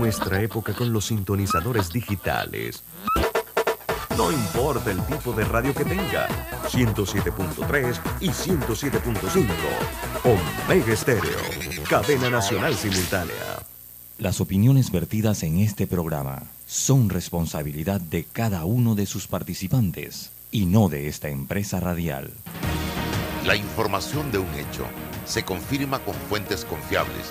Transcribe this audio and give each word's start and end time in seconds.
Nuestra 0.00 0.40
época 0.40 0.72
con 0.72 0.94
los 0.94 1.04
sintonizadores 1.04 1.90
digitales. 1.90 2.82
No 4.16 4.32
importa 4.32 4.90
el 4.90 4.98
tipo 5.04 5.34
de 5.34 5.44
radio 5.44 5.74
que 5.74 5.84
tenga, 5.84 6.26
107.3 6.70 8.00
y 8.20 8.28
107.5. 8.30 9.46
Omega 10.24 10.92
Estéreo, 10.94 11.38
cadena 11.86 12.30
nacional 12.30 12.74
simultánea. 12.74 13.62
Las 14.16 14.40
opiniones 14.40 14.90
vertidas 14.90 15.42
en 15.42 15.58
este 15.58 15.86
programa 15.86 16.44
son 16.66 17.10
responsabilidad 17.10 18.00
de 18.00 18.24
cada 18.24 18.64
uno 18.64 18.94
de 18.94 19.04
sus 19.04 19.26
participantes 19.26 20.30
y 20.50 20.64
no 20.64 20.88
de 20.88 21.08
esta 21.08 21.28
empresa 21.28 21.78
radial. 21.78 22.32
La 23.44 23.54
información 23.54 24.32
de 24.32 24.38
un 24.38 24.54
hecho 24.54 24.86
se 25.26 25.42
confirma 25.42 25.98
con 25.98 26.14
fuentes 26.14 26.64
confiables 26.64 27.30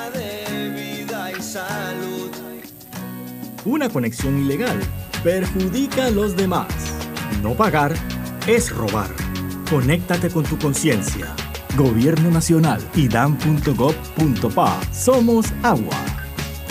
Una 3.65 3.89
conexión 3.89 4.39
ilegal 4.39 4.79
perjudica 5.23 6.07
a 6.07 6.09
los 6.09 6.35
demás. 6.35 6.67
No 7.43 7.53
pagar 7.53 7.93
es 8.47 8.71
robar. 8.75 9.11
Conéctate 9.69 10.31
con 10.31 10.43
tu 10.43 10.57
conciencia. 10.57 11.27
Gobierno 11.77 12.31
Nacional 12.31 12.81
y 12.95 13.07
dan.gov.pa. 13.07 14.81
Somos 14.91 15.53
agua. 15.61 15.95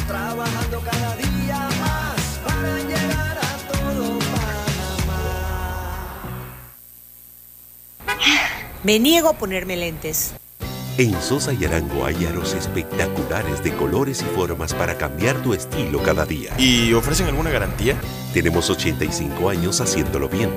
Trabajando 0.08 0.80
cada 0.80 1.16
día 1.16 1.68
más 1.80 2.40
para 2.44 2.78
llegar 2.78 3.38
a 3.38 3.56
todo 3.72 4.18
Panamá. 4.18 5.22
Me 8.82 8.98
niego 8.98 9.28
a 9.28 9.34
ponerme 9.34 9.76
lentes. 9.76 10.34
En 10.98 11.20
Sosa 11.22 11.52
y 11.52 11.64
Arango 11.64 12.04
hay 12.04 12.26
aros 12.26 12.54
espectaculares 12.54 13.62
de 13.62 13.72
colores 13.74 14.22
y 14.22 14.24
formas 14.36 14.74
para 14.74 14.98
cambiar 14.98 15.42
tu 15.42 15.54
estilo 15.54 16.02
cada 16.02 16.26
día. 16.26 16.54
¿Y 16.58 16.92
ofrecen 16.92 17.26
alguna 17.26 17.50
garantía? 17.50 17.96
Tenemos 18.34 18.68
85 18.68 19.48
años 19.48 19.80
haciéndolo 19.80 20.28
bien. 20.28 20.50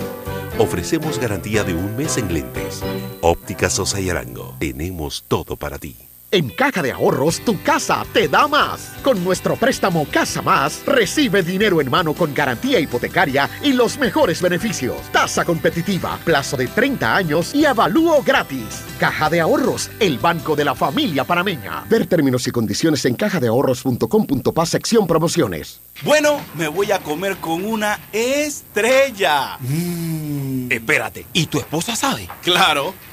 Ofrecemos 0.58 1.20
garantía 1.20 1.64
de 1.64 1.74
un 1.74 1.96
mes 1.96 2.18
en 2.18 2.34
lentes. 2.34 2.82
Óptica 3.22 3.70
Sosa 3.70 4.02
y 4.02 4.10
Arango. 4.10 4.56
Tenemos 4.60 5.24
todo 5.28 5.56
para 5.56 5.80
ti. 5.80 5.96
En 6.34 6.50
Caja 6.50 6.82
de 6.82 6.92
Ahorros, 6.92 7.42
tu 7.42 7.62
casa 7.62 8.04
te 8.12 8.28
da 8.28 8.48
más. 8.48 8.96
Con 9.04 9.24
nuestro 9.24 9.56
préstamo 9.56 10.08
Casa 10.10 10.42
Más, 10.42 10.84
recibe 10.84 11.44
dinero 11.44 11.80
en 11.80 11.92
mano 11.92 12.16
con 12.16 12.34
garantía 12.34 12.80
hipotecaria 12.80 13.48
y 13.62 13.72
los 13.72 14.00
mejores 14.00 14.42
beneficios. 14.42 14.98
Tasa 15.12 15.46
competitiva, 15.46 16.18
plazo 16.26 16.58
de 16.58 16.66
30 16.66 17.16
años 17.16 17.54
y 17.54 17.66
avalúo 17.66 18.24
gratis. 18.24 18.82
Caja 19.00 19.30
de 19.30 19.42
Ahorros, 19.42 19.92
el 20.00 20.18
banco 20.18 20.56
de 20.56 20.66
la 20.66 20.74
familia 20.74 21.24
panameña. 21.24 21.84
Ver 21.88 22.08
términos 22.08 22.48
y 22.48 22.52
condiciones 22.52 23.06
en 23.06 23.14
cajadeahorros.com.pa 23.14 24.66
sección 24.66 25.06
promociones. 25.06 25.82
Bueno, 26.02 26.42
me 26.56 26.68
voy 26.68 26.92
a 26.94 26.98
comer 26.98 27.38
con 27.38 27.64
una 27.64 28.00
estrella. 28.12 29.60
Espérate, 30.70 31.28
¿y 31.34 31.46
tu 31.46 31.60
esposa 31.60 31.96
sabe? 31.96 32.28
Claro, 32.42 32.96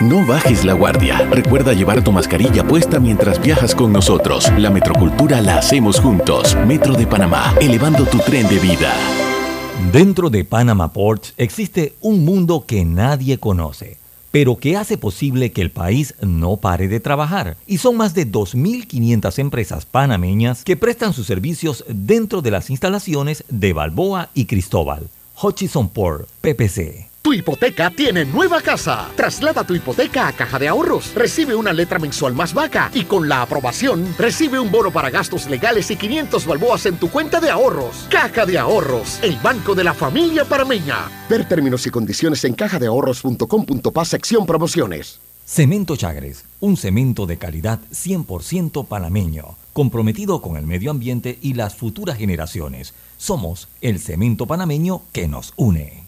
No 0.00 0.24
bajes 0.24 0.64
la 0.64 0.74
guardia. 0.74 1.28
Recuerda 1.28 1.72
llevar 1.72 2.04
tu 2.04 2.12
mascarilla 2.12 2.62
puesta 2.62 3.00
mientras 3.00 3.42
viajas 3.42 3.74
con 3.74 3.92
nosotros. 3.92 4.48
La 4.56 4.70
metrocultura 4.70 5.40
la 5.40 5.58
hacemos 5.58 5.98
juntos. 5.98 6.56
Metro 6.68 6.94
de 6.94 7.04
Panamá, 7.04 7.52
elevando 7.60 8.04
tu 8.04 8.18
tren 8.18 8.46
de 8.46 8.60
vida. 8.60 8.94
Dentro 9.92 10.30
de 10.30 10.44
Panama 10.44 10.92
Ports 10.92 11.34
existe 11.36 11.96
un 12.00 12.24
mundo 12.24 12.64
que 12.64 12.84
nadie 12.84 13.38
conoce, 13.38 13.96
pero 14.30 14.58
que 14.58 14.76
hace 14.76 14.98
posible 14.98 15.50
que 15.50 15.62
el 15.62 15.72
país 15.72 16.14
no 16.20 16.58
pare 16.58 16.86
de 16.86 17.00
trabajar. 17.00 17.56
Y 17.66 17.78
son 17.78 17.96
más 17.96 18.14
de 18.14 18.30
2.500 18.30 19.36
empresas 19.40 19.84
panameñas 19.84 20.62
que 20.62 20.76
prestan 20.76 21.12
sus 21.12 21.26
servicios 21.26 21.84
dentro 21.88 22.40
de 22.40 22.52
las 22.52 22.70
instalaciones 22.70 23.42
de 23.48 23.72
Balboa 23.72 24.30
y 24.32 24.44
Cristóbal. 24.44 25.08
Hutchison 25.42 25.88
Port, 25.88 26.28
PPC. 26.40 27.08
Tu 27.28 27.34
hipoteca 27.34 27.90
tiene 27.90 28.24
nueva 28.24 28.62
casa. 28.62 29.10
Traslada 29.14 29.62
tu 29.62 29.74
hipoteca 29.74 30.28
a 30.28 30.32
Caja 30.32 30.58
de 30.58 30.66
Ahorros. 30.66 31.12
Recibe 31.14 31.54
una 31.54 31.74
letra 31.74 31.98
mensual 31.98 32.32
más 32.32 32.54
vaca 32.54 32.90
y 32.94 33.04
con 33.04 33.28
la 33.28 33.42
aprobación 33.42 34.14
recibe 34.16 34.58
un 34.58 34.72
bono 34.72 34.90
para 34.90 35.10
gastos 35.10 35.46
legales 35.46 35.90
y 35.90 35.96
500 35.96 36.46
balboas 36.46 36.86
en 36.86 36.96
tu 36.96 37.10
cuenta 37.10 37.38
de 37.38 37.50
ahorros. 37.50 38.06
Caja 38.08 38.46
de 38.46 38.58
Ahorros, 38.58 39.18
el 39.22 39.36
banco 39.40 39.74
de 39.74 39.84
la 39.84 39.92
familia 39.92 40.46
parameña. 40.46 41.10
Ver 41.28 41.46
términos 41.46 41.86
y 41.86 41.90
condiciones 41.90 42.42
en 42.44 42.54
cajadeahorros.com.pa 42.54 44.04
sección 44.06 44.46
promociones. 44.46 45.20
Cemento 45.44 45.96
Chagres, 45.96 46.46
un 46.60 46.78
cemento 46.78 47.26
de 47.26 47.36
calidad 47.36 47.78
100% 47.92 48.86
panameño, 48.86 49.58
comprometido 49.74 50.40
con 50.40 50.56
el 50.56 50.66
medio 50.66 50.90
ambiente 50.90 51.38
y 51.42 51.52
las 51.52 51.74
futuras 51.74 52.16
generaciones. 52.16 52.94
Somos 53.18 53.68
el 53.82 54.00
cemento 54.00 54.46
panameño 54.46 55.02
que 55.12 55.28
nos 55.28 55.52
une. 55.56 56.07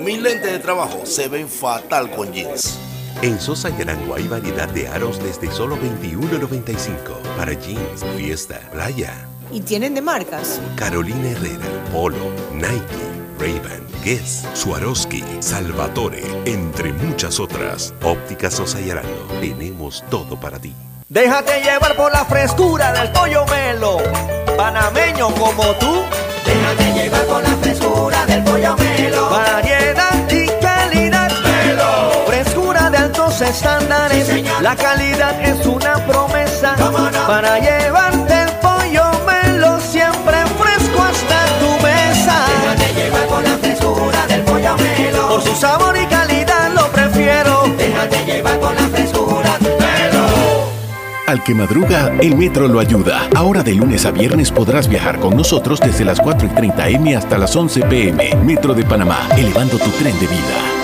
Mis 0.00 0.20
lentes 0.20 0.52
de 0.52 0.58
trabajo 0.58 1.04
se 1.04 1.28
ven 1.28 1.48
fatal 1.48 2.10
con 2.10 2.32
jeans. 2.32 2.78
En 3.22 3.40
Sosa 3.40 3.70
y 3.70 3.80
Arango 3.82 4.14
hay 4.14 4.28
variedad 4.28 4.68
de 4.68 4.88
aros 4.88 5.22
desde 5.22 5.50
solo 5.50 5.76
$21.95 5.76 7.22
para 7.36 7.52
jeans, 7.54 8.04
fiesta, 8.16 8.60
playa. 8.72 9.26
¿Y 9.50 9.60
tienen 9.60 9.94
de 9.94 10.02
marcas? 10.02 10.60
Carolina 10.76 11.30
Herrera, 11.30 11.64
Polo, 11.92 12.30
Nike, 12.52 12.76
Ray-Ban, 13.38 13.86
Guess, 14.04 14.46
Swarovski, 14.52 15.24
Salvatore, 15.40 16.22
entre 16.44 16.92
muchas 16.92 17.40
otras. 17.40 17.94
Óptica 18.02 18.50
Sosa 18.50 18.80
y 18.80 18.90
Arango, 18.90 19.26
tenemos 19.40 20.04
todo 20.10 20.38
para 20.38 20.58
ti. 20.58 20.74
Déjate 21.08 21.62
llevar 21.62 21.96
por 21.96 22.12
la 22.12 22.24
frescura 22.24 22.92
del 22.92 23.12
pollo 23.12 23.46
melo, 23.46 23.98
panameño 24.56 25.34
como 25.34 25.62
tú. 25.76 26.02
Déjate 26.44 26.92
llevar 26.92 27.24
por 27.26 27.42
la 27.42 27.56
frescura 27.56 28.26
del 28.26 28.44
pollo 28.44 28.76
melo. 28.76 29.35
Estándares. 33.56 34.28
la 34.60 34.76
calidad 34.76 35.40
es 35.42 35.64
una 35.66 35.94
promesa 36.06 36.74
para 37.26 37.58
llevarte 37.58 38.42
el 38.42 38.50
pollo 38.60 39.04
melo 39.26 39.80
siempre 39.80 40.36
fresco 40.60 41.02
hasta 41.02 41.38
tu 41.60 41.70
mesa. 41.82 42.36
Déjate 42.60 42.94
llevar 42.94 43.26
por 43.26 43.42
la 43.42 43.56
frescura 43.56 44.26
del 44.28 44.42
pollo 44.42 44.76
melo. 44.76 45.28
Por 45.28 45.42
su 45.42 45.54
sabor 45.56 45.96
y 45.96 46.06
calidad 46.06 46.70
lo 46.74 46.86
prefiero. 46.88 47.64
Déjate 47.78 48.24
llevar 48.26 48.58
por 48.58 48.74
la 48.74 48.88
frescura 48.88 49.58
Al 51.26 51.42
que 51.42 51.54
madruga, 51.54 52.12
el 52.20 52.36
metro 52.36 52.68
lo 52.68 52.78
ayuda. 52.78 53.28
Ahora 53.34 53.62
de 53.62 53.74
lunes 53.74 54.04
a 54.04 54.10
viernes 54.10 54.50
podrás 54.50 54.86
viajar 54.86 55.18
con 55.18 55.36
nosotros 55.36 55.80
desde 55.80 56.04
las 56.04 56.20
4 56.20 56.46
y 56.46 56.50
30 56.50 56.88
M 56.90 57.16
hasta 57.16 57.38
las 57.38 57.56
11 57.56 57.80
PM. 57.82 58.36
Metro 58.44 58.74
de 58.74 58.84
Panamá, 58.84 59.28
elevando 59.36 59.78
tu 59.78 59.90
tren 59.90 60.18
de 60.20 60.26
vida. 60.26 60.75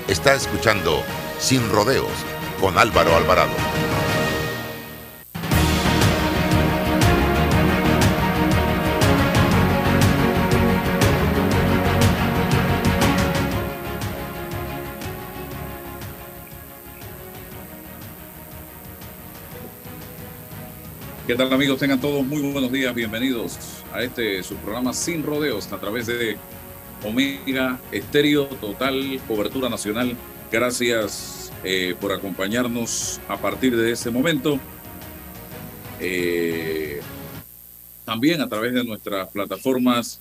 Está 0.08 0.34
escuchando 0.34 1.00
Sin 1.38 1.68
Rodeos 1.70 2.10
con 2.60 2.76
Álvaro 2.76 3.14
Alvarado. 3.14 3.52
¿Qué 21.26 21.34
tal 21.34 21.52
amigos? 21.52 21.78
Tengan 21.78 22.00
todos 22.00 22.24
muy 22.26 22.40
buenos 22.52 22.72
días, 22.72 22.94
bienvenidos 22.94 23.58
a 23.92 24.02
este 24.02 24.42
su 24.42 24.56
programa 24.56 24.92
Sin 24.92 25.22
Rodeos 25.22 25.72
a 25.72 25.78
través 25.78 26.06
de 26.06 26.36
Omega 27.04 27.78
Estéreo, 27.92 28.46
total 28.46 29.20
cobertura 29.28 29.68
nacional. 29.68 30.16
Gracias 30.50 31.52
eh, 31.62 31.94
por 32.00 32.12
acompañarnos 32.12 33.20
a 33.28 33.36
partir 33.36 33.76
de 33.76 33.92
este 33.92 34.10
momento. 34.10 34.58
Eh, 36.00 37.00
también 38.04 38.40
a 38.40 38.48
través 38.48 38.72
de 38.72 38.82
nuestras 38.82 39.28
plataformas 39.28 40.20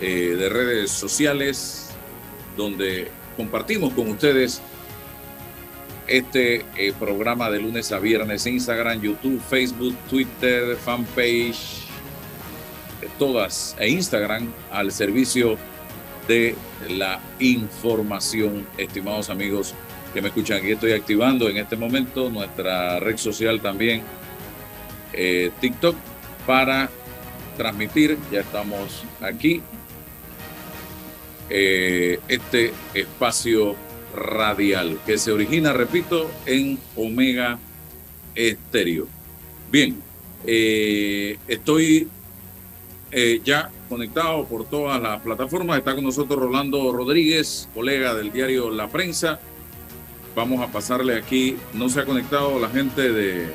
eh, 0.00 0.36
de 0.38 0.48
redes 0.48 0.90
sociales, 0.90 1.90
donde 2.56 3.08
compartimos 3.36 3.92
con 3.92 4.08
ustedes 4.08 4.62
este 6.06 6.64
programa 6.98 7.50
de 7.50 7.60
lunes 7.60 7.92
a 7.92 7.98
viernes, 7.98 8.46
Instagram, 8.46 9.02
YouTube, 9.02 9.42
Facebook, 9.50 9.94
Twitter, 10.08 10.76
fanpage, 10.76 11.84
todas, 13.18 13.76
e 13.78 13.88
Instagram 13.90 14.50
al 14.70 14.92
servicio 14.92 15.50
de 15.50 15.75
la 16.88 17.20
información, 17.38 18.66
estimados 18.76 19.30
amigos 19.30 19.74
que 20.12 20.20
me 20.22 20.28
escuchan. 20.28 20.58
Aquí 20.58 20.72
estoy 20.72 20.92
activando 20.92 21.48
en 21.48 21.58
este 21.58 21.76
momento 21.76 22.30
nuestra 22.30 22.98
red 23.00 23.16
social 23.16 23.60
también, 23.60 24.02
eh, 25.12 25.50
TikTok, 25.60 25.96
para 26.46 26.90
transmitir, 27.56 28.18
ya 28.30 28.40
estamos 28.40 29.04
aquí, 29.20 29.62
eh, 31.48 32.18
este 32.28 32.72
espacio 32.94 33.76
radial 34.14 34.98
que 35.06 35.18
se 35.18 35.32
origina, 35.32 35.72
repito, 35.72 36.30
en 36.44 36.78
Omega 36.96 37.58
Estéreo. 38.34 39.06
Bien, 39.70 40.00
eh, 40.46 41.38
estoy 41.48 42.08
eh, 43.10 43.40
ya 43.44 43.70
conectado 43.88 44.44
por 44.44 44.68
todas 44.68 45.00
las 45.00 45.20
plataformas. 45.20 45.78
Está 45.78 45.94
con 45.94 46.04
nosotros 46.04 46.38
Rolando 46.38 46.92
Rodríguez, 46.92 47.68
colega 47.74 48.14
del 48.14 48.32
diario 48.32 48.70
La 48.70 48.88
Prensa. 48.88 49.40
Vamos 50.34 50.60
a 50.60 50.70
pasarle 50.70 51.16
aquí, 51.16 51.56
no 51.72 51.88
se 51.88 52.00
ha 52.00 52.04
conectado 52.04 52.58
la 52.58 52.68
gente 52.68 53.12
de 53.12 53.46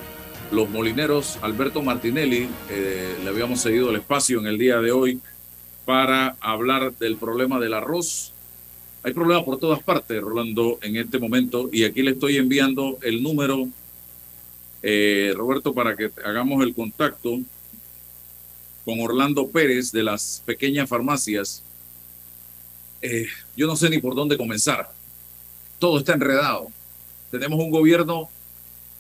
los 0.52 0.70
molineros, 0.70 1.38
Alberto 1.42 1.82
Martinelli, 1.82 2.50
eh, 2.70 3.16
le 3.24 3.30
habíamos 3.30 3.62
seguido 3.62 3.90
el 3.90 3.96
espacio 3.98 4.40
en 4.40 4.48
el 4.48 4.58
día 4.58 4.82
de 4.82 4.92
hoy 4.92 5.22
para 5.86 6.36
hablar 6.42 6.94
del 6.94 7.16
problema 7.16 7.60
del 7.60 7.74
arroz 7.74 8.34
hay 9.04 9.14
problemas 9.14 9.44
por 9.44 9.58
todas 9.58 9.82
partes, 9.82 10.22
Rolando, 10.22 10.78
en 10.84 10.96
este 10.96 11.18
momento, 11.18 11.70
y 11.72 11.86
aquí 11.86 12.04
le 12.04 12.12
estoy 12.12 12.38
enviando 12.38 13.00
el 13.02 13.24
número, 13.24 13.68
eh, 14.84 15.34
Roberto, 15.36 15.74
para 15.74 15.96
que 15.96 16.12
hagamos 16.24 16.64
el 16.64 16.76
contacto 16.76 17.40
con 18.86 19.00
Orlando 19.00 19.50
Pérez 19.50 19.92
de 19.92 20.04
las 20.04 20.42
pequeñas 20.46 20.90
farmacias. 20.90 21.64
Eh, 23.02 23.28
yo 23.56 23.68
no 23.68 23.76
sé 23.76 23.90
ni 23.90 24.00
por 24.00 24.16
dónde 24.16 24.38
comenzar. 24.38 24.92
Todo 25.80 26.00
está 26.00 26.14
enredado. 26.14 26.68
Tenemos 27.30 27.60
un 27.60 27.72
gobierno 27.72 28.30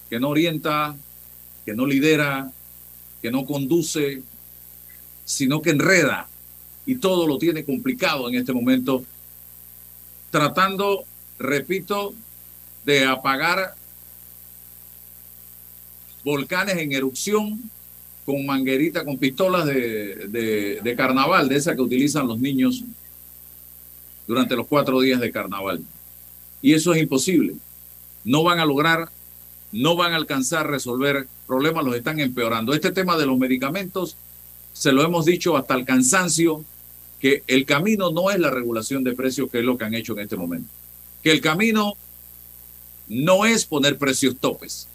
que 0.09 0.19
no 0.19 0.29
orienta, 0.29 0.95
que 1.65 1.73
no 1.73 1.85
lidera, 1.85 2.51
que 3.21 3.31
no 3.31 3.45
conduce, 3.45 4.21
sino 5.25 5.61
que 5.61 5.71
enreda. 5.71 6.27
Y 6.85 6.95
todo 6.95 7.27
lo 7.27 7.37
tiene 7.37 7.63
complicado 7.63 8.27
en 8.27 8.35
este 8.35 8.53
momento 8.53 9.03
tratando, 10.31 11.03
repito, 11.37 12.13
de 12.85 13.05
apagar 13.05 13.75
volcanes 16.23 16.77
en 16.77 16.93
erupción 16.93 17.61
con 18.25 18.45
manguerita, 18.45 19.03
con 19.03 19.17
pistolas 19.17 19.65
de, 19.65 20.79
de, 20.81 20.95
carnaval, 20.95 21.49
de 21.49 21.55
esas 21.55 21.75
que 21.75 21.81
utilizan 21.81 22.27
los 22.27 22.39
niños 22.39 22.83
durante 24.27 24.55
los 24.55 24.67
cuatro 24.67 24.99
días 25.01 25.19
de 25.19 25.31
carnaval. 25.31 25.81
Y 26.61 26.73
eso 26.73 26.93
es 26.93 27.01
imposible. 27.01 27.55
No 28.23 28.43
van 28.43 28.59
a 28.59 28.65
lograr, 28.65 29.09
no 29.71 29.95
van 29.95 30.13
a 30.13 30.17
alcanzar 30.17 30.67
a 30.67 30.69
resolver 30.69 31.27
problemas, 31.47 31.83
los 31.83 31.95
están 31.95 32.19
empeorando. 32.19 32.73
Este 32.73 32.91
tema 32.91 33.17
de 33.17 33.25
los 33.25 33.37
medicamentos, 33.37 34.15
se 34.73 34.91
lo 34.91 35.03
hemos 35.03 35.25
dicho 35.25 35.57
hasta 35.57 35.73
el 35.73 35.85
cansancio, 35.85 36.63
que 37.19 37.43
el 37.47 37.65
camino 37.65 38.11
no 38.11 38.31
es 38.31 38.39
la 38.39 38.49
regulación 38.49 39.03
de 39.03 39.13
precios, 39.13 39.49
que 39.49 39.59
es 39.59 39.65
lo 39.65 39.77
que 39.77 39.85
han 39.85 39.93
hecho 39.93 40.13
en 40.13 40.19
este 40.19 40.37
momento. 40.37 40.69
Que 41.23 41.31
el 41.31 41.41
camino 41.41 41.93
no 43.07 43.45
es 43.45 43.65
poner 43.65 43.97
precios 43.97 44.35
topes 44.39 44.87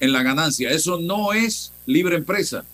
en 0.00 0.12
la 0.12 0.22
ganancia. 0.22 0.70
Eso 0.70 0.98
no 1.00 1.32
es 1.32 1.72
libre 1.86 2.16
empresa. 2.16 2.64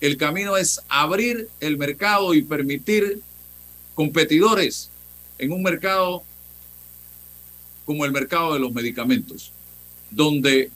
El 0.00 0.16
camino 0.16 0.56
es 0.56 0.80
abrir 0.88 1.48
el 1.60 1.78
mercado 1.78 2.34
y 2.34 2.42
permitir 2.42 3.20
competidores 3.94 4.90
en 5.38 5.52
un 5.52 5.62
mercado 5.62 6.22
como 7.84 8.04
el 8.04 8.12
mercado 8.12 8.54
de 8.54 8.60
los 8.60 8.72
medicamentos, 8.72 9.52
donde 10.10 10.70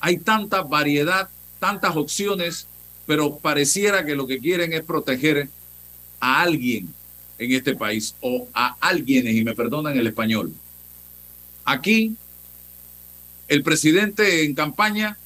hay 0.00 0.18
tanta 0.18 0.62
variedad, 0.62 1.28
tantas 1.58 1.96
opciones, 1.96 2.66
pero 3.06 3.36
pareciera 3.36 4.04
que 4.04 4.14
lo 4.14 4.26
que 4.26 4.38
quieren 4.38 4.72
es 4.72 4.82
proteger 4.82 5.48
a 6.20 6.42
alguien 6.42 6.94
en 7.38 7.52
este 7.52 7.74
país 7.74 8.14
o 8.20 8.48
a 8.54 8.76
alguienes, 8.80 9.34
y 9.34 9.44
me 9.44 9.54
perdonan 9.54 9.96
el 9.96 10.06
español. 10.06 10.52
Aquí, 11.64 12.16
el 13.48 13.62
presidente 13.62 14.44
en 14.44 14.54
campaña 14.54 15.18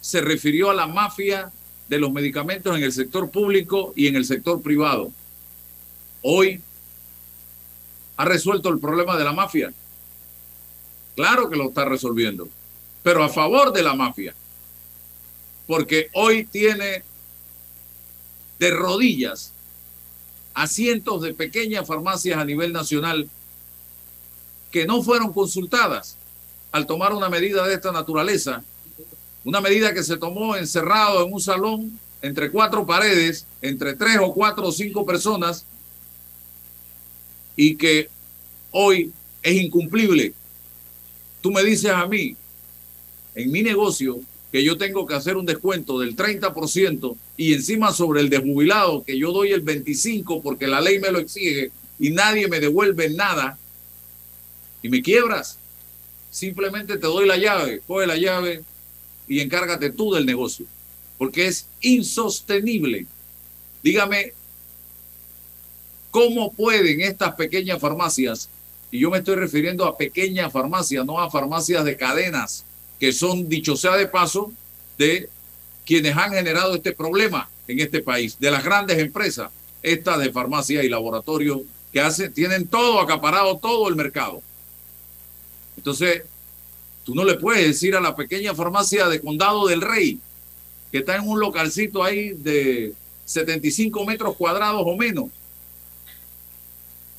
se 0.00 0.20
refirió 0.20 0.70
a 0.70 0.74
la 0.74 0.86
mafia 0.86 1.50
de 1.88 1.98
los 1.98 2.12
medicamentos 2.12 2.76
en 2.76 2.84
el 2.84 2.92
sector 2.92 3.30
público 3.30 3.92
y 3.96 4.06
en 4.06 4.16
el 4.16 4.26
sector 4.26 4.60
privado. 4.60 5.10
Hoy 6.22 6.60
ha 8.16 8.24
resuelto 8.24 8.68
el 8.68 8.78
problema 8.78 9.16
de 9.16 9.24
la 9.24 9.32
mafia. 9.32 9.72
Claro 11.14 11.48
que 11.48 11.56
lo 11.56 11.68
está 11.68 11.86
resolviendo, 11.86 12.48
pero 13.02 13.24
a 13.24 13.28
favor 13.28 13.72
de 13.72 13.82
la 13.82 13.94
mafia. 13.94 14.34
Porque 15.66 16.10
hoy 16.12 16.44
tiene 16.44 17.02
de 18.58 18.70
rodillas 18.70 19.52
a 20.54 20.66
cientos 20.66 21.22
de 21.22 21.34
pequeñas 21.34 21.86
farmacias 21.86 22.38
a 22.38 22.44
nivel 22.44 22.72
nacional 22.72 23.28
que 24.70 24.86
no 24.86 25.02
fueron 25.02 25.32
consultadas 25.32 26.16
al 26.76 26.86
tomar 26.86 27.14
una 27.14 27.30
medida 27.30 27.66
de 27.66 27.72
esta 27.72 27.90
naturaleza, 27.90 28.62
una 29.44 29.62
medida 29.62 29.94
que 29.94 30.02
se 30.02 30.18
tomó 30.18 30.56
encerrado 30.56 31.24
en 31.24 31.32
un 31.32 31.40
salón 31.40 31.98
entre 32.20 32.50
cuatro 32.50 32.84
paredes, 32.84 33.46
entre 33.62 33.94
tres 33.94 34.18
o 34.20 34.34
cuatro 34.34 34.66
o 34.66 34.72
cinco 34.72 35.06
personas, 35.06 35.64
y 37.56 37.76
que 37.76 38.10
hoy 38.72 39.10
es 39.42 39.54
incumplible. 39.54 40.34
Tú 41.40 41.50
me 41.50 41.64
dices 41.64 41.90
a 41.90 42.06
mí, 42.06 42.36
en 43.34 43.50
mi 43.50 43.62
negocio, 43.62 44.20
que 44.52 44.62
yo 44.62 44.76
tengo 44.76 45.06
que 45.06 45.14
hacer 45.14 45.38
un 45.38 45.46
descuento 45.46 45.98
del 45.98 46.14
30% 46.14 47.16
y 47.38 47.54
encima 47.54 47.90
sobre 47.94 48.20
el 48.20 48.28
desjubilado 48.28 49.02
que 49.02 49.18
yo 49.18 49.32
doy 49.32 49.52
el 49.52 49.64
25% 49.64 50.42
porque 50.42 50.66
la 50.66 50.82
ley 50.82 50.98
me 50.98 51.10
lo 51.10 51.20
exige 51.20 51.70
y 51.98 52.10
nadie 52.10 52.48
me 52.48 52.60
devuelve 52.60 53.08
nada 53.08 53.58
y 54.82 54.90
me 54.90 55.00
quiebras. 55.00 55.58
Simplemente 56.36 56.98
te 56.98 57.06
doy 57.06 57.26
la 57.26 57.38
llave, 57.38 57.80
coge 57.86 58.06
la 58.06 58.16
llave 58.16 58.62
y 59.26 59.40
encárgate 59.40 59.90
tú 59.90 60.12
del 60.12 60.26
negocio 60.26 60.66
porque 61.16 61.46
es 61.46 61.66
insostenible. 61.80 63.06
Dígame, 63.82 64.34
¿cómo 66.10 66.52
pueden 66.52 67.00
estas 67.00 67.34
pequeñas 67.36 67.80
farmacias, 67.80 68.50
y 68.90 68.98
yo 68.98 69.10
me 69.10 69.18
estoy 69.18 69.36
refiriendo 69.36 69.86
a 69.86 69.96
pequeñas 69.96 70.52
farmacias, 70.52 71.06
no 71.06 71.20
a 71.20 71.30
farmacias 71.30 71.86
de 71.86 71.96
cadenas, 71.96 72.64
que 73.00 73.12
son, 73.12 73.48
dicho 73.48 73.74
sea 73.74 73.96
de 73.96 74.06
paso, 74.06 74.52
de 74.98 75.30
quienes 75.86 76.14
han 76.18 76.32
generado 76.32 76.74
este 76.74 76.92
problema 76.92 77.48
en 77.66 77.80
este 77.80 78.02
país, 78.02 78.38
de 78.38 78.50
las 78.50 78.62
grandes 78.62 78.98
empresas, 78.98 79.50
estas 79.82 80.18
de 80.18 80.30
farmacia 80.32 80.82
y 80.84 80.90
laboratorio, 80.90 81.62
que 81.94 82.00
hacen, 82.02 82.30
tienen 82.34 82.66
todo 82.66 83.00
acaparado, 83.00 83.56
todo 83.56 83.88
el 83.88 83.96
mercado. 83.96 84.42
Entonces, 85.76 86.22
tú 87.04 87.14
no 87.14 87.24
le 87.24 87.34
puedes 87.34 87.66
decir 87.66 87.94
a 87.94 88.00
la 88.00 88.16
pequeña 88.16 88.54
farmacia 88.54 89.08
de 89.08 89.20
Condado 89.20 89.66
del 89.66 89.80
Rey, 89.80 90.18
que 90.90 90.98
está 90.98 91.16
en 91.16 91.28
un 91.28 91.38
localcito 91.38 92.02
ahí 92.02 92.30
de 92.30 92.94
75 93.24 94.04
metros 94.04 94.36
cuadrados 94.36 94.82
o 94.84 94.96
menos, 94.96 95.26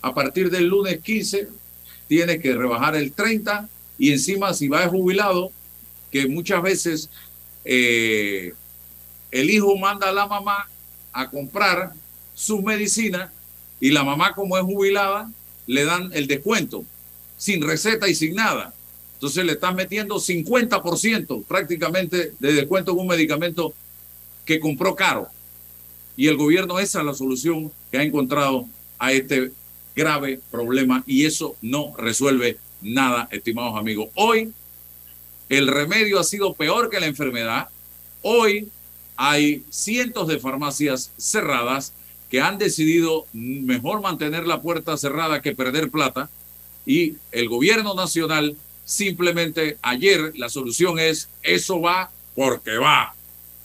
a 0.02 0.14
partir 0.14 0.50
del 0.50 0.68
lunes 0.68 1.00
15 1.02 1.48
tiene 2.08 2.40
que 2.40 2.56
rebajar 2.56 2.96
el 2.96 3.12
30 3.12 3.68
y 3.98 4.12
encima 4.12 4.54
si 4.54 4.68
va 4.68 4.88
jubilado, 4.88 5.52
que 6.12 6.28
muchas 6.28 6.62
veces 6.62 7.10
eh, 7.66 8.54
el 9.32 9.50
hijo 9.50 9.76
manda 9.78 10.10
a 10.10 10.14
la 10.14 10.28
mamá 10.28 10.70
a 11.12 11.30
comprar 11.30 11.94
sus 12.34 12.62
medicinas 12.62 13.32
y 13.80 13.92
la 13.92 14.04
mamá 14.04 14.34
como 14.34 14.58
es 14.58 14.64
jubilada 14.64 15.30
le 15.66 15.84
dan 15.84 16.12
el 16.14 16.28
descuento 16.28 16.86
sin 17.38 17.62
receta 17.62 18.08
y 18.08 18.16
sin 18.16 18.36
nada. 18.36 18.74
Entonces 19.14 19.46
le 19.46 19.54
están 19.54 19.76
metiendo 19.76 20.16
50% 20.16 21.44
prácticamente 21.46 22.34
de 22.40 22.54
descuento 22.54 22.92
en 22.92 23.00
un 23.00 23.08
medicamento 23.08 23.74
que 24.46 24.60
compró 24.60 24.96
caro. 24.96 25.28
Y 26.16 26.28
el 26.28 26.38
gobierno 26.38 26.80
esa 26.80 27.00
es 27.00 27.06
la 27.06 27.14
solución 27.14 27.72
que 27.92 28.00
ha 28.00 28.04
encontrado 28.04 28.66
a 29.00 29.12
este 29.12 29.52
grave 29.96 30.40
problema 30.52 31.04
y 31.08 31.26
eso 31.26 31.56
no 31.62 31.96
resuelve 31.98 32.58
nada, 32.82 33.28
estimados 33.32 33.78
amigos. 33.78 34.10
Hoy 34.16 34.52
el 35.50 35.68
remedio 35.68 36.20
ha 36.20 36.24
sido 36.24 36.54
peor 36.54 36.90
que 36.90 37.00
la 37.00 37.08
enfermedad. 37.08 37.70
Hoy 38.22 38.70
hay 39.16 39.64
cientos 39.70 40.28
de 40.28 40.40
farmacias 40.40 41.12
cerradas 41.18 41.94
que 42.30 42.42
han 42.42 42.58
decidido 42.58 43.26
mejor 43.34 44.02
mantener 44.02 44.46
la 44.46 44.62
puerta 44.62 44.98
cerrada 44.98 45.42
que 45.42 45.56
perder 45.56 45.90
plata 45.90 46.30
y 46.88 47.18
el 47.34 47.50
gobierno 47.50 47.94
nacional 47.94 48.56
simplemente 48.86 49.78
ayer 49.82 50.32
la 50.38 50.50
solución 50.50 50.98
es 50.98 51.30
eso 51.44 51.82
va 51.82 52.10
porque 52.34 52.78
va 52.78 53.14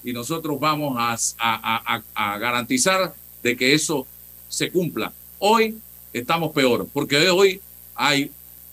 y 0.04 0.12
nosotros 0.12 0.58
vamos 0.58 0.96
a, 0.98 2.02
a 2.14 2.38
garantizar 2.38 3.14
de 3.42 3.56
que 3.56 3.72
eso 3.72 4.06
se 4.48 4.70
cumpla. 4.70 5.12
Hoy 5.38 5.78
estamos 6.12 6.52
peor 6.52 6.88
porque 6.92 7.30
hoy 7.30 7.60
hay 7.94 8.32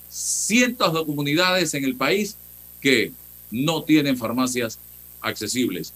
cientos 0.09 0.93
de 0.93 1.05
comunidades 1.05 1.73
en 1.75 1.83
el 1.83 1.95
país 1.95 2.35
que 2.81 3.11
no 3.51 3.83
tienen 3.83 4.17
farmacias 4.17 4.79
accesibles. 5.21 5.93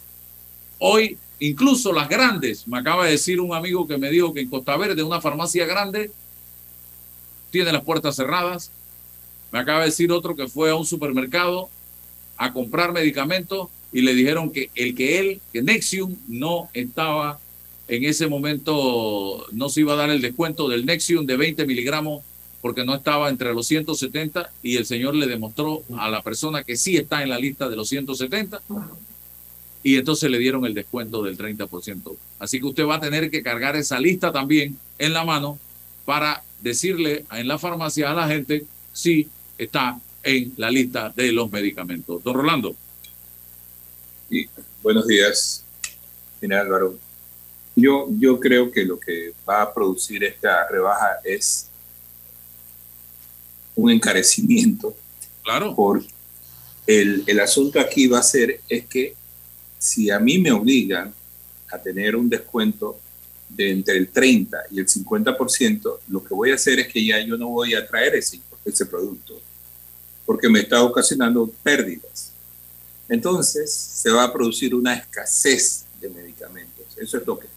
Hoy, 0.78 1.18
incluso 1.40 1.92
las 1.92 2.10
grandes, 2.10 2.68
me 2.68 2.78
acaba 2.78 3.06
de 3.06 3.12
decir 3.12 3.40
un 3.42 3.56
amigo 3.56 3.88
que 3.88 3.98
me 3.98 4.12
dijo 4.12 4.34
que 4.34 4.42
en 4.42 4.50
Costa 4.50 4.78
Verde 4.78 5.02
una 5.02 5.22
farmacia 5.22 5.66
grande 5.66 6.12
tiene 7.54 7.72
las 7.72 7.84
puertas 7.84 8.16
cerradas. 8.16 8.72
Me 9.52 9.60
acaba 9.60 9.82
de 9.82 9.86
decir 9.86 10.12
otro 10.12 10.36
que 10.36 10.48
fue 10.48 10.72
a 10.72 10.76
un 10.76 10.88
supermercado 10.88 11.70
a 12.36 12.52
comprar 12.52 12.92
medicamentos 12.92 13.70
y 13.94 14.02
le 14.02 14.16
dijeron 14.16 14.50
que 14.50 14.72
el 14.74 14.96
que 14.96 15.20
él, 15.20 15.42
que 15.54 15.62
Nexium, 15.62 16.18
no 16.28 16.70
estaba 16.74 17.40
en 17.88 18.06
ese 18.06 18.28
momento, 18.28 19.46
no 19.52 19.70
se 19.70 19.82
iba 19.82 19.94
a 19.94 19.98
dar 19.98 20.10
el 20.10 20.20
descuento 20.20 20.68
del 20.68 20.86
Nexium 20.86 21.28
de 21.28 21.38
20 21.38 21.68
miligramos 21.68 22.24
porque 22.60 22.84
no 22.86 22.96
estaba 22.96 23.30
entre 23.30 23.54
los 23.54 23.68
170 23.68 24.52
y 24.64 24.78
el 24.78 24.88
señor 24.88 25.14
le 25.14 25.28
demostró 25.28 25.84
a 25.98 26.10
la 26.10 26.24
persona 26.24 26.64
que 26.64 26.76
sí 26.76 26.98
está 26.98 27.22
en 27.22 27.30
la 27.30 27.38
lista 27.38 27.70
de 27.70 27.76
los 27.76 27.88
170 27.90 28.62
y 29.84 29.98
entonces 29.98 30.32
le 30.32 30.40
dieron 30.40 30.66
el 30.66 30.74
descuento 30.74 31.22
del 31.22 31.38
30%. 31.38 32.16
Así 32.40 32.60
que 32.60 32.66
usted 32.66 32.88
va 32.88 32.96
a 32.96 33.00
tener 33.00 33.30
que 33.30 33.44
cargar 33.44 33.76
esa 33.76 34.00
lista 34.00 34.32
también 34.32 34.80
en 34.98 35.14
la 35.14 35.24
mano 35.24 35.60
para 36.06 36.42
decirle 36.64 37.26
en 37.32 37.48
la 37.48 37.60
farmacia 37.60 38.10
a 38.10 38.14
la 38.14 38.28
gente 38.28 38.66
si 38.94 39.28
está 39.58 40.00
en 40.24 40.54
la 40.56 40.72
lista 40.72 41.10
de 41.10 41.32
los 41.34 41.52
medicamentos. 41.52 42.24
Don 42.24 42.34
Rolando. 42.36 42.76
buenos 44.82 45.06
días, 45.06 45.66
general 46.40 46.68
Álvaro. 46.68 46.98
Yo, 47.76 48.08
yo 48.18 48.40
creo 48.40 48.72
que 48.72 48.86
lo 48.86 49.00
que 49.00 49.34
va 49.48 49.64
a 49.64 49.74
producir 49.74 50.24
esta 50.24 50.68
rebaja 50.70 51.18
es 51.24 51.68
un 53.76 53.92
encarecimiento. 53.92 54.96
Claro. 55.44 55.76
Por 55.76 56.04
el, 56.88 57.24
el 57.28 57.40
asunto 57.42 57.80
aquí 57.80 58.08
va 58.08 58.20
a 58.20 58.24
ser 58.24 58.62
es 58.70 58.86
que 58.86 59.16
si 59.78 60.10
a 60.10 60.20
mí 60.20 60.38
me 60.38 60.52
obligan 60.52 61.14
a 61.70 61.78
tener 61.78 62.16
un 62.16 62.30
descuento 62.30 63.00
de 63.56 63.72
entre 63.72 63.98
el 63.98 64.10
30 64.10 64.58
y 64.72 64.80
el 64.80 64.88
50%, 64.88 66.00
lo 66.08 66.24
que 66.24 66.34
voy 66.34 66.52
a 66.52 66.56
hacer 66.56 66.80
es 66.80 66.88
que 66.88 67.06
ya 67.06 67.20
yo 67.20 67.38
no 67.38 67.50
voy 67.50 67.74
a 67.76 67.86
traer 67.86 68.16
ese, 68.16 68.40
producto, 68.86 69.40
porque 70.26 70.50
me 70.50 70.62
está 70.62 70.82
ocasionando 70.82 71.50
pérdidas. 71.62 72.32
Entonces 73.08 73.72
se 73.72 74.10
va 74.10 74.24
a 74.24 74.34
producir 74.34 74.74
una 74.74 74.96
escasez 74.96 75.86
de 76.00 76.10
medicamentos. 76.10 76.86
Eso 76.98 77.18
es 77.18 77.28
lo 77.28 77.38
que... 77.38 77.48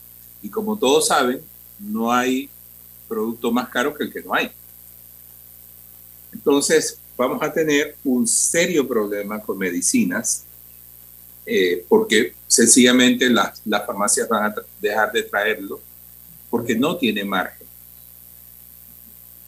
Y 0.43 0.50
como 0.50 0.76
todos 0.79 1.09
saben, 1.09 1.41
no 1.79 2.12
hay 2.12 2.50
producto 3.09 3.50
más 3.50 3.69
caro 3.69 3.95
que 3.95 4.05
el 4.05 4.12
que 4.12 4.23
no 4.23 4.35
hay. 4.35 4.50
Entonces, 6.33 6.99
vamos 7.17 7.43
a 7.43 7.53
tener 7.53 7.97
un 8.05 8.26
serio 8.26 8.87
problema 8.87 9.41
con 9.41 9.57
medicinas, 9.57 10.45
eh, 11.47 11.85
porque 11.88 12.35
sencillamente 12.47 13.31
las, 13.31 13.62
las 13.65 13.87
farmacias 13.87 14.29
van 14.29 14.50
a 14.50 14.55
dejar 14.81 15.12
de 15.12 15.23
traerlo 15.23 15.81
porque 16.57 16.75
no 16.75 16.97
tiene 16.97 17.23
margen. 17.23 17.67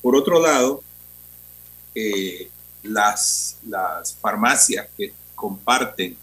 Por 0.02 0.14
otro 0.14 0.42
lado, 0.42 0.82
eh, 1.94 2.50
las, 2.82 3.56
las 3.66 4.14
farmacias 4.16 4.88
que 4.94 5.14
comparten 5.34 6.18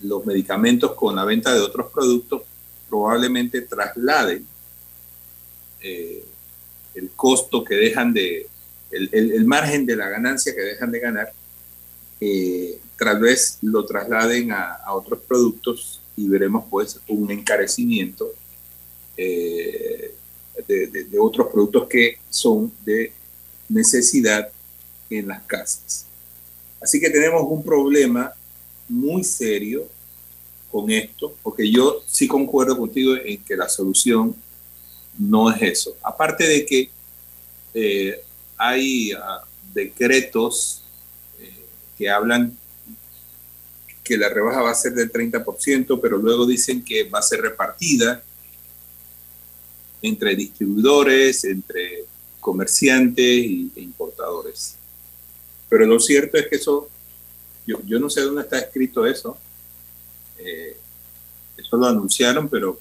los 0.00 0.24
medicamentos 0.24 0.92
con 0.94 1.16
la 1.16 1.26
venta 1.26 1.52
de 1.52 1.60
otros 1.60 1.92
productos 1.92 2.44
probablemente 2.88 3.60
trasladen 3.60 4.46
eh, 5.82 6.24
el 6.94 7.10
costo 7.10 7.62
que 7.62 7.74
dejan 7.74 8.14
de, 8.14 8.46
el, 8.90 9.44
margen 9.44 9.84
de 9.84 9.96
la 9.96 10.08
ganancia 10.08 10.54
que 10.54 10.62
dejan 10.62 10.90
de 10.90 10.98
ganar, 10.98 11.30
eh, 12.22 12.80
tal 12.98 13.20
vez 13.20 13.58
lo 13.60 13.84
trasladen 13.84 14.50
a, 14.52 14.94
otros 14.94 15.18
productos 15.28 16.00
y 16.16 16.26
veremos 16.26 16.64
pues 16.70 16.98
un 17.06 17.30
encarecimiento 17.30 18.32
eh, 19.14 20.14
de, 20.66 21.18
otros 21.18 21.48
productos 21.52 21.88
que 21.88 22.18
son 22.30 22.72
de 22.84 23.12
necesidad 23.68 24.48
en 25.10 25.28
las 25.28 25.42
casas. 25.42 26.06
Así 26.80 27.00
que 27.00 27.10
tenemos 27.10 27.42
un 27.46 27.62
problema 27.62 28.32
muy 28.88 29.24
serio 29.24 29.86
con 30.70 30.90
esto, 30.90 31.34
porque 31.42 31.70
yo 31.70 32.02
sí 32.06 32.26
concuerdo 32.26 32.76
contigo 32.76 33.14
en 33.16 33.42
que 33.44 33.56
la 33.56 33.68
solución 33.68 34.34
no 35.18 35.50
es 35.50 35.62
eso. 35.62 35.96
Aparte 36.02 36.44
de 36.44 36.64
que 36.64 36.90
eh, 37.74 38.22
hay 38.56 39.12
ah, 39.12 39.44
decretos 39.74 40.82
eh, 41.38 41.66
que 41.96 42.08
hablan 42.08 42.56
que 44.02 44.16
la 44.16 44.28
rebaja 44.28 44.62
va 44.62 44.70
a 44.70 44.74
ser 44.74 44.94
del 44.94 45.12
30%, 45.12 45.98
pero 46.00 46.16
luego 46.18 46.46
dicen 46.46 46.84
que 46.84 47.04
va 47.04 47.20
a 47.20 47.22
ser 47.22 47.40
repartida 47.40 48.22
entre 50.02 50.34
distribuidores, 50.34 51.44
entre 51.44 52.04
comerciantes 52.40 53.24
e 53.24 53.80
importadores. 53.80 54.76
Pero 55.68 55.86
lo 55.86 55.98
cierto 56.00 56.36
es 56.36 56.48
que 56.48 56.56
eso, 56.56 56.88
yo, 57.66 57.98
no 57.98 58.10
sé 58.10 58.20
dónde 58.20 58.42
está 58.42 58.58
escrito 58.58 59.06
eso. 59.06 59.38
Eh, 60.38 60.76
eso 61.56 61.76
lo 61.76 61.86
anunciaron, 61.86 62.48
pero 62.48 62.78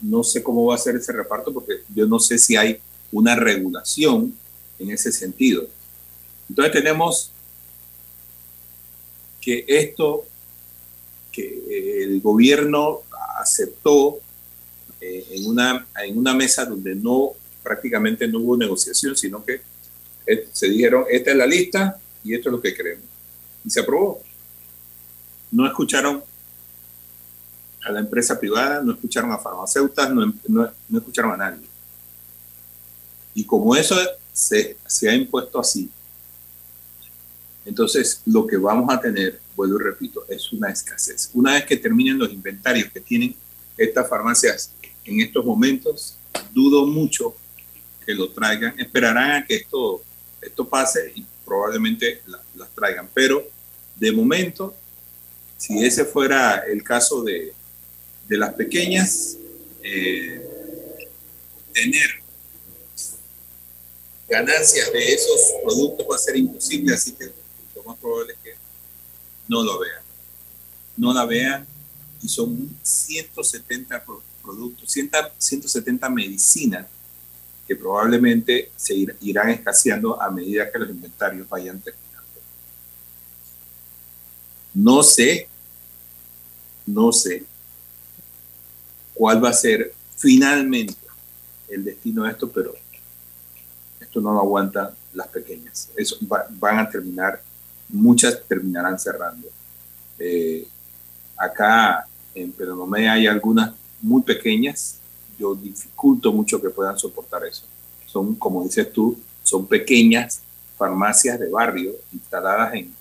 no 0.00 0.22
sé 0.22 0.42
cómo 0.42 0.66
va 0.66 0.76
a 0.76 0.78
ser 0.78 0.96
ese 0.96 1.12
reparto 1.12 1.52
porque 1.52 1.82
yo 1.94 2.06
no 2.06 2.18
sé 2.18 2.38
si 2.38 2.56
hay 2.56 2.80
una 3.12 3.34
regulación 3.34 4.34
en 4.78 4.90
ese 4.90 5.12
sentido. 5.12 5.66
Entonces 6.48 6.72
tenemos 6.72 7.32
que 9.40 9.64
esto 9.66 10.24
que 11.32 12.02
el 12.02 12.20
gobierno 12.20 13.02
aceptó 13.38 14.20
eh, 15.00 15.26
en, 15.30 15.46
una, 15.46 15.86
en 16.04 16.18
una 16.18 16.34
mesa 16.34 16.64
donde 16.64 16.94
no 16.94 17.32
prácticamente 17.62 18.26
no 18.26 18.38
hubo 18.40 18.56
negociación, 18.56 19.16
sino 19.16 19.44
que 19.44 19.60
eh, 20.26 20.48
se 20.52 20.68
dijeron, 20.68 21.04
esta 21.10 21.30
es 21.30 21.36
la 21.36 21.46
lista 21.46 21.98
y 22.24 22.34
esto 22.34 22.48
es 22.48 22.52
lo 22.52 22.60
que 22.60 22.74
queremos. 22.74 23.04
Y 23.64 23.70
se 23.70 23.80
aprobó. 23.80 24.22
No 25.50 25.66
escucharon 25.66 26.22
a 27.82 27.92
la 27.92 28.00
empresa 28.00 28.38
privada, 28.38 28.82
no 28.82 28.92
escucharon 28.92 29.32
a 29.32 29.38
farmacéuticas, 29.38 30.12
no, 30.12 30.34
no, 30.48 30.70
no 30.88 30.98
escucharon 30.98 31.32
a 31.32 31.36
nadie. 31.36 31.66
Y 33.34 33.44
como 33.44 33.76
eso 33.76 33.96
se, 34.32 34.76
se 34.86 35.08
ha 35.08 35.14
impuesto 35.14 35.60
así, 35.60 35.90
entonces 37.64 38.22
lo 38.24 38.46
que 38.46 38.56
vamos 38.56 38.92
a 38.92 39.00
tener, 39.00 39.40
vuelvo 39.54 39.78
y 39.78 39.84
repito, 39.84 40.24
es 40.28 40.52
una 40.52 40.70
escasez. 40.70 41.30
Una 41.34 41.52
vez 41.52 41.66
que 41.66 41.76
terminen 41.76 42.18
los 42.18 42.32
inventarios 42.32 42.90
que 42.90 43.00
tienen 43.00 43.36
estas 43.76 44.08
farmacias 44.08 44.72
en 45.08 45.20
estos 45.20 45.44
momentos, 45.44 46.16
dudo 46.52 46.86
mucho 46.86 47.34
que 48.04 48.14
lo 48.14 48.30
traigan. 48.30 48.78
Esperarán 48.78 49.42
a 49.42 49.46
que 49.46 49.56
esto, 49.56 50.02
esto 50.40 50.68
pase 50.68 51.12
y 51.14 51.24
probablemente 51.44 52.22
las 52.54 52.70
traigan. 52.74 53.08
Pero 53.14 53.46
de 53.96 54.12
momento, 54.12 54.74
si 55.56 55.84
ese 55.84 56.04
fuera 56.04 56.64
el 56.70 56.82
caso 56.82 57.22
de, 57.22 57.52
de 58.28 58.36
las 58.36 58.54
pequeñas, 58.54 59.36
eh, 59.82 60.40
tener 61.72 62.22
ganancias 64.28 64.92
de 64.92 65.14
esos 65.14 65.40
productos 65.64 66.06
va 66.10 66.16
a 66.16 66.18
ser 66.18 66.36
imposible, 66.36 66.94
así 66.94 67.12
que 67.12 67.32
lo 67.74 67.82
más 67.84 67.98
probable 67.98 68.34
es 68.34 68.38
que 68.40 68.54
no 69.48 69.64
lo 69.64 69.78
vean. 69.78 70.02
No 70.96 71.14
la 71.14 71.24
vean 71.24 71.66
y 72.22 72.28
son 72.28 72.76
170 72.82 74.04
productos, 74.04 74.27
170 75.38 76.08
medicinas 76.10 76.86
que 77.66 77.76
probablemente 77.76 78.72
se 78.76 78.94
irán 79.20 79.50
escaseando 79.50 80.20
a 80.20 80.30
medida 80.30 80.70
que 80.72 80.78
los 80.78 80.88
inventarios 80.88 81.48
vayan 81.48 81.80
terminando. 81.80 82.40
No 84.72 85.02
sé, 85.02 85.48
no 86.86 87.12
sé 87.12 87.44
cuál 89.12 89.44
va 89.44 89.50
a 89.50 89.52
ser 89.52 89.92
finalmente 90.16 90.94
el 91.68 91.84
destino 91.84 92.24
de 92.24 92.30
esto, 92.30 92.50
pero 92.50 92.74
esto 94.00 94.20
no 94.20 94.32
lo 94.32 94.40
aguantan 94.40 94.90
las 95.12 95.28
pequeñas. 95.28 95.90
Eso 95.94 96.16
van 96.22 96.78
a 96.78 96.88
terminar, 96.88 97.42
muchas 97.88 98.42
terminarán 98.48 98.98
cerrando. 98.98 99.48
Eh, 100.18 100.66
acá 101.36 102.06
en 102.34 102.52
Peronomé 102.52 103.08
hay 103.08 103.26
algunas 103.26 103.72
muy 104.00 104.22
pequeñas, 104.22 104.98
yo 105.38 105.54
dificulto 105.54 106.32
mucho 106.32 106.60
que 106.60 106.70
puedan 106.70 106.98
soportar 106.98 107.44
eso. 107.44 107.64
Son, 108.06 108.34
como 108.34 108.64
dices 108.64 108.92
tú, 108.92 109.18
son 109.42 109.66
pequeñas 109.66 110.40
farmacias 110.76 111.38
de 111.38 111.48
barrio 111.48 111.92
instaladas 112.12 112.74
en, 112.74 112.94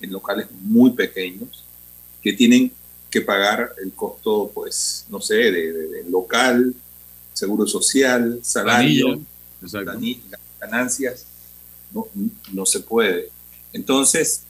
en 0.00 0.12
locales 0.12 0.46
muy 0.62 0.90
pequeños 0.92 1.64
que 2.22 2.32
tienen 2.32 2.72
que 3.10 3.20
pagar 3.20 3.74
el 3.82 3.92
costo, 3.92 4.50
pues, 4.54 5.04
no 5.08 5.20
sé, 5.20 5.34
de, 5.34 6.04
local, 6.08 6.74
seguro 7.32 7.66
social, 7.66 8.38
salario, 8.42 9.20
ganancias, 10.60 11.26
no, 11.92 12.06
no 12.52 12.66
se 12.66 12.80
puede. 12.80 13.30
Entonces, 13.72 14.42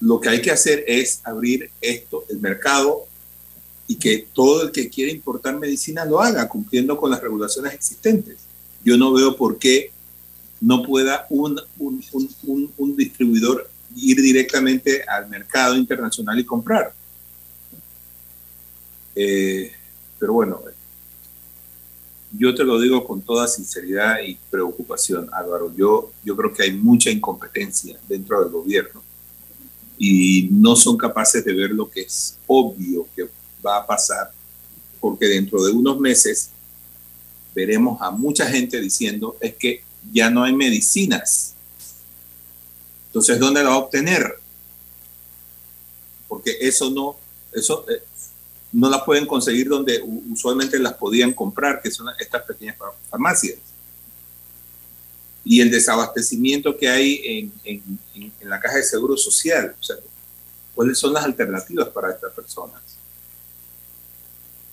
lo 0.00 0.20
que 0.20 0.28
hay 0.28 0.40
que 0.40 0.50
hacer 0.50 0.84
es 0.86 1.20
abrir 1.24 1.70
esto, 1.80 2.24
el 2.28 2.40
mercado, 2.40 3.05
y 3.86 3.96
que 3.96 4.26
todo 4.32 4.64
el 4.64 4.72
que 4.72 4.88
quiere 4.88 5.12
importar 5.12 5.58
medicina 5.58 6.04
lo 6.04 6.20
haga 6.20 6.48
cumpliendo 6.48 6.96
con 6.96 7.10
las 7.10 7.20
regulaciones 7.20 7.74
existentes. 7.74 8.38
Yo 8.84 8.96
no 8.96 9.12
veo 9.12 9.36
por 9.36 9.58
qué 9.58 9.90
no 10.60 10.82
pueda 10.82 11.26
un, 11.30 11.60
un, 11.78 12.02
un, 12.44 12.72
un 12.76 12.96
distribuidor 12.96 13.68
ir 13.96 14.20
directamente 14.20 15.02
al 15.04 15.28
mercado 15.28 15.76
internacional 15.76 16.38
y 16.38 16.44
comprar. 16.44 16.92
Eh, 19.14 19.72
pero 20.18 20.34
bueno, 20.34 20.60
yo 22.38 22.54
te 22.54 22.64
lo 22.64 22.78
digo 22.78 23.04
con 23.04 23.22
toda 23.22 23.46
sinceridad 23.48 24.20
y 24.20 24.38
preocupación, 24.50 25.28
Álvaro. 25.32 25.72
Yo, 25.74 26.12
yo 26.24 26.36
creo 26.36 26.52
que 26.52 26.64
hay 26.64 26.72
mucha 26.72 27.10
incompetencia 27.10 27.98
dentro 28.08 28.42
del 28.42 28.50
gobierno 28.50 29.02
y 29.98 30.48
no 30.50 30.76
son 30.76 30.96
capaces 30.96 31.44
de 31.44 31.54
ver 31.54 31.70
lo 31.70 31.88
que 31.88 32.02
es 32.02 32.36
obvio 32.46 33.06
que 33.14 33.26
va 33.66 33.78
a 33.78 33.86
pasar, 33.86 34.30
porque 35.00 35.26
dentro 35.26 35.64
de 35.64 35.72
unos 35.72 35.98
meses 35.98 36.50
veremos 37.54 38.00
a 38.00 38.10
mucha 38.10 38.46
gente 38.46 38.80
diciendo 38.80 39.36
es 39.40 39.54
que 39.54 39.82
ya 40.12 40.30
no 40.30 40.44
hay 40.44 40.52
medicinas 40.52 41.56
entonces, 43.16 43.40
¿dónde 43.40 43.62
la 43.62 43.70
va 43.70 43.76
a 43.76 43.78
obtener? 43.78 44.38
Porque 46.28 46.54
eso 46.60 46.90
no, 46.90 47.16
eso 47.50 47.86
eh, 47.88 48.02
no 48.72 48.90
la 48.90 49.02
pueden 49.02 49.24
conseguir 49.24 49.70
donde 49.70 50.02
usualmente 50.30 50.78
las 50.78 50.92
podían 50.92 51.32
comprar, 51.32 51.80
que 51.80 51.90
son 51.90 52.08
estas 52.18 52.42
pequeñas 52.42 52.76
farmacias. 53.08 53.56
Y 55.46 55.62
el 55.62 55.70
desabastecimiento 55.70 56.76
que 56.76 56.90
hay 56.90 57.50
en, 57.64 58.28
la 58.42 58.60
caja 58.60 58.76
de 58.76 58.82
seguro 58.82 59.16
social. 59.16 59.74
O 59.80 59.82
sea, 59.82 59.96
¿cuáles 60.74 60.98
son 60.98 61.14
las 61.14 61.24
alternativas 61.24 61.88
para 61.88 62.10
estas 62.10 62.34
personas? 62.34 62.82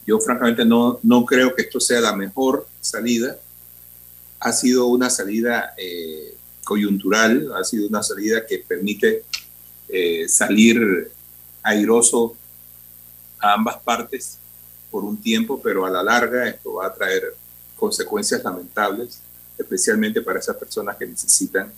Yo 0.05 0.19
francamente 0.19 0.65
no, 0.65 0.99
no 1.03 1.25
creo 1.25 1.55
que 1.55 1.63
esto 1.63 1.79
sea 1.79 2.01
la 2.01 2.15
mejor 2.15 2.67
salida. 2.81 3.37
Ha 4.39 4.51
sido 4.51 4.87
una 4.87 5.09
salida 5.09 5.73
eh, 5.77 6.35
coyuntural, 6.63 7.51
ha 7.55 7.63
sido 7.63 7.87
una 7.87 8.03
salida 8.03 8.45
que 8.45 8.59
permite 8.59 9.23
eh, 9.87 10.27
salir 10.27 11.11
airoso 11.61 12.35
a 13.39 13.53
ambas 13.53 13.77
partes 13.77 14.37
por 14.91 15.03
un 15.03 15.17
tiempo, 15.17 15.61
pero 15.61 15.85
a 15.85 15.89
la 15.89 16.03
larga 16.03 16.47
esto 16.47 16.73
va 16.75 16.87
a 16.87 16.93
traer 16.93 17.35
consecuencias 17.75 18.43
lamentables, 18.43 19.19
especialmente 19.57 20.21
para 20.21 20.39
esas 20.39 20.55
personas 20.55 20.97
que 20.97 21.05
necesitan 21.05 21.71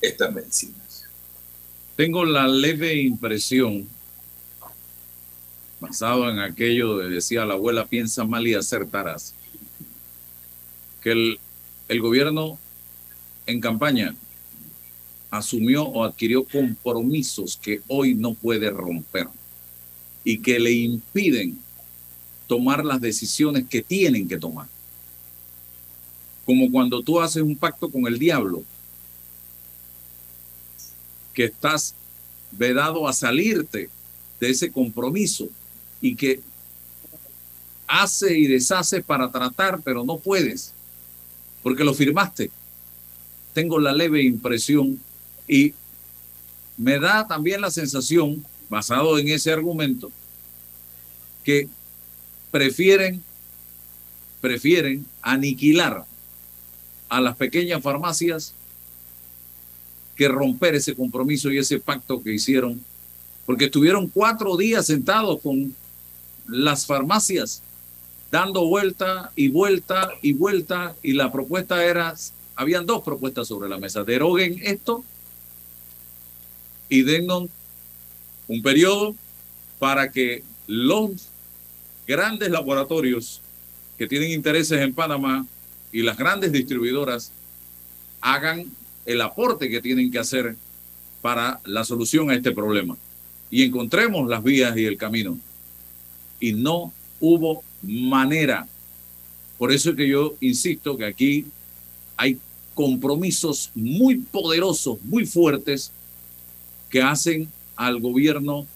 estas 0.00 0.32
medicinas. 0.32 1.04
Tengo 1.96 2.24
la 2.24 2.48
leve 2.48 2.94
impresión, 2.94 3.88
basado 5.82 6.30
en 6.30 6.38
aquello 6.38 6.96
de 6.98 7.10
decía 7.10 7.44
la 7.44 7.54
abuela, 7.54 7.86
piensa 7.86 8.24
mal 8.24 8.46
y 8.46 8.54
acertarás, 8.54 9.34
que 11.02 11.10
el, 11.10 11.40
el 11.88 12.00
gobierno 12.00 12.56
en 13.46 13.60
campaña 13.60 14.14
asumió 15.28 15.82
o 15.82 16.04
adquirió 16.04 16.44
compromisos 16.44 17.58
que 17.60 17.82
hoy 17.88 18.14
no 18.14 18.34
puede 18.34 18.70
romper 18.70 19.26
y 20.22 20.38
que 20.38 20.60
le 20.60 20.70
impiden 20.70 21.58
tomar 22.46 22.84
las 22.84 23.00
decisiones 23.00 23.66
que 23.68 23.82
tienen 23.82 24.28
que 24.28 24.38
tomar. 24.38 24.68
como 26.44 26.70
cuando 26.70 27.02
tú 27.02 27.20
haces 27.20 27.42
un 27.42 27.56
pacto 27.56 27.88
con 27.88 28.06
el 28.06 28.18
diablo, 28.18 28.62
que 31.34 31.44
estás 31.44 31.94
vedado 32.52 33.08
a 33.08 33.12
salirte 33.12 33.88
de 34.38 34.50
ese 34.50 34.70
compromiso 34.70 35.48
y 36.02 36.16
que 36.16 36.40
hace 37.86 38.36
y 38.36 38.46
deshace 38.46 39.00
para 39.00 39.30
tratar, 39.30 39.80
pero 39.82 40.04
no 40.04 40.18
puedes, 40.18 40.74
porque 41.62 41.84
lo 41.84 41.94
firmaste. 41.94 42.50
Tengo 43.54 43.78
la 43.78 43.92
leve 43.92 44.22
impresión 44.22 44.98
y 45.46 45.72
me 46.76 46.98
da 46.98 47.26
también 47.26 47.60
la 47.60 47.70
sensación, 47.70 48.44
basado 48.68 49.18
en 49.18 49.28
ese 49.28 49.52
argumento, 49.52 50.10
que 51.44 51.68
prefieren, 52.50 53.22
prefieren 54.40 55.06
aniquilar 55.20 56.04
a 57.08 57.20
las 57.20 57.36
pequeñas 57.36 57.82
farmacias 57.82 58.54
que 60.16 60.28
romper 60.28 60.74
ese 60.74 60.94
compromiso 60.94 61.50
y 61.50 61.58
ese 61.58 61.78
pacto 61.78 62.22
que 62.22 62.32
hicieron, 62.32 62.82
porque 63.46 63.66
estuvieron 63.66 64.08
cuatro 64.08 64.56
días 64.56 64.86
sentados 64.86 65.40
con 65.42 65.74
las 66.46 66.86
farmacias, 66.86 67.62
dando 68.30 68.66
vuelta 68.66 69.32
y 69.36 69.48
vuelta 69.48 70.10
y 70.22 70.32
vuelta, 70.32 70.94
y 71.02 71.12
la 71.12 71.30
propuesta 71.30 71.84
era, 71.84 72.14
habían 72.56 72.86
dos 72.86 73.02
propuestas 73.02 73.48
sobre 73.48 73.68
la 73.68 73.78
mesa, 73.78 74.04
deroguen 74.04 74.60
esto 74.62 75.04
y 76.88 77.02
dennos 77.02 77.48
un 78.48 78.62
periodo 78.62 79.14
para 79.78 80.10
que 80.10 80.42
los 80.66 81.28
grandes 82.06 82.50
laboratorios 82.50 83.40
que 83.98 84.06
tienen 84.06 84.30
intereses 84.30 84.80
en 84.80 84.94
Panamá 84.94 85.46
y 85.92 86.02
las 86.02 86.16
grandes 86.16 86.52
distribuidoras 86.52 87.32
hagan 88.20 88.66
el 89.06 89.20
aporte 89.20 89.68
que 89.68 89.80
tienen 89.80 90.10
que 90.10 90.18
hacer 90.18 90.56
para 91.20 91.60
la 91.64 91.84
solución 91.84 92.30
a 92.30 92.34
este 92.34 92.52
problema 92.52 92.96
y 93.50 93.62
encontremos 93.62 94.28
las 94.28 94.42
vías 94.42 94.76
y 94.76 94.86
el 94.86 94.96
camino. 94.96 95.38
Y 96.42 96.52
no 96.52 96.92
hubo 97.20 97.62
manera. 97.82 98.66
Por 99.58 99.72
eso 99.72 99.90
es 99.90 99.96
que 99.96 100.08
yo 100.08 100.34
insisto 100.40 100.96
que 100.96 101.04
aquí 101.04 101.46
hay 102.16 102.36
compromisos 102.74 103.70
muy 103.76 104.16
poderosos, 104.16 105.00
muy 105.02 105.24
fuertes, 105.24 105.92
que 106.90 107.00
hacen 107.00 107.48
al 107.76 108.00
gobierno 108.00 108.66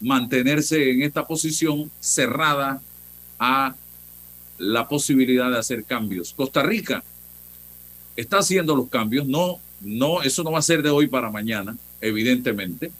mantenerse 0.00 0.92
en 0.92 1.02
esta 1.02 1.26
posición 1.26 1.90
cerrada 1.98 2.80
a 3.40 3.74
la 4.56 4.86
posibilidad 4.86 5.50
de 5.50 5.58
hacer 5.58 5.82
cambios. 5.82 6.32
Costa 6.32 6.62
Rica 6.62 7.02
está 8.14 8.38
haciendo 8.38 8.76
los 8.76 8.88
cambios, 8.88 9.26
no, 9.26 9.58
no, 9.80 10.22
eso 10.22 10.44
no 10.44 10.52
va 10.52 10.60
a 10.60 10.62
ser 10.62 10.80
de 10.80 10.90
hoy 10.90 11.08
para 11.08 11.28
mañana, 11.28 11.76
evidentemente, 12.00 12.92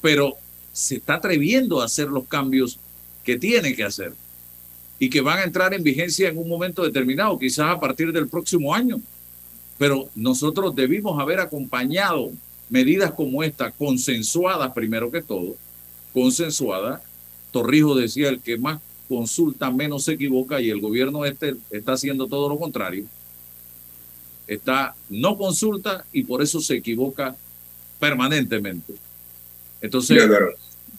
pero 0.00 0.38
se 0.76 0.96
está 0.96 1.14
atreviendo 1.14 1.80
a 1.80 1.86
hacer 1.86 2.08
los 2.08 2.26
cambios 2.26 2.78
que 3.24 3.38
tiene 3.38 3.74
que 3.74 3.84
hacer 3.84 4.12
y 4.98 5.08
que 5.08 5.20
van 5.20 5.38
a 5.38 5.44
entrar 5.44 5.74
en 5.74 5.82
vigencia 5.82 6.28
en 6.28 6.38
un 6.38 6.48
momento 6.48 6.82
determinado, 6.82 7.38
quizás 7.38 7.70
a 7.70 7.80
partir 7.80 8.12
del 8.12 8.28
próximo 8.28 8.74
año. 8.74 9.00
Pero 9.78 10.08
nosotros 10.14 10.74
debimos 10.74 11.20
haber 11.20 11.40
acompañado 11.40 12.30
medidas 12.68 13.12
como 13.12 13.42
esta, 13.42 13.70
consensuadas 13.70 14.72
primero 14.72 15.10
que 15.10 15.22
todo, 15.22 15.56
consensuadas. 16.12 17.02
Torrijos 17.50 17.98
decía, 17.98 18.28
el 18.28 18.40
que 18.40 18.58
más 18.58 18.80
consulta 19.08 19.70
menos 19.70 20.04
se 20.04 20.12
equivoca 20.12 20.60
y 20.60 20.70
el 20.70 20.80
gobierno 20.80 21.24
este 21.24 21.56
está 21.70 21.92
haciendo 21.92 22.26
todo 22.26 22.48
lo 22.48 22.58
contrario 22.58 23.06
está 24.46 24.94
no 25.08 25.36
consulta 25.36 26.04
y 26.12 26.24
por 26.24 26.42
eso 26.42 26.60
se 26.60 26.76
equivoca 26.76 27.36
permanentemente. 27.98 28.94
Entonces, 29.86 30.22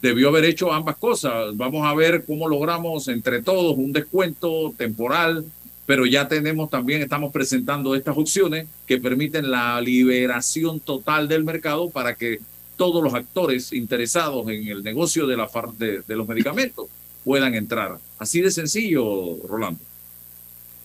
debió 0.02 0.30
haber 0.30 0.46
hecho 0.46 0.72
ambas 0.74 0.98
cosas. 0.98 1.56
Vamos 1.56 1.86
a 1.86 1.94
ver 1.94 2.26
cómo 2.26 2.48
logramos 2.48 3.08
entre 3.08 3.42
todos 3.42 3.78
un 3.78 3.94
descuento 3.94 4.74
temporal, 4.78 5.46
pero 5.86 6.06
ya 6.06 6.28
tenemos 6.28 6.70
también, 6.70 7.02
estamos 7.02 7.32
presentando 7.32 7.96
estas 7.96 8.18
opciones 8.18 8.68
que 8.86 9.00
permiten 9.00 9.50
la 9.50 9.80
liberación 9.80 10.80
total 10.80 11.28
del 11.28 11.44
mercado 11.44 11.90
para 11.90 12.16
que 12.16 12.40
todos 12.76 13.04
los 13.04 13.14
actores 13.14 13.74
interesados 13.74 14.48
en 14.50 14.68
el 14.68 14.84
negocio 14.84 15.26
de, 15.26 15.38
la, 15.38 15.50
de, 15.78 16.02
de 16.08 16.16
los 16.16 16.28
medicamentos 16.28 16.88
puedan 17.24 17.56
entrar. 17.56 17.98
Así 18.20 18.42
de 18.42 18.52
sencillo, 18.52 19.38
Rolando. 19.48 19.80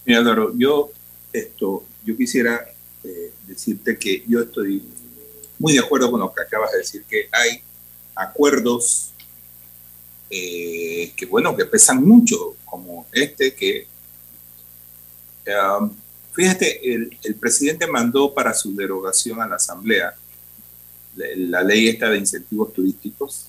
Mira, 0.05 0.23
yo 0.57 0.91
esto, 1.33 1.85
yo 2.05 2.17
quisiera 2.17 2.65
eh, 3.05 3.33
decirte 3.47 3.97
que 3.97 4.25
yo 4.27 4.41
estoy 4.41 4.83
muy 5.59 5.75
de 5.75 5.79
acuerdo 5.81 6.11
con 6.11 6.21
lo 6.21 6.33
que 6.33 6.43
acabas 6.43 6.73
de 6.73 6.79
decir, 6.79 7.05
que 7.09 7.29
hay 7.31 7.61
acuerdos 8.15 9.13
eh, 10.31 11.13
que, 11.17 11.27
bueno, 11.27 11.57
que 11.57 11.67
pesan 11.67 12.03
mucho, 12.03 12.57
como 12.65 13.07
este 13.13 13.55
que, 13.55 13.87
um, 15.47 15.95
fíjate, 16.33 16.95
el, 16.95 17.37
presidente 17.39 17.87
mandó 17.87 18.33
para 18.33 18.55
su 18.55 18.75
derogación 18.75 19.41
a 19.43 19.47
la 19.47 19.57
Asamblea 19.57 20.15
la, 21.17 21.27
la 21.37 21.63
ley 21.63 21.89
esta 21.89 22.09
de 22.09 22.19
incentivos 22.19 22.73
turísticos. 22.73 23.47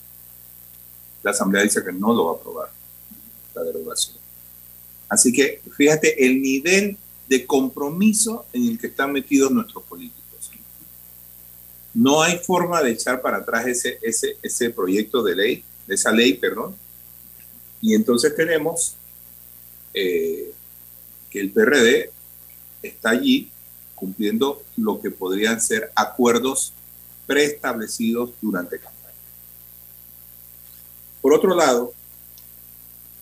La 1.21 1.31
Asamblea 1.31 1.63
dice 1.63 1.83
que 1.83 1.93
no 1.93 2.13
lo 2.13 2.25
va 2.25 2.31
a 2.31 2.35
aprobar, 2.35 2.69
la 3.55 3.63
derogación. 3.63 4.17
Así 5.07 5.31
que 5.31 5.61
fíjate 5.77 6.25
el 6.25 6.41
nivel 6.41 6.97
de 7.27 7.45
compromiso 7.45 8.45
en 8.51 8.67
el 8.67 8.79
que 8.79 8.87
están 8.87 9.11
metidos 9.11 9.51
nuestros 9.51 9.83
políticos. 9.83 10.22
No 11.93 12.21
hay 12.21 12.37
forma 12.39 12.81
de 12.81 12.91
echar 12.91 13.21
para 13.21 13.37
atrás 13.37 13.67
ese, 13.67 13.99
ese, 14.01 14.37
ese 14.41 14.69
proyecto 14.69 15.21
de 15.21 15.35
ley, 15.35 15.63
esa 15.87 16.11
ley, 16.11 16.33
perdón. 16.33 16.75
Y 17.81 17.93
entonces 17.93 18.35
tenemos 18.35 18.95
eh, 19.93 20.51
que 21.29 21.39
el 21.39 21.51
PRD 21.51 22.11
está 22.81 23.11
allí 23.11 23.51
cumpliendo 23.95 24.63
lo 24.77 24.99
que 24.99 25.11
podrían 25.11 25.61
ser 25.61 25.91
acuerdos 25.95 26.73
preestablecidos 27.25 28.31
durante 28.41 28.79
campaña. 28.79 29.15
Por 31.21 31.33
otro 31.33 31.55
lado, 31.55 31.93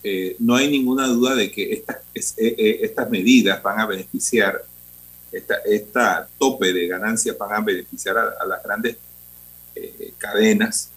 eh, 0.02 0.34
no 0.40 0.56
hay 0.56 0.68
ninguna 0.68 1.06
duda 1.06 1.36
de 1.36 1.52
que 1.52 1.72
estas, 1.72 1.98
eh, 2.36 2.80
estas 2.82 3.08
medidas 3.10 3.62
van 3.62 3.78
a 3.78 3.86
beneficiar, 3.86 4.64
esta, 5.32 6.28
tope 6.38 6.72
de 6.72 6.86
ganancias 6.86 7.36
van 7.38 7.52
a 7.52 7.60
beneficiar 7.60 8.18
a, 8.18 8.44
las 8.46 8.62
grandes 8.62 8.96
cadenas 10.18 10.90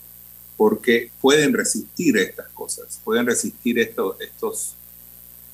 porque 0.57 1.09
pueden 1.21 1.53
resistir 1.53 2.17
estas 2.17 2.49
cosas, 2.49 2.99
pueden 3.03 3.25
resistir 3.25 3.79
estos, 3.79 4.19
estos 4.19 4.75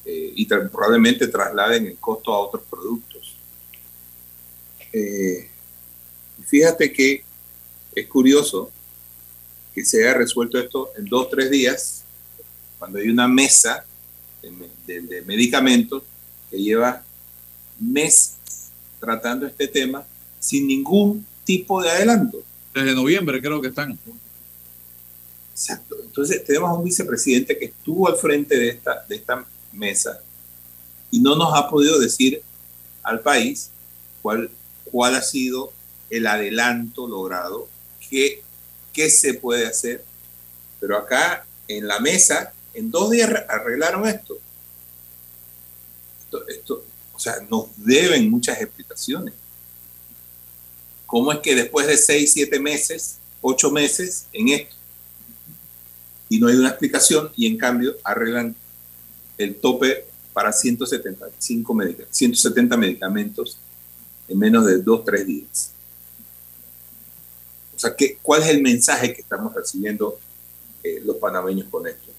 y 0.06 0.46
probablemente 0.46 1.28
trasladen 1.28 1.86
el 1.86 1.98
costo 1.98 2.34
a 2.34 2.40
otros 2.40 2.64
productos. 2.70 3.38
fíjate 6.48 6.92
que 6.92 7.24
es 7.96 8.08
curioso 8.08 8.72
que 9.74 9.86
se 9.86 10.04
haya 10.04 10.18
resuelto 10.18 10.58
esto 10.58 10.92
en 10.98 11.06
dos, 11.06 11.30
tres 11.30 11.50
días 11.50 12.04
cuando 12.78 13.00
hay 13.00 13.10
una 13.10 13.28
mesa 13.28 13.86
de, 14.42 15.22
medicamentos 15.26 16.04
que 16.50 16.58
lleva 16.58 17.04
meses 17.80 18.38
tratando 19.02 19.46
este 19.46 19.68
tema 19.68 20.06
sin 20.40 20.68
ningún 20.68 21.26
tipo 21.44 21.82
de 21.82 21.90
adelanto. 21.90 22.42
Desde 22.74 22.96
noviembre 22.96 23.42
creo 23.42 23.60
que 23.60 23.68
están. 23.68 24.00
Exacto. 25.52 25.98
Entonces 26.02 26.44
tenemos 26.46 26.70
a 26.70 26.74
un 26.74 26.86
vicepresidente 26.86 27.58
que 27.58 27.66
estuvo 27.66 28.08
al 28.08 28.16
frente 28.16 28.58
de 28.58 28.70
esta, 28.70 29.06
de 29.10 29.16
esta 29.16 29.46
mesa 29.74 30.22
y 31.10 31.20
no 31.20 31.36
nos 31.36 31.54
ha 31.54 31.70
podido 31.70 32.00
decir 32.00 32.42
al 33.04 33.20
país 33.20 33.72
cuál, 34.22 34.50
cuál 34.86 35.16
ha 35.16 35.22
sido 35.22 35.74
el 36.10 36.28
adelanto 36.28 37.08
logrado, 37.08 37.68
qué, 38.10 38.44
qué 38.94 39.10
se 39.10 39.34
puede 39.34 39.68
hacer. 39.68 40.06
Pero 40.80 40.98
acá 40.98 41.46
en 41.68 41.88
la 41.88 42.00
mesa 42.00 42.54
en 42.74 42.92
dos 42.92 43.12
días 43.12 43.30
arreglaron 43.50 44.08
esto. 44.08 44.38
esto. 46.48 46.86
Sea, 47.22 47.36
nos 47.50 47.66
deben 47.78 48.30
muchas 48.30 48.60
explicaciones. 48.60 49.34
¿Cómo 51.06 51.32
es 51.32 51.40
que 51.40 51.54
después 51.54 51.86
de 51.86 51.98
seis, 51.98 52.32
siete 52.34 52.60
meses, 52.60 53.18
ocho 53.42 53.70
meses 53.70 54.26
en 54.34 54.50
esto, 54.50 54.76
y 56.30 56.40
no 56.40 56.48
hay 56.48 56.56
una 56.56 56.70
explicación, 56.70 57.32
y 57.36 57.46
en 57.46 57.58
cambio 57.58 57.96
arreglan 58.04 58.56
el 59.38 59.56
tope 59.56 60.06
para 60.34 60.52
175 60.52 61.78
170 62.10 62.78
medicamentos 62.78 63.58
en 64.28 64.40
menos 64.40 64.66
de 64.66 64.82
dos, 64.82 65.06
tres 65.06 65.28
días? 65.28 65.72
O 67.76 67.80
sea, 67.80 67.96
¿qué, 67.96 68.18
¿cuál 68.22 68.42
es 68.42 68.48
el 68.48 68.62
mensaje 68.62 69.14
que 69.14 69.22
estamos 69.22 69.54
recibiendo 69.54 70.18
eh, 70.84 71.02
los 71.06 71.18
panameños 71.18 71.68
con 71.70 71.86
esto? 71.86 72.12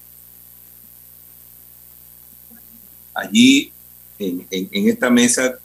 Allí 3.13 3.73
en, 4.19 4.87
esta 4.87 5.09
mesa 5.09 5.57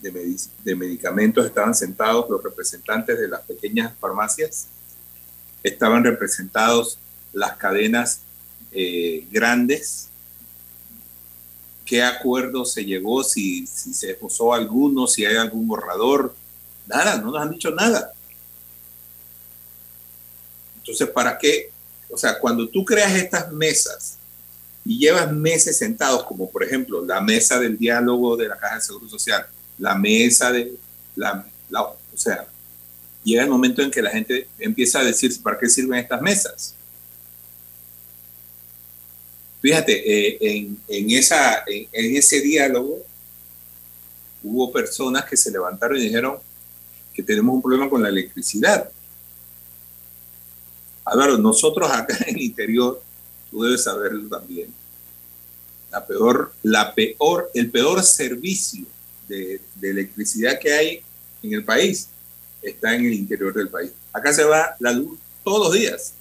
de, 0.00 0.74
medicamentos 0.74 1.46
estaban 1.46 1.74
sentados 1.74 2.28
los 2.30 2.42
representantes 2.42 3.18
de 3.18 3.28
las 3.28 3.40
pequeñas 3.42 3.92
farmacias, 3.98 4.68
estaban 5.62 6.04
representados 6.04 6.98
las 7.32 7.56
cadenas 7.56 8.20
eh, 8.72 9.26
grandes, 9.30 10.08
qué 11.84 12.02
acuerdo 12.02 12.64
se 12.64 12.84
llegó, 12.84 13.22
si, 13.22 13.66
se 13.66 14.10
esbozó 14.10 14.52
alguno, 14.52 15.06
si 15.06 15.24
hay 15.24 15.36
algún 15.36 15.66
borrador, 15.66 16.34
nada, 16.86 17.18
no 17.18 17.30
nos 17.30 17.40
han 17.40 17.50
dicho 17.50 17.70
nada. 17.70 18.12
Entonces, 20.78 21.08
¿para 21.08 21.36
qué? 21.38 21.70
O 22.10 22.16
sea, 22.16 22.38
cuando 22.38 22.68
tú 22.68 22.84
creas 22.84 23.14
estas 23.14 23.50
mesas 23.52 24.18
y 24.86 24.98
llevas 24.98 25.32
meses 25.32 25.76
sentados, 25.76 26.22
como 26.24 26.48
por 26.48 26.62
ejemplo 26.62 27.04
la 27.04 27.20
mesa 27.20 27.58
del 27.58 27.76
diálogo 27.76 28.36
de 28.36 28.46
la 28.46 28.56
Caja 28.56 28.76
de 28.76 28.82
Seguro 28.82 29.08
Social, 29.08 29.44
la 29.78 29.96
mesa 29.96 30.52
de 30.52 30.74
la, 31.16 31.44
o 31.82 31.96
sea, 32.16 32.46
llega 33.24 33.42
el 33.42 33.50
momento 33.50 33.82
en 33.82 33.90
que 33.90 34.00
la 34.00 34.10
gente 34.10 34.46
empieza 34.60 35.00
a 35.00 35.04
decir 35.04 35.32
para 35.42 35.58
qué 35.58 35.68
sirven 35.68 35.98
estas 35.98 36.22
mesas. 36.22 36.74
Fíjate, 39.60 39.92
eh, 39.94 40.38
en, 40.40 40.78
en, 40.86 41.10
esa, 41.10 41.64
en, 41.66 42.16
ese 42.16 42.40
diálogo 42.40 42.98
hubo 44.44 44.70
personas 44.72 45.24
que 45.24 45.36
se 45.36 45.50
levantaron 45.50 45.98
y 45.98 46.02
dijeron 46.02 46.38
que 47.12 47.24
tenemos 47.24 47.56
un 47.56 47.62
problema 47.62 47.90
con 47.90 48.00
la 48.00 48.08
electricidad. 48.08 48.88
Álvaro, 51.04 51.38
nosotros 51.38 51.90
acá 51.90 52.16
en 52.28 52.36
el 52.36 52.42
interior, 52.42 53.02
tú 53.50 53.62
debes 53.62 53.84
saberlo 53.84 54.28
también, 54.28 54.72
la 55.90 56.06
peor, 56.06 56.52
la 56.62 56.94
peor, 56.94 57.50
el 57.54 57.70
peor 57.70 58.02
servicio 58.02 58.84
de, 59.28 59.60
electricidad 59.80 60.58
que 60.58 60.72
hay 60.72 61.02
en 61.42 61.52
el 61.54 61.64
país 61.64 62.08
está 62.62 62.94
en 62.94 63.06
el 63.06 63.12
interior 63.12 63.54
del 63.54 63.68
país. 63.68 63.92
Acá 64.12 64.32
se 64.32 64.44
va 64.44 64.76
la 64.80 64.92
luz 64.92 65.18
todos 65.44 65.68
los 65.68 65.74
días. 65.74 66.12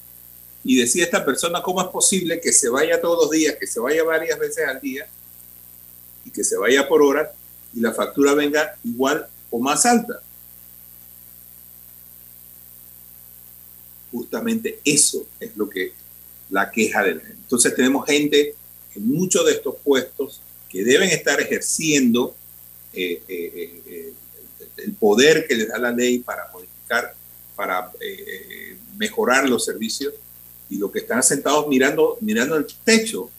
Y 0.63 0.77
decía 0.77 1.03
esta 1.03 1.23
persona, 1.25 1.61
¿cómo 1.61 1.81
es 1.81 1.87
posible 1.87 2.39
que 2.39 2.51
se 2.51 2.69
vaya 2.69 2.99
todos 3.01 3.25
los 3.25 3.31
días, 3.31 3.55
que 3.59 3.67
se 3.67 3.79
vaya 3.79 4.03
varias 4.03 4.37
veces 4.39 4.67
al 4.67 4.79
día 4.79 5.07
y 6.23 6.31
que 6.31 6.43
se 6.43 6.57
vaya 6.57 6.87
por 6.87 7.01
hora 7.01 7.31
y 7.73 7.79
la 7.79 7.91
factura 7.91 8.33
venga 8.33 8.75
igual 8.83 9.27
o 9.51 9.59
más 9.59 9.85
alta? 9.85 10.21
Justamente 14.11 14.79
eso 14.85 15.27
es 15.39 15.55
lo 15.57 15.69
que 15.69 15.93
la 16.49 16.71
queja 16.71 17.03
de 17.03 17.15
la 17.15 17.21
gente. 17.21 17.37
Entonces 17.41 17.75
tenemos 17.75 18.05
gente 18.05 18.55
en 18.95 19.07
muchos 19.07 19.45
de 19.45 19.53
estos 19.53 19.75
puestos 19.83 20.41
que 20.69 20.83
deben 20.83 21.09
estar 21.09 21.39
ejerciendo 21.39 22.35
eh, 22.93 23.21
eh, 23.27 23.81
eh, 23.87 24.13
el 24.77 24.93
poder 24.93 25.47
que 25.47 25.55
les 25.55 25.67
da 25.67 25.77
la 25.77 25.91
ley 25.91 26.19
para 26.19 26.49
modificar, 26.51 27.13
para 27.55 27.91
mejorar 28.97 29.47
los 29.47 29.63
servicios, 29.65 30.13
y 30.69 30.77
lo 30.77 30.91
que 30.91 30.99
están 30.99 31.21
sentados 31.23 31.67
mirando, 31.67 32.17
mirando 32.21 32.55
el 32.55 32.65
techo. 32.83 33.29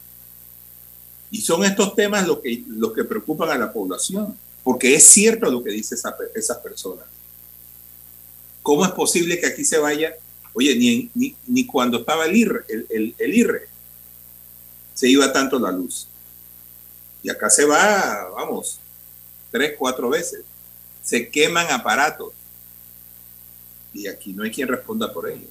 Y 1.30 1.40
son 1.40 1.64
estos 1.64 1.94
temas 1.94 2.26
los 2.26 2.40
que, 2.40 2.62
los 2.68 2.92
que 2.92 3.04
preocupan 3.04 3.50
a 3.50 3.58
la 3.58 3.72
población, 3.72 4.36
porque 4.62 4.94
es 4.94 5.04
cierto 5.04 5.50
lo 5.50 5.62
que 5.62 5.70
dice 5.70 5.94
esa, 5.94 6.16
esas 6.34 6.58
personas. 6.58 7.06
¿Cómo 8.62 8.84
es 8.84 8.92
posible 8.92 9.38
que 9.38 9.46
aquí 9.46 9.64
se 9.64 9.78
vaya? 9.78 10.14
Oye, 10.58 10.74
ni, 10.74 11.10
ni, 11.14 11.36
ni 11.48 11.66
cuando 11.66 11.98
estaba 11.98 12.24
el 12.24 12.34
IRRE, 12.34 12.64
el, 12.88 13.14
IRRE, 13.18 13.68
se 14.94 15.06
iba 15.06 15.30
tanto 15.30 15.58
la 15.58 15.70
luz. 15.70 16.08
Y 17.22 17.28
acá 17.28 17.50
se 17.50 17.66
va, 17.66 18.30
vamos, 18.30 18.80
tres, 19.50 19.74
cuatro 19.78 20.08
veces. 20.08 20.44
Se 21.02 21.28
queman 21.28 21.70
aparatos. 21.70 22.32
Y 23.92 24.06
aquí 24.06 24.32
no 24.32 24.44
hay 24.44 24.50
quien 24.50 24.66
responda 24.66 25.12
por 25.12 25.28
ello. 25.28 25.46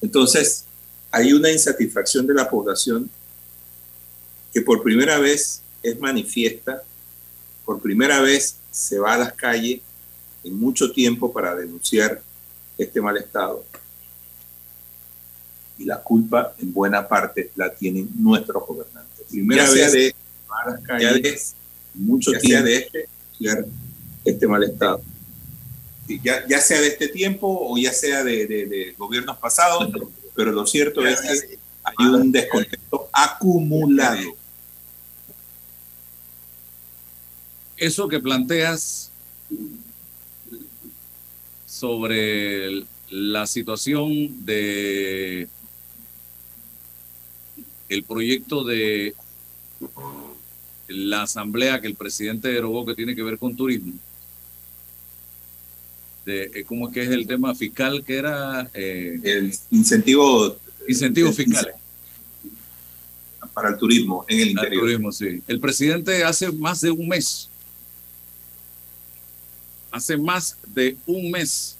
Entonces, 0.00 0.64
hay 1.10 1.34
una 1.34 1.50
insatisfacción 1.50 2.26
de 2.26 2.32
la 2.32 2.48
población 2.48 3.10
que 4.54 4.62
por 4.62 4.82
primera 4.82 5.18
vez 5.18 5.60
es 5.82 6.00
manifiesta, 6.00 6.82
por 7.66 7.78
primera 7.82 8.22
vez 8.22 8.56
se 8.70 8.98
va 8.98 9.12
a 9.12 9.18
las 9.18 9.34
calles 9.34 9.82
en 10.44 10.58
mucho 10.58 10.92
tiempo 10.92 11.30
para 11.30 11.54
denunciar 11.54 12.22
este 12.78 13.02
mal 13.02 13.18
estado. 13.18 13.66
Y 15.78 15.84
la 15.84 16.02
culpa 16.02 16.54
en 16.58 16.72
buena 16.72 17.06
parte 17.06 17.50
la 17.54 17.72
tienen 17.72 18.08
nuestros 18.16 18.66
gobernantes. 18.66 19.26
Primera 19.30 19.70
vez 19.70 19.92
de, 19.92 20.14
a 20.48 20.70
las 20.70 20.80
calles 20.80 21.54
mucho 21.94 22.32
tiempo 22.32 22.64
de 22.64 22.76
este, 22.76 23.08
este 24.24 24.46
mal 24.46 24.62
estado. 24.62 25.02
Ya, 26.22 26.46
ya 26.48 26.60
sea 26.60 26.80
de 26.80 26.88
este 26.88 27.08
tiempo 27.08 27.46
o 27.68 27.76
ya 27.76 27.92
sea 27.92 28.24
de, 28.24 28.46
de, 28.46 28.94
gobiernos 28.96 29.36
pasados, 29.36 29.90
pero 30.34 30.52
lo 30.52 30.66
cierto 30.66 31.04
es 31.06 31.20
que 31.20 31.58
hay 31.84 32.06
un 32.06 32.32
descontento 32.32 33.08
acumulado. 33.12 34.36
Eso 37.76 38.08
que 38.08 38.18
planteas 38.18 39.10
sobre 41.66 42.84
la 43.10 43.46
situación 43.46 44.44
de 44.44 45.48
el 47.88 48.04
proyecto 48.04 48.64
de 48.64 49.14
la 50.88 51.22
asamblea 51.22 51.80
que 51.80 51.86
el 51.86 51.94
presidente 51.94 52.48
derogó 52.48 52.84
que 52.86 52.94
tiene 52.94 53.14
que 53.14 53.22
ver 53.22 53.38
con 53.38 53.56
turismo. 53.56 53.92
De, 56.24 56.50
eh, 56.54 56.64
¿Cómo 56.64 56.88
es 56.88 56.94
que 56.94 57.02
es 57.02 57.10
el 57.10 57.26
tema 57.26 57.54
fiscal 57.54 58.04
que 58.04 58.16
era? 58.16 58.70
Eh, 58.74 59.20
el 59.22 59.54
incentivo. 59.70 60.56
Incentivos 60.86 61.36
fiscales. 61.36 61.74
Para 63.52 63.70
el 63.70 63.78
turismo 63.78 64.24
en 64.28 64.40
el 64.40 64.48
interior. 64.50 64.72
El 64.72 64.80
turismo, 64.80 65.12
sí. 65.12 65.42
El 65.46 65.60
presidente 65.60 66.24
hace 66.24 66.50
más 66.52 66.80
de 66.80 66.90
un 66.90 67.08
mes, 67.08 67.48
hace 69.90 70.16
más 70.16 70.56
de 70.66 70.96
un 71.06 71.30
mes, 71.30 71.76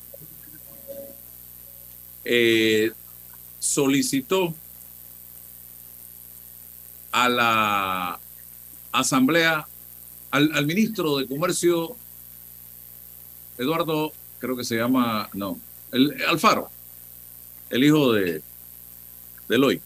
eh, 2.25 2.90
solicitó 3.59 4.55
a 7.24 7.28
la 7.28 8.20
asamblea 8.92 9.66
al, 10.31 10.66
ministro 10.66 11.16
de 11.16 11.26
Comercio, 11.26 11.96
Eduardo, 13.57 14.12
creo 14.38 14.57
que 14.57 14.64
se 14.64 14.76
llama, 14.76 15.28
no, 15.33 15.59
Alfaro, 16.28 16.70
el 17.70 17.85
hijo 17.85 18.12
de, 18.12 18.42
de 19.48 19.57
Eloy, 19.57 19.81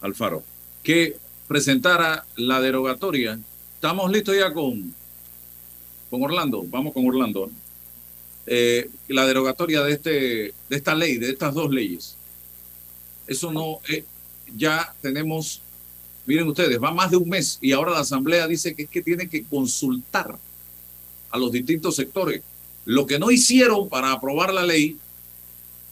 Alfaro, 0.00 0.42
que 0.82 1.16
presentara 1.46 2.26
la 2.36 2.60
derogatoria. 2.60 3.38
Estamos 3.74 4.10
listos 4.10 4.36
ya 4.36 4.52
con, 4.52 4.94
con 6.10 6.22
Orlando, 6.22 6.64
vamos 6.66 6.92
con 6.92 7.06
Orlando. 7.06 7.50
Eh, 8.46 8.90
la 9.08 9.26
derogatoria 9.26 9.82
de, 9.82 9.92
este, 9.92 10.10
de 10.10 10.76
esta 10.76 10.94
ley, 10.94 11.18
de 11.18 11.30
estas 11.30 11.54
dos 11.54 11.70
leyes. 11.70 12.16
Eso 13.26 13.52
no, 13.52 13.80
eh, 13.88 14.04
ya 14.56 14.94
tenemos 15.00 15.62
Miren 16.28 16.46
ustedes, 16.46 16.78
va 16.78 16.92
más 16.92 17.10
de 17.10 17.16
un 17.16 17.26
mes 17.26 17.58
y 17.62 17.72
ahora 17.72 17.92
la 17.92 18.00
Asamblea 18.00 18.46
dice 18.46 18.74
que 18.74 18.82
es 18.82 18.90
que 18.90 19.00
tiene 19.00 19.30
que 19.30 19.44
consultar 19.44 20.38
a 21.30 21.38
los 21.38 21.50
distintos 21.50 21.96
sectores. 21.96 22.42
Lo 22.84 23.06
que 23.06 23.18
no 23.18 23.30
hicieron 23.30 23.88
para 23.88 24.12
aprobar 24.12 24.52
la 24.52 24.62
ley, 24.62 24.98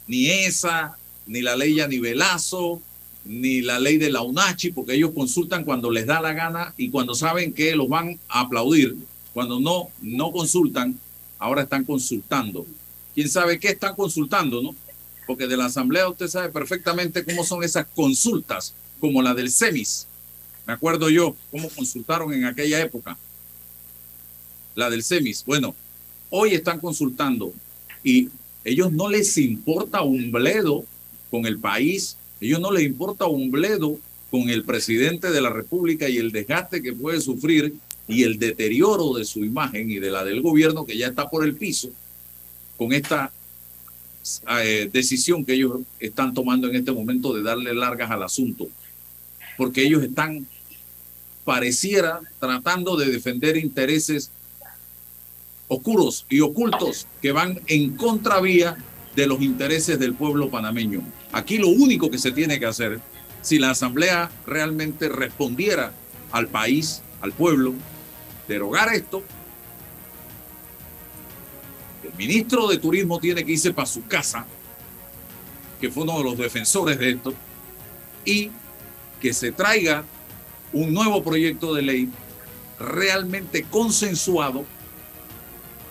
ni 0.07 0.29
esa, 0.29 0.99
ni 1.27 1.40
la 1.40 1.57
ley 1.57 1.77
Yanivelazo, 1.77 2.83
ni 3.25 3.62
la 3.62 3.81
ley 3.81 3.96
de 3.96 4.11
la 4.11 4.20
UNACHI, 4.20 4.72
porque 4.72 4.92
ellos 4.92 5.12
consultan 5.14 5.64
cuando 5.64 5.90
les 5.90 6.05
da 6.05 6.20
la 6.20 6.35
gana 6.35 6.75
y 6.77 6.90
cuando 6.90 7.14
saben 7.14 7.55
que 7.55 7.75
los 7.75 7.88
van 7.88 8.20
a 8.29 8.40
aplaudir. 8.40 8.94
Cuando 9.33 9.59
no, 9.59 9.88
no 10.03 10.33
consultan, 10.33 11.01
ahora 11.38 11.62
están 11.62 11.87
consultando. 11.87 12.66
¿Quién 13.14 13.31
sabe 13.31 13.59
qué 13.59 13.68
están 13.68 13.94
consultando, 13.94 14.61
no? 14.61 14.75
Porque 15.27 15.46
de 15.46 15.57
la 15.57 15.64
Asamblea 15.64 16.11
usted 16.11 16.29
sabe 16.29 16.51
perfectamente 16.51 17.25
cómo 17.25 17.42
son 17.42 17.64
esas 17.64 17.87
consultas, 17.94 18.75
como 19.01 19.22
la 19.22 19.33
del 19.33 19.51
CEMIS, 19.51 20.09
me 20.66 20.72
acuerdo 20.72 21.09
yo 21.11 21.37
cómo 21.50 21.68
consultaron 21.70 22.33
en 22.33 22.44
aquella 22.44 22.81
época. 22.81 23.16
La 24.74 24.90
del 24.90 25.02
CEMIS. 25.02 25.44
Bueno, 25.46 25.74
hoy 26.31 26.55
están 26.55 26.81
consultando 26.81 27.52
y 28.02 28.29
ellos 28.64 28.92
no 28.92 29.09
les 29.09 29.38
importa 29.38 30.02
un 30.02 30.31
bledo 30.31 30.85
con 31.31 31.46
el 31.46 31.59
país, 31.59 32.16
ellos 32.40 32.61
no 32.61 32.72
les 32.72 32.85
importa 32.85 33.26
un 33.26 33.50
bledo 33.50 33.98
con 34.31 34.50
el 34.50 34.64
presidente 34.64 35.31
de 35.31 35.40
la 35.40 35.50
República 35.50 36.09
y 36.09 36.18
el 36.18 36.33
desgaste 36.33 36.83
que 36.83 36.92
puede 36.92 37.20
sufrir 37.20 37.74
y 38.09 38.24
el 38.24 38.38
deterioro 38.38 39.14
de 39.14 39.24
su 39.24 39.44
imagen 39.44 39.90
y 39.90 39.98
de 39.98 40.11
la 40.11 40.24
del 40.24 40.42
gobierno 40.42 40.85
que 40.85 40.96
ya 40.98 41.09
está 41.09 41.29
por 41.31 41.44
el 41.44 41.55
piso 41.55 41.90
con 42.76 42.92
esta 42.92 43.33
eh, 44.48 44.90
decisión 44.92 45.44
que 45.44 45.55
ellos 45.55 45.81
están 46.00 46.35
tomando 46.35 46.68
en 46.68 46.76
este 46.76 46.92
momento 46.92 47.33
de 47.35 47.42
darle 47.42 47.74
largas 47.74 48.11
al 48.11 48.22
asunto, 48.22 48.68
porque 49.57 49.83
ellos 49.83 50.02
están 50.02 50.46
pareciera 51.46 52.20
tratando 52.40 52.96
de 52.96 53.06
defender 53.06 53.56
intereses 53.56 54.32
oscuros 55.68 56.26
y 56.28 56.40
ocultos 56.40 57.06
que 57.22 57.30
van 57.30 57.61
en 57.68 57.96
contravía 57.96 58.76
de 59.14 59.28
los 59.28 59.40
intereses 59.40 59.96
del 60.00 60.14
pueblo 60.14 60.50
panameño. 60.50 61.02
Aquí 61.30 61.59
lo 61.59 61.68
único 61.68 62.11
que 62.11 62.18
se 62.18 62.32
tiene 62.32 62.59
que 62.59 62.66
hacer, 62.66 63.00
si 63.42 63.61
la 63.61 63.70
Asamblea 63.70 64.28
realmente 64.44 65.09
respondiera 65.09 65.92
al 66.32 66.48
país, 66.48 67.02
al 67.20 67.30
pueblo, 67.30 67.74
derogar 68.48 68.92
esto, 68.92 69.22
el 72.02 72.12
ministro 72.18 72.66
de 72.66 72.78
Turismo 72.78 73.20
tiene 73.20 73.44
que 73.44 73.52
irse 73.52 73.72
para 73.72 73.87
su 73.87 74.04
casa, 74.06 74.44
que 75.80 75.92
fue 75.92 76.02
uno 76.02 76.18
de 76.18 76.24
los 76.24 76.38
defensores 76.38 76.98
de 76.98 77.11
esto, 77.11 77.35
y 78.24 78.50
que 79.20 79.32
se 79.32 79.52
traiga 79.52 80.04
un 80.76 80.92
nuevo 80.92 81.22
proyecto 81.22 81.74
de 81.74 81.82
ley 81.82 82.08
realmente 82.78 83.64
consensuado, 83.64 84.64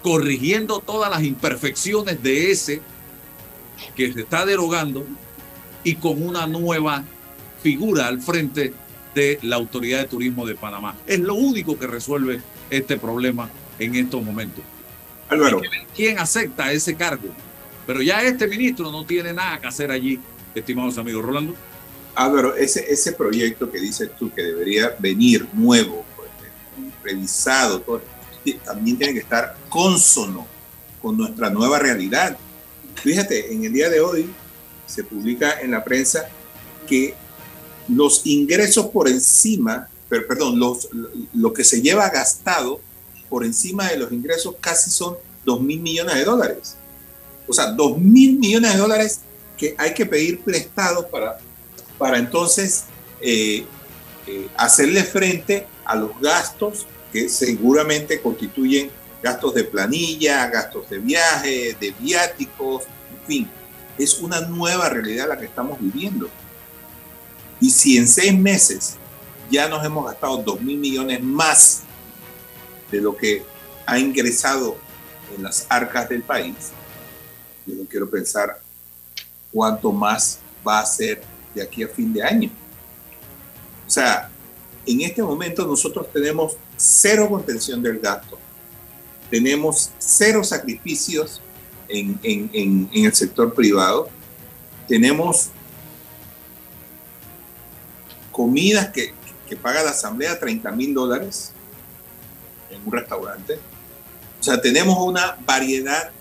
corrigiendo 0.03 0.79
todas 0.79 1.09
las 1.09 1.23
imperfecciones 1.23 2.21
de 2.21 2.51
ese 2.51 2.81
que 3.95 4.13
se 4.13 4.21
está 4.21 4.45
derogando 4.45 5.05
y 5.83 5.95
con 5.95 6.21
una 6.21 6.45
nueva 6.45 7.03
figura 7.63 8.07
al 8.07 8.21
frente 8.21 8.73
de 9.15 9.39
la 9.41 9.55
Autoridad 9.55 10.01
de 10.01 10.07
Turismo 10.07 10.45
de 10.45 10.55
Panamá. 10.55 10.95
Es 11.07 11.19
lo 11.19 11.33
único 11.33 11.79
que 11.79 11.87
resuelve 11.87 12.41
este 12.69 12.97
problema 12.97 13.49
en 13.79 13.95
estos 13.95 14.23
momentos. 14.23 14.63
Álvaro. 15.29 15.61
¿Quién 15.95 16.19
acepta 16.19 16.71
ese 16.71 16.95
cargo? 16.95 17.29
Pero 17.87 18.01
ya 18.03 18.21
este 18.21 18.47
ministro 18.47 18.91
no 18.91 19.05
tiene 19.05 19.33
nada 19.33 19.59
que 19.59 19.67
hacer 19.67 19.89
allí, 19.89 20.19
estimados 20.53 20.97
amigos. 20.99 21.25
Rolando. 21.25 21.55
Álvaro, 22.15 22.56
ese, 22.56 22.86
ese 22.91 23.12
proyecto 23.12 23.71
que 23.71 23.80
dices 23.80 24.10
tú 24.17 24.32
que 24.34 24.41
debería 24.41 24.95
venir 24.99 25.47
nuevo, 25.54 26.06
pues, 26.15 26.30
revisado, 27.04 27.84
también 28.63 28.97
tiene 28.97 29.13
que 29.13 29.19
estar 29.19 29.56
consono 29.69 30.47
con 31.01 31.17
nuestra 31.17 31.49
nueva 31.49 31.80
realidad. 31.80 32.38
Fíjate, 32.95 33.54
en 33.54 33.65
el 33.65 33.73
día 33.73 33.89
de 33.89 33.99
hoy 33.99 34.30
se 34.88 35.04
publica 35.04 35.60
en 35.60 35.71
la 35.71 35.84
prensa 35.84 36.30
que 36.88 37.15
los 37.88 38.25
ingresos 38.25 38.88
por 38.88 39.08
encima, 39.08 39.89
perdón, 40.10 40.60
los, 40.60 40.89
lo 41.34 41.54
que 41.54 41.63
se 41.63 41.82
lleva 41.82 42.10
gastado 42.10 42.80
por 43.30 43.43
encima 43.43 43.89
de 43.89 43.97
los 43.97 44.12
ingresos 44.12 44.56
casi 44.60 44.89
son 44.89 45.17
2 45.45 45.62
mil 45.62 45.80
millones 45.80 46.15
de 46.15 46.23
dólares. 46.23 46.75
O 47.47 47.54
sea, 47.54 47.71
2 47.71 47.97
mil 47.99 48.39
millones 48.39 48.73
de 48.73 48.80
dólares 48.80 49.19
que 49.58 49.75
hay 49.78 49.93
que 49.93 50.06
pedir 50.06 50.41
prestados 50.41 51.06
para, 51.06 51.38
para 51.97 52.17
entonces 52.17 52.86
eh, 53.21 53.65
eh, 54.27 54.47
hacerle 54.58 55.03
frente 55.03 55.67
a 55.86 55.95
los 55.95 56.19
gastos 56.19 56.88
que 57.12 57.29
seguramente 57.29 58.21
constituyen 58.21 58.89
gastos 59.21 59.53
de 59.53 59.63
planilla, 59.63 60.47
gastos 60.47 60.89
de 60.89 60.99
viaje, 60.99 61.77
de 61.79 61.95
viáticos, 61.99 62.84
en 62.84 63.27
fin. 63.27 63.49
Es 63.97 64.19
una 64.19 64.41
nueva 64.41 64.89
realidad 64.89 65.29
la 65.29 65.38
que 65.38 65.45
estamos 65.45 65.79
viviendo. 65.79 66.29
Y 67.62 67.69
si 67.69 67.97
en 67.97 68.08
seis 68.08 68.38
meses 68.38 68.95
ya 69.49 69.69
nos 69.69 69.86
hemos 69.86 70.05
gastado 70.05 70.38
2 70.38 70.62
mil 70.62 70.77
millones 70.77 71.23
más 71.23 71.81
de 72.91 73.01
lo 73.01 73.15
que 73.15 73.43
ha 73.86 73.97
ingresado 73.97 74.77
en 75.36 75.43
las 75.43 75.65
arcas 75.69 76.10
del 76.10 76.23
país, 76.23 76.55
yo 77.65 77.75
no 77.75 77.86
quiero 77.86 78.10
pensar 78.10 78.60
cuánto 79.51 79.91
más 79.91 80.39
va 80.67 80.79
a 80.79 80.86
ser 80.86 81.21
de 81.55 81.63
aquí 81.63 81.83
a 81.83 81.87
fin 81.87 82.13
de 82.13 82.21
año. 82.21 82.49
O 83.87 83.89
sea, 83.89 84.29
en 84.85 85.01
este 85.01 85.23
momento 85.23 85.65
nosotros 85.65 86.11
tenemos 86.11 86.57
cero 86.77 87.27
contención 87.29 87.81
del 87.81 87.99
gasto, 87.99 88.37
tenemos 89.29 89.91
cero 89.97 90.43
sacrificios 90.43 91.41
en, 91.87 92.19
en 92.21 92.89
el 92.93 93.13
sector 93.15 93.53
privado, 93.53 94.09
tenemos 94.87 95.49
comidas 98.31 98.89
que, 98.89 99.13
que 99.47 99.55
paga 99.55 99.83
la 99.83 99.91
asamblea 99.91 100.37
30 100.37 100.71
mil 100.71 100.93
dólares 100.93 101.53
en 102.69 102.81
un 102.85 102.91
restaurante. 102.91 103.59
O 104.39 104.43
sea, 104.43 104.61
tenemos 104.61 104.97
una 104.99 105.37
variedad 105.45 106.11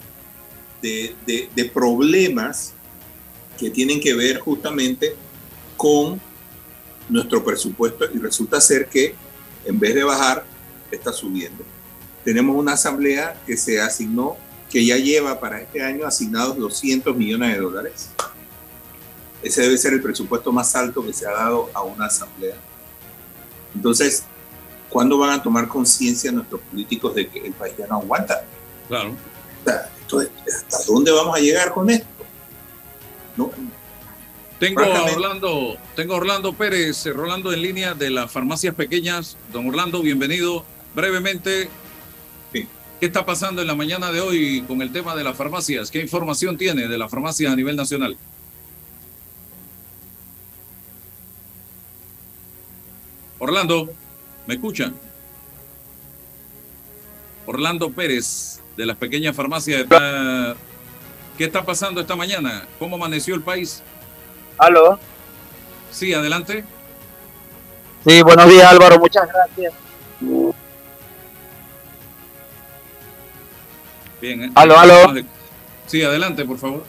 de, 0.81 1.17
de, 1.27 1.65
problemas 1.65 2.73
que 3.59 3.71
tienen 3.71 4.01
que 4.01 4.15
ver 4.15 4.39
justamente 4.39 5.15
con 5.77 6.21
nuestro 7.09 7.45
presupuesto 7.45 8.07
y 8.13 8.19
resulta 8.19 8.61
ser 8.61 8.89
que 8.89 9.15
en 9.65 9.79
vez 9.79 9.95
de 9.95 10.05
bajar, 10.05 10.45
está 10.91 11.13
subiendo. 11.13 11.65
Tenemos 12.25 12.57
una 12.57 12.73
asamblea 12.73 13.41
que 13.47 13.57
se 13.57 13.81
asignó, 13.81 14.37
que 14.71 14.85
ya 14.85 14.97
lleva 14.97 15.41
para 15.41 15.61
este 15.61 15.83
año 15.83 16.07
asignados 16.07 16.57
200 16.59 17.17
millones 17.17 17.55
de 17.55 17.61
dólares 17.61 18.11
ese 19.45 19.61
debe 19.61 19.77
ser 19.77 19.93
el 19.93 20.03
presupuesto 20.03 20.51
más 20.53 20.75
alto 20.75 21.05
que 21.05 21.13
se 21.13 21.27
ha 21.27 21.33
dado 21.33 21.71
a 21.75 21.83
una 21.83 22.07
asamblea. 22.07 22.57
Entonces, 23.75 24.25
¿cuándo 24.89 25.19
van 25.19 25.39
a 25.39 25.43
tomar 25.43 25.69
conciencia 25.69 26.33
nuestros 26.33 26.63
políticos 26.63 27.15
de 27.15 27.29
que 27.29 27.47
el 27.47 27.53
país 27.53 27.75
ya 27.77 27.87
no 27.87 27.97
aguanta? 27.97 28.45
Claro. 28.89 29.15
¿hasta 29.67 30.93
dónde 30.93 31.11
vamos 31.11 31.37
a 31.37 31.41
llegar 31.41 31.73
con 31.73 31.91
esto? 31.91 32.07
¿No? 33.37 33.51
Tengo 34.59 34.83
a 34.83 35.05
Orlando, 35.05 35.77
tengo 35.97 36.15
Orlando 36.15 36.53
Pérez, 36.53 37.05
Rolando 37.07 37.53
en 37.53 37.61
línea 37.61 37.95
de 37.95 38.11
las 38.11 38.31
farmacias 38.31 38.75
pequeñas. 38.75 39.37
Don 39.53 39.69
Orlando, 39.69 40.01
bienvenido. 40.01 40.65
Brevemente, 40.95 41.69
¿qué 42.53 42.67
está 43.01 43.27
pasando 43.27 43.61
en 43.63 43.67
la 43.67 43.75
mañana 43.75 44.13
de 44.13 44.21
hoy 44.21 44.63
con 44.63 44.81
el 44.81 44.93
tema 44.93 45.17
de 45.17 45.25
las 45.25 45.37
farmacias? 45.37 45.91
¿Qué 45.91 46.01
información 46.01 46.57
tiene 46.57 46.87
de 46.87 46.97
las 46.97 47.11
farmacias 47.11 47.53
a 47.53 47.57
nivel 47.57 47.75
nacional? 47.75 48.17
Orlando, 53.41 53.91
¿me 54.47 54.55
escuchan? 54.55 54.95
Orlando 57.45 57.91
Pérez, 57.91 58.61
de 58.77 58.87
las 58.87 58.97
pequeñas 58.97 59.35
farmacias. 59.35 59.87
De... 59.89 60.55
¿Qué 61.37 61.45
está 61.45 61.65
pasando 61.65 62.01
esta 62.01 62.15
mañana? 62.15 62.67
¿Cómo 62.79 62.97
amaneció 62.97 63.35
el 63.35 63.43
país? 63.43 63.83
¿Aló? 64.57 64.99
Sí, 65.91 66.15
adelante. 66.15 66.65
Sí, 68.07 68.23
buenos 68.23 68.49
días 68.49 68.71
Álvaro, 68.71 68.99
muchas 68.99 69.29
gracias. 69.29 69.73
Bien. 74.21 74.45
¿eh? 74.45 74.51
¿Aló, 74.55 74.79
aló? 74.79 75.15
Sí, 75.87 76.03
adelante, 76.03 76.45
por 76.45 76.59
favor. 76.59 76.85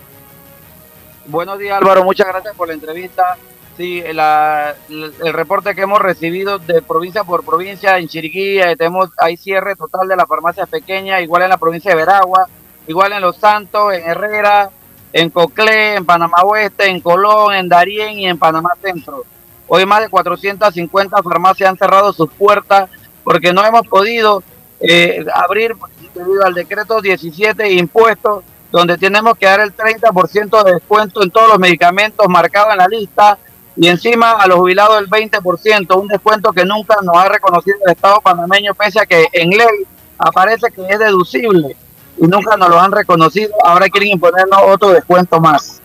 Buenos 1.25 1.57
días 1.57 1.77
Álvaro, 1.77 2.03
muchas 2.03 2.27
gracias 2.27 2.55
por 2.55 2.67
la 2.67 2.75
entrevista. 2.75 3.37
Sí, 3.77 4.01
la, 4.13 4.75
el, 4.89 5.33
reporte 5.33 5.75
que 5.75 5.81
hemos 5.81 6.01
recibido 6.01 6.59
de 6.59 6.81
provincia 6.81 7.23
por 7.23 7.43
provincia 7.43 7.97
en 7.97 8.07
Chiriquí, 8.07 8.59
eh, 8.59 8.77
tenemos, 8.77 9.09
hay 9.17 9.35
cierre 9.35 9.75
total 9.75 10.07
de 10.07 10.15
las 10.15 10.27
farmacias 10.27 10.69
pequeñas, 10.69 11.21
igual 11.21 11.43
en 11.43 11.49
la 11.49 11.57
provincia 11.57 11.91
de 11.91 11.97
Veragua, 11.97 12.47
igual 12.87 13.13
en 13.13 13.21
Los 13.21 13.37
Santos, 13.37 13.93
en 13.93 14.09
Herrera, 14.09 14.69
en 15.13 15.29
Coclé, 15.29 15.95
en 15.95 16.05
Panamá 16.05 16.39
Oeste, 16.43 16.89
en 16.89 16.99
Colón, 16.99 17.53
en 17.53 17.69
Darién 17.69 18.19
y 18.19 18.27
en 18.27 18.37
Panamá 18.37 18.71
Centro. 18.81 19.23
Hoy 19.67 19.85
más 19.85 20.01
de 20.01 20.09
450 20.09 21.23
farmacias 21.23 21.69
han 21.69 21.77
cerrado 21.77 22.11
sus 22.13 22.29
puertas 22.31 22.89
porque 23.23 23.53
no 23.53 23.65
hemos 23.65 23.87
podido 23.87 24.43
eh, 24.79 25.25
abrir 25.33 25.73
debido 26.13 26.45
al 26.45 26.53
decreto 26.53 27.01
17 27.01 27.63
de 27.63 27.73
impuestos, 27.73 28.43
donde 28.71 28.97
tenemos 28.97 29.37
que 29.37 29.45
dar 29.45 29.61
el 29.61 29.75
30% 29.75 30.63
de 30.63 30.73
descuento 30.73 31.23
en 31.23 31.31
todos 31.31 31.47
los 31.47 31.59
medicamentos 31.59 32.27
marcados 32.27 32.73
en 32.73 32.77
la 32.77 32.87
lista 32.87 33.37
y 33.77 33.87
encima 33.87 34.33
a 34.33 34.47
los 34.47 34.57
jubilados 34.57 34.99
el 34.99 35.09
20%, 35.09 35.99
un 35.99 36.07
descuento 36.07 36.51
que 36.51 36.65
nunca 36.65 36.97
nos 37.01 37.15
ha 37.15 37.29
reconocido 37.29 37.77
el 37.85 37.91
Estado 37.93 38.21
panameño, 38.21 38.73
pese 38.73 38.99
a 38.99 39.05
que 39.05 39.27
en 39.31 39.49
ley 39.49 39.85
aparece 40.17 40.71
que 40.71 40.85
es 40.87 40.99
deducible 40.99 41.75
y 42.17 42.27
nunca 42.27 42.55
nos 42.57 42.69
lo 42.69 42.79
han 42.79 42.91
reconocido, 42.91 43.53
ahora 43.63 43.89
quieren 43.89 44.11
imponernos 44.11 44.59
otro 44.67 44.89
descuento 44.89 45.39
más. 45.39 45.81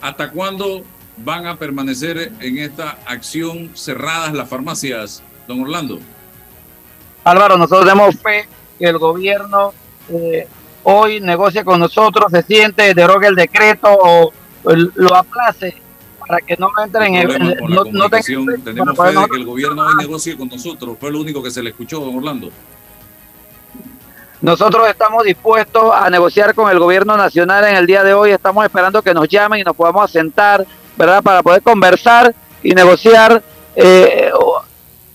¿Hasta 0.00 0.30
cuándo 0.30 0.82
van 1.18 1.46
a 1.46 1.56
permanecer 1.56 2.32
en 2.40 2.58
esta 2.58 2.98
acción 3.06 3.70
cerradas 3.74 4.32
las 4.32 4.48
farmacias, 4.48 5.22
don 5.46 5.62
Orlando? 5.62 5.98
Álvaro, 7.24 7.56
nosotros 7.56 7.84
tenemos 7.84 8.16
fe 8.16 8.48
que 8.78 8.86
el 8.86 8.98
gobierno 8.98 9.72
eh, 10.08 10.48
hoy 10.84 11.20
negocie 11.20 11.64
con 11.64 11.80
nosotros, 11.80 12.30
se 12.30 12.42
siente, 12.42 12.94
derogue 12.94 13.26
el 13.26 13.34
decreto 13.34 13.88
o 13.90 14.32
lo 14.64 15.14
aplace 15.14 15.74
para 16.18 16.40
que 16.40 16.56
no 16.58 16.68
entren 16.82 17.14
en 17.14 17.30
el. 17.30 17.56
No, 17.68 17.84
no 17.84 18.10
tenemos 18.10 18.96
fe 18.96 19.18
de 19.18 19.28
que 19.30 19.36
el 19.36 19.44
gobierno 19.44 19.82
hoy 19.82 19.94
negocie 19.98 20.36
con 20.36 20.48
nosotros. 20.48 20.96
Fue 21.00 21.10
lo 21.10 21.20
único 21.20 21.42
que 21.42 21.50
se 21.50 21.62
le 21.62 21.70
escuchó, 21.70 22.00
don 22.00 22.16
Orlando. 22.16 22.50
Nosotros 24.40 24.88
estamos 24.88 25.24
dispuestos 25.24 25.92
a 25.92 26.08
negociar 26.10 26.54
con 26.54 26.70
el 26.70 26.78
gobierno 26.78 27.16
nacional 27.16 27.64
en 27.64 27.74
el 27.74 27.86
día 27.86 28.04
de 28.04 28.14
hoy. 28.14 28.30
Estamos 28.30 28.64
esperando 28.64 29.02
que 29.02 29.12
nos 29.12 29.28
llamen 29.28 29.60
y 29.60 29.64
nos 29.64 29.74
podamos 29.74 30.10
sentar, 30.10 30.64
¿verdad? 30.96 31.22
Para 31.22 31.42
poder 31.42 31.60
conversar 31.60 32.32
y 32.62 32.72
negociar 32.72 33.42
eh, 33.74 34.30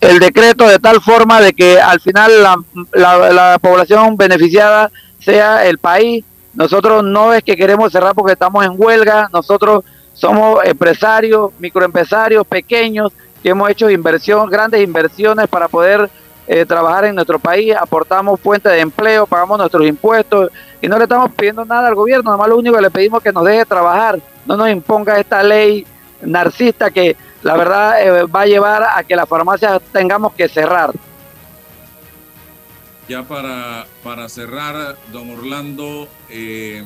el 0.02 0.20
decreto 0.20 0.68
de 0.68 0.78
tal 0.78 1.02
forma 1.02 1.40
de 1.40 1.54
que 1.54 1.80
al 1.80 2.02
final 2.02 2.32
la, 2.44 2.58
la, 2.92 3.60
población 3.60 4.18
beneficiada 4.18 4.92
sea 5.20 5.66
el 5.66 5.78
país. 5.78 6.26
Nosotros 6.54 7.02
no 7.02 7.34
es 7.34 7.44
que 7.44 7.56
queremos 7.56 7.94
cerrar 7.94 8.14
porque 8.14 8.34
estamos 8.34 8.66
en 8.66 8.74
huelga, 8.76 9.30
nosotros 9.32 9.86
somos 10.14 10.60
empresarios, 10.66 11.52
microempresarios 11.60 12.46
pequeños 12.46 13.14
que 13.42 13.50
hemos 13.50 13.70
hecho 13.70 13.90
inversión, 13.90 14.50
grandes 14.50 14.82
inversiones 14.82 15.48
para 15.48 15.70
poder 15.70 16.10
eh, 16.48 16.66
trabajar 16.66 17.06
en 17.06 17.16
nuestro 17.16 17.40
país, 17.40 17.74
aportamos 17.76 18.40
fuentes 18.40 18.72
de 18.72 18.80
empleo, 18.80 19.26
pagamos 19.26 19.58
nuestros 19.58 19.86
impuestos 19.88 20.52
y 20.82 20.88
no 20.88 20.98
le 20.98 21.04
estamos 21.04 21.32
pidiendo 21.32 21.64
nada 21.64 21.88
al 21.88 21.96
gobierno, 21.96 22.32
nomás 22.32 22.50
lo 22.50 22.58
único 22.58 22.76
que 22.76 22.82
le 22.82 22.92
pedimos 22.92 23.20
es 23.20 23.24
que 23.24 23.32
nos 23.32 23.46
deje 23.46 23.66
trabajar, 23.66 24.20
no 24.46 24.58
nos 24.58 24.70
imponga 24.70 25.20
esta 25.20 25.42
ley 25.42 25.86
narcista 26.22 26.92
que 26.92 27.16
la 27.42 27.56
verdad 27.56 28.02
eh, 28.02 28.24
va 28.24 28.42
a 28.42 28.46
llevar 28.46 28.84
a 28.84 29.04
que 29.04 29.16
las 29.16 29.28
farmacias 29.28 29.82
tengamos 29.92 30.34
que 30.34 30.48
cerrar. 30.48 30.92
Ya 33.08 33.24
para, 33.24 33.86
para 34.04 34.30
cerrar, 34.30 34.98
don 35.12 35.30
Orlando, 35.32 36.08
eh, 36.30 36.84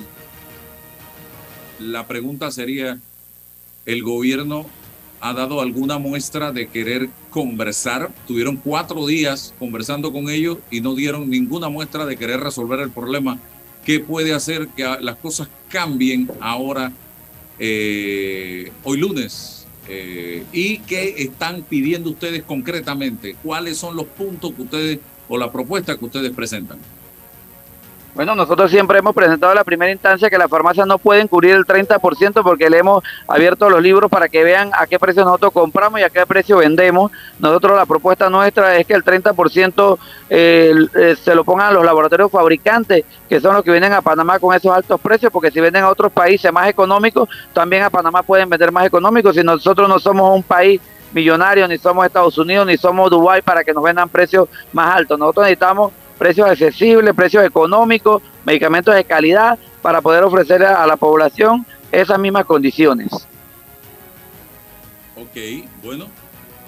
la 1.80 2.08
pregunta 2.08 2.50
sería, 2.52 2.98
¿el 3.86 4.04
gobierno 4.04 4.66
ha 5.20 5.34
dado 5.34 5.62
alguna 5.62 5.98
muestra 5.98 6.52
de 6.52 6.68
querer 6.68 7.10
conversar. 7.30 8.12
Tuvieron 8.28 8.58
cuatro 8.58 9.06
días 9.08 9.54
conversando 9.60 10.12
con 10.12 10.30
ellos 10.30 10.58
y 10.70 10.82
no 10.82 10.96
dieron 10.96 11.30
ninguna 11.30 11.70
muestra 11.70 12.06
de 12.06 12.18
querer 12.18 12.40
resolver 12.40 12.80
el 12.80 12.92
problema. 12.92 13.40
¿Qué 13.86 14.00
puede 14.00 14.34
hacer 14.34 14.68
que 14.70 14.84
las 15.02 15.16
cosas 15.16 15.48
cambien 15.70 16.30
ahora, 16.40 16.92
eh, 17.58 18.72
hoy 18.84 18.98
lunes? 18.98 19.66
Eh, 19.90 20.44
¿Y 20.52 20.80
qué 20.80 21.16
están 21.20 21.64
pidiendo 21.64 22.10
ustedes 22.10 22.44
concretamente? 22.44 23.36
¿Cuáles 23.42 23.78
son 23.78 23.96
los 23.96 24.06
puntos 24.06 24.54
que 24.54 24.62
ustedes 24.64 25.00
o 25.30 25.38
la 25.38 25.52
propuesta 25.52 25.98
que 25.98 26.06
ustedes 26.06 26.32
presentan? 26.32 26.80
Bueno, 28.18 28.34
nosotros 28.34 28.72
siempre 28.72 28.98
hemos 28.98 29.14
presentado 29.14 29.54
la 29.54 29.64
primera 29.64 29.92
instancia 29.92 30.28
que 30.28 30.40
las 30.40 30.50
farmacias 30.50 30.88
no 30.88 30.98
pueden 30.98 31.28
cubrir 31.28 31.54
el 31.54 31.66
30% 31.66 32.42
porque 32.42 32.68
le 32.68 32.80
hemos 32.80 33.04
abierto 33.28 33.70
los 33.70 33.80
libros 33.80 34.10
para 34.10 34.28
que 34.28 34.44
vean 34.44 34.72
a 34.74 34.88
qué 34.88 34.98
precio 34.98 35.24
nosotros 35.24 35.54
compramos 35.54 36.00
y 36.00 36.04
a 36.04 36.10
qué 36.10 36.26
precio 36.26 36.58
vendemos. 36.58 37.12
Nosotros 37.38 37.78
la 37.78 37.86
propuesta 37.86 38.28
nuestra 38.28 38.76
es 38.76 38.88
que 38.88 38.96
el 38.96 39.06
30% 39.06 40.00
eh, 40.32 40.74
eh, 40.96 41.16
se 41.24 41.36
lo 41.36 41.44
pongan 41.44 41.68
a 41.68 41.72
los 41.74 41.86
laboratorios 41.86 42.32
fabricantes, 42.32 43.06
que 43.30 43.40
son 43.40 43.54
los 43.54 43.64
que 43.64 43.70
vienen 43.70 43.94
a 43.94 44.02
Panamá 44.02 44.40
con 44.40 44.56
esos 44.56 44.76
altos 44.76 45.00
precios, 45.00 45.32
porque 45.32 45.52
si 45.52 45.60
venden 45.60 45.84
a 45.84 45.90
otros 45.90 46.12
países 46.12 46.52
más 46.52 46.68
económicos, 46.68 47.30
también 47.54 47.84
a 47.84 47.92
Panamá 47.92 48.24
pueden 48.24 48.50
vender 48.50 48.72
más 48.72 48.88
económicos. 48.88 49.36
Si 49.36 49.44
nosotros 49.44 49.88
no 49.88 50.00
somos 50.00 50.36
un 50.36 50.42
país 50.42 50.82
millonario, 51.14 51.68
ni 51.68 51.78
somos 51.78 52.04
Estados 52.04 52.36
Unidos, 52.40 52.66
ni 52.66 52.78
somos 52.78 53.12
Dubái 53.12 53.44
para 53.44 53.64
que 53.64 53.76
nos 53.76 53.84
vendan 53.84 54.10
precios 54.10 54.50
más 54.74 54.96
altos. 54.96 55.20
Nosotros 55.20 55.46
necesitamos 55.46 55.92
precios 56.18 56.50
accesibles, 56.50 57.14
precios 57.14 57.44
económicos, 57.46 58.22
medicamentos 58.46 58.94
de 58.96 59.04
calidad 59.04 59.58
para 59.82 60.02
poder 60.02 60.24
ofrecer 60.24 60.64
a, 60.64 60.86
la 60.86 60.98
población 60.98 61.66
esas 61.92 62.20
mismas 62.20 62.46
condiciones. 62.46 63.10
Ok, 65.16 65.66
bueno, 65.84 66.06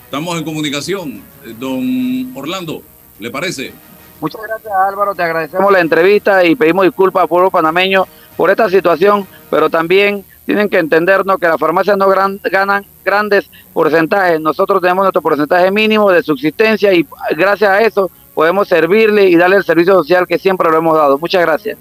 estamos 0.05 0.37
en 0.37 0.43
comunicación. 0.43 1.23
Eh, 1.45 1.55
don 1.57 2.31
Orlando, 2.35 2.81
¿le 3.19 3.29
parece? 3.29 3.73
Muchas 4.21 4.41
gracias 4.41 4.73
Álvaro, 4.73 5.15
te 5.15 5.23
agradecemos 5.23 5.71
la 5.71 5.79
entrevista 5.79 6.43
y 6.43 6.55
pedimos 6.55 6.83
disculpas 6.85 7.23
al 7.23 7.29
pueblo 7.29 7.49
panameño 7.49 8.05
por 8.35 8.49
esta 8.49 8.69
situación, 8.69 9.25
pero 9.49 9.69
también 9.69 10.25
tienen 10.45 10.67
que 10.67 10.79
entendernos 10.79 11.37
que 11.39 11.47
las 11.47 11.59
farmacias 11.59 11.95
no 11.95 12.07
ganan 12.07 12.85
grandes 13.05 13.49
porcentajes, 13.71 14.41
nosotros 14.41 14.81
tenemos 14.81 15.03
nuestro 15.03 15.21
porcentaje 15.21 15.71
mínimo 15.71 16.09
de 16.09 16.23
subsistencia 16.23 16.91
y 16.93 17.07
gracias 17.37 17.69
a 17.69 17.81
eso 17.81 18.09
podemos 18.39 18.69
servirle 18.69 19.27
y 19.27 19.35
darle 19.35 19.57
el 19.57 19.65
servicio 19.65 19.93
social 19.95 20.25
que 20.25 20.39
siempre 20.39 20.71
lo 20.71 20.77
hemos 20.77 20.95
dado. 20.95 21.17
Muchas 21.17 21.41
gracias. 21.41 21.77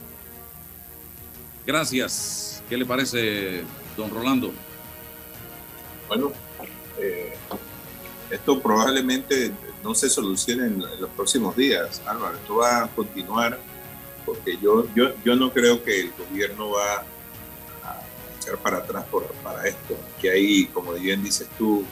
Gracias. 1.64 2.64
¿Qué 2.68 2.76
le 2.76 2.84
parece, 2.84 3.62
don 3.96 4.10
Rolando? 4.10 4.50
Bueno, 6.08 6.32
eh, 6.98 7.36
esto 8.28 8.58
probablemente 8.58 9.52
no 9.84 9.94
se 9.94 10.10
solucione 10.10 10.66
en 10.66 10.80
los 11.00 11.10
próximos 11.10 11.54
días, 11.54 12.02
Álvaro. 12.04 12.34
Esto 12.34 12.56
va 12.56 12.82
a 12.82 12.88
continuar 12.88 13.56
porque 14.26 14.58
yo, 14.60 14.92
yo, 14.96 15.12
yo 15.24 15.36
no 15.36 15.52
creo 15.52 15.84
que 15.84 16.00
el 16.00 16.12
gobierno 16.18 16.70
va 16.70 17.04
a 17.84 18.02
echar 18.36 18.58
para 18.58 18.78
atrás 18.78 19.04
por, 19.04 19.28
para 19.44 19.64
esto. 19.64 19.96
Que 20.20 20.32
hay, 20.32 20.64
como 20.64 20.90
bien 20.94 21.22
dices 21.22 21.46
tú, 21.56 21.84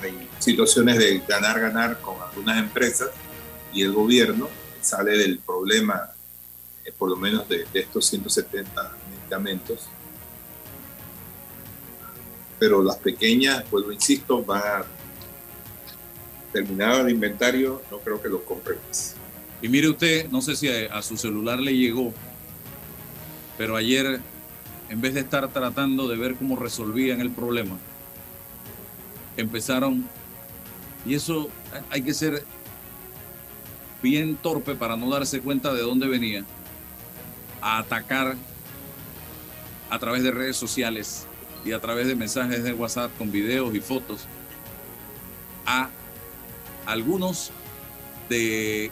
hay 0.00 0.28
situaciones 0.38 0.96
de 0.96 1.24
ganar, 1.26 1.58
ganar 1.58 2.00
con 2.00 2.14
algunas 2.22 2.56
empresas 2.56 3.10
y 3.76 3.82
el 3.82 3.92
gobierno 3.92 4.48
sale 4.80 5.18
del 5.18 5.38
problema, 5.38 6.10
eh, 6.82 6.92
por 6.96 7.10
lo 7.10 7.16
menos 7.16 7.46
de, 7.46 7.66
estos 7.74 8.06
170 8.06 8.96
medicamentos. 9.10 9.86
Pero 12.58 12.82
las 12.82 12.96
pequeñas, 12.96 13.70
vuelvo, 13.70 13.92
insisto, 13.92 14.42
van 14.42 14.62
a 14.62 14.84
terminar 16.52 17.02
el 17.02 17.10
inventario, 17.10 17.82
no 17.90 17.98
creo 17.98 18.20
que 18.22 18.30
lo 18.30 18.42
compren 18.46 18.78
más. 18.88 19.14
Y 19.60 19.68
mire 19.68 19.90
usted, 19.90 20.30
no 20.30 20.40
sé 20.40 20.56
si 20.56 20.68
a, 20.68 21.02
su 21.02 21.18
celular 21.18 21.58
le 21.60 21.76
llegó, 21.76 22.14
pero 23.58 23.76
ayer, 23.76 24.22
en 24.88 25.00
vez 25.02 25.12
de 25.12 25.20
estar 25.20 25.52
tratando 25.52 26.08
de 26.08 26.16
ver 26.16 26.36
cómo 26.36 26.56
resolvían 26.56 27.20
el 27.20 27.30
problema, 27.30 27.76
empezaron, 29.36 30.08
y 31.04 31.14
eso 31.14 31.50
hay 31.90 32.00
que 32.00 32.14
ser 32.14 32.42
bien 34.02 34.36
torpe 34.36 34.74
para 34.74 34.96
no 34.96 35.10
darse 35.10 35.40
cuenta 35.40 35.72
de 35.72 35.82
dónde 35.82 36.06
venía, 36.06 36.44
a 37.60 37.78
atacar 37.78 38.36
a 39.90 39.98
través 39.98 40.22
de 40.22 40.30
redes 40.30 40.56
sociales 40.56 41.26
y 41.64 41.72
a 41.72 41.80
través 41.80 42.06
de 42.06 42.14
mensajes 42.14 42.62
de 42.62 42.72
WhatsApp 42.72 43.10
con 43.18 43.30
videos 43.30 43.74
y 43.74 43.80
fotos 43.80 44.26
a 45.64 45.88
algunos 46.86 47.50
de 48.28 48.90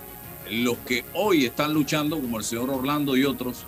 los 0.50 0.76
que 0.78 1.04
hoy 1.14 1.46
están 1.46 1.72
luchando, 1.72 2.20
como 2.20 2.38
el 2.38 2.44
señor 2.44 2.70
Orlando 2.70 3.16
y 3.16 3.24
otros, 3.24 3.64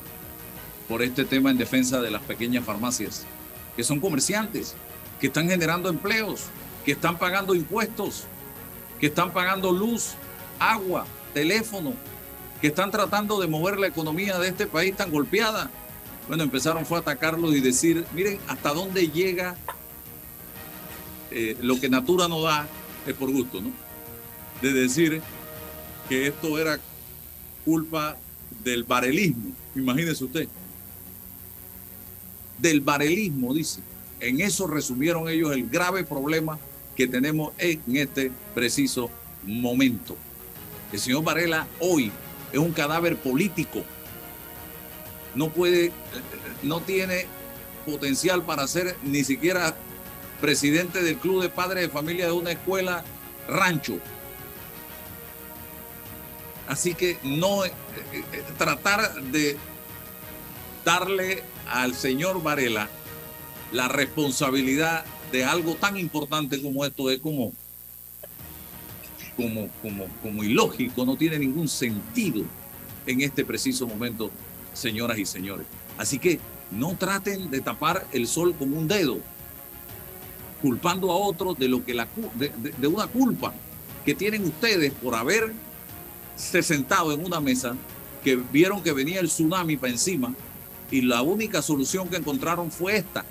por 0.88 1.02
este 1.02 1.24
tema 1.24 1.50
en 1.50 1.58
defensa 1.58 2.00
de 2.00 2.10
las 2.10 2.22
pequeñas 2.22 2.64
farmacias, 2.64 3.24
que 3.76 3.84
son 3.84 4.00
comerciantes, 4.00 4.74
que 5.20 5.28
están 5.28 5.48
generando 5.48 5.88
empleos, 5.88 6.46
que 6.84 6.92
están 6.92 7.18
pagando 7.18 7.54
impuestos, 7.54 8.24
que 9.00 9.06
están 9.06 9.32
pagando 9.32 9.72
luz, 9.72 10.14
agua, 10.58 11.06
teléfono, 11.36 11.92
que 12.62 12.68
están 12.68 12.90
tratando 12.90 13.38
de 13.38 13.46
mover 13.46 13.78
la 13.78 13.88
economía 13.88 14.38
de 14.38 14.48
este 14.48 14.66
país 14.66 14.96
tan 14.96 15.10
golpeada. 15.10 15.70
Bueno, 16.28 16.44
empezaron 16.44 16.86
fue 16.86 16.96
a 16.96 17.00
atacarlos 17.02 17.54
y 17.54 17.60
decir, 17.60 18.06
miren, 18.14 18.38
hasta 18.48 18.72
dónde 18.72 19.08
llega 19.08 19.54
eh, 21.30 21.54
lo 21.60 21.78
que 21.78 21.90
Natura 21.90 22.26
no 22.26 22.40
da, 22.40 22.66
es 23.06 23.12
por 23.12 23.30
gusto, 23.30 23.60
¿no? 23.60 23.70
De 24.62 24.72
decir 24.72 25.20
que 26.08 26.26
esto 26.26 26.58
era 26.58 26.80
culpa 27.66 28.16
del 28.64 28.84
barelismo, 28.84 29.52
imagínese 29.74 30.24
usted. 30.24 30.48
Del 32.56 32.80
barelismo, 32.80 33.52
dice. 33.52 33.82
En 34.20 34.40
eso 34.40 34.66
resumieron 34.66 35.28
ellos 35.28 35.52
el 35.52 35.68
grave 35.68 36.02
problema 36.02 36.58
que 36.96 37.06
tenemos 37.06 37.52
en 37.58 37.82
este 37.96 38.32
preciso 38.54 39.10
momento. 39.44 40.16
El 40.96 41.02
señor 41.02 41.24
Varela 41.24 41.68
hoy 41.78 42.10
es 42.50 42.58
un 42.58 42.72
cadáver 42.72 43.18
político. 43.18 43.84
No 45.34 45.50
puede, 45.50 45.92
no 46.62 46.80
tiene 46.80 47.26
potencial 47.84 48.42
para 48.46 48.66
ser 48.66 48.96
ni 49.02 49.22
siquiera 49.22 49.76
presidente 50.40 51.02
del 51.02 51.18
club 51.18 51.42
de 51.42 51.50
padres 51.50 51.82
de 51.82 51.90
familia 51.90 52.24
de 52.24 52.32
una 52.32 52.52
escuela 52.52 53.04
rancho. 53.46 53.98
Así 56.66 56.94
que 56.94 57.18
no 57.22 57.66
eh, 57.66 57.72
eh, 58.14 58.42
tratar 58.56 59.22
de 59.24 59.58
darle 60.82 61.42
al 61.68 61.94
señor 61.94 62.42
Varela 62.42 62.88
la 63.70 63.88
responsabilidad 63.88 65.04
de 65.30 65.44
algo 65.44 65.74
tan 65.74 65.98
importante 65.98 66.62
como 66.62 66.86
esto 66.86 67.10
es 67.10 67.20
como 67.20 67.52
como, 69.36 69.68
como, 69.82 70.06
como 70.22 70.42
ilógico, 70.42 71.04
no 71.04 71.16
tiene 71.16 71.38
ningún 71.38 71.68
sentido 71.68 72.44
en 73.06 73.20
este 73.20 73.44
preciso 73.44 73.86
momento, 73.86 74.30
señoras 74.72 75.18
y 75.18 75.26
señores. 75.26 75.66
Así 75.98 76.18
que 76.18 76.40
no 76.70 76.96
traten 76.96 77.50
de 77.50 77.60
tapar 77.60 78.06
el 78.12 78.26
sol 78.26 78.54
con 78.58 78.72
un 78.72 78.88
dedo, 78.88 79.18
culpando 80.60 81.12
a 81.12 81.16
otros 81.16 81.58
de, 81.58 81.68
la, 81.68 82.08
de, 82.34 82.86
una 82.86 83.06
culpa 83.06 83.54
que 84.04 84.14
tienen 84.14 84.44
ustedes 84.44 84.92
por 84.92 85.14
haber 85.14 85.52
se 86.34 86.62
sentado 86.62 87.12
en 87.12 87.24
una 87.24 87.40
mesa 87.40 87.76
que 88.24 88.36
vieron 88.36 88.82
que 88.82 88.92
venía 88.92 89.20
el 89.20 89.28
tsunami 89.28 89.76
para 89.76 89.92
encima 89.92 90.34
y 90.90 91.02
la 91.02 91.22
única 91.22 91.62
solución 91.62 92.08
que 92.08 92.16
encontraron 92.16 92.70
fue 92.70 92.96
esta. 92.96 93.24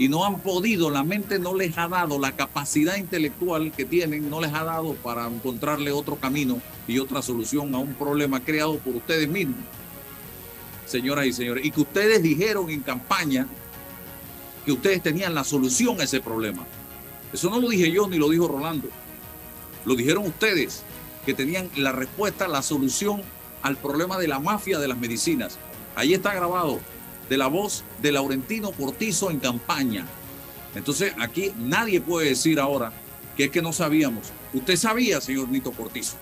Y 0.00 0.08
no 0.08 0.24
han 0.24 0.40
podido, 0.40 0.88
la 0.88 1.04
mente 1.04 1.38
no 1.38 1.54
les 1.54 1.76
ha 1.76 1.86
dado, 1.86 2.18
la 2.18 2.32
capacidad 2.32 2.96
intelectual 2.96 3.70
que 3.70 3.84
tienen 3.84 4.30
no 4.30 4.40
les 4.40 4.50
ha 4.54 4.64
dado 4.64 4.94
para 4.94 5.26
encontrarle 5.26 5.92
otro 5.92 6.16
camino 6.16 6.58
y 6.88 6.98
otra 6.98 7.20
solución 7.20 7.74
a 7.74 7.78
un 7.78 7.92
problema 7.92 8.40
creado 8.42 8.78
por 8.78 8.96
ustedes 8.96 9.28
mismos, 9.28 9.58
señoras 10.86 11.26
y 11.26 11.34
señores, 11.34 11.66
y 11.66 11.70
que 11.70 11.82
ustedes 11.82 12.22
dijeron 12.22 12.70
en 12.70 12.80
campaña 12.80 13.46
que 14.64 14.72
ustedes 14.72 15.02
tenían 15.02 15.34
la 15.34 15.44
solución 15.44 16.00
a 16.00 16.04
ese 16.04 16.22
problema. 16.22 16.64
Eso 17.30 17.50
no 17.50 17.60
lo 17.60 17.68
dije 17.68 17.92
yo 17.92 18.08
ni 18.08 18.16
lo 18.16 18.30
dijo 18.30 18.48
Rolando, 18.48 18.88
lo 19.84 19.94
dijeron 19.94 20.26
ustedes, 20.26 20.82
que 21.26 21.34
tenían 21.34 21.68
la 21.76 21.92
respuesta, 21.92 22.48
la 22.48 22.62
solución 22.62 23.20
al 23.60 23.76
problema 23.76 24.16
de 24.16 24.28
la 24.28 24.38
mafia 24.38 24.78
de 24.78 24.88
las 24.88 24.96
medicinas. 24.96 25.58
Ahí 25.94 26.14
está 26.14 26.32
grabado 26.32 26.80
de 27.30 27.38
la 27.38 27.46
voz 27.46 27.84
de 28.02 28.12
Laurentino 28.12 28.72
Cortizo 28.72 29.30
en 29.30 29.38
campaña. 29.38 30.04
Entonces 30.74 31.14
aquí 31.18 31.52
nadie 31.58 32.00
puede 32.00 32.30
decir 32.30 32.60
ahora 32.60 32.92
que 33.36 33.44
es 33.44 33.50
que 33.50 33.62
no 33.62 33.72
sabíamos. 33.72 34.32
Usted 34.52 34.76
sabía, 34.76 35.20
señor 35.20 35.48
Nito 35.48 35.70
Cortizo. 35.70 36.16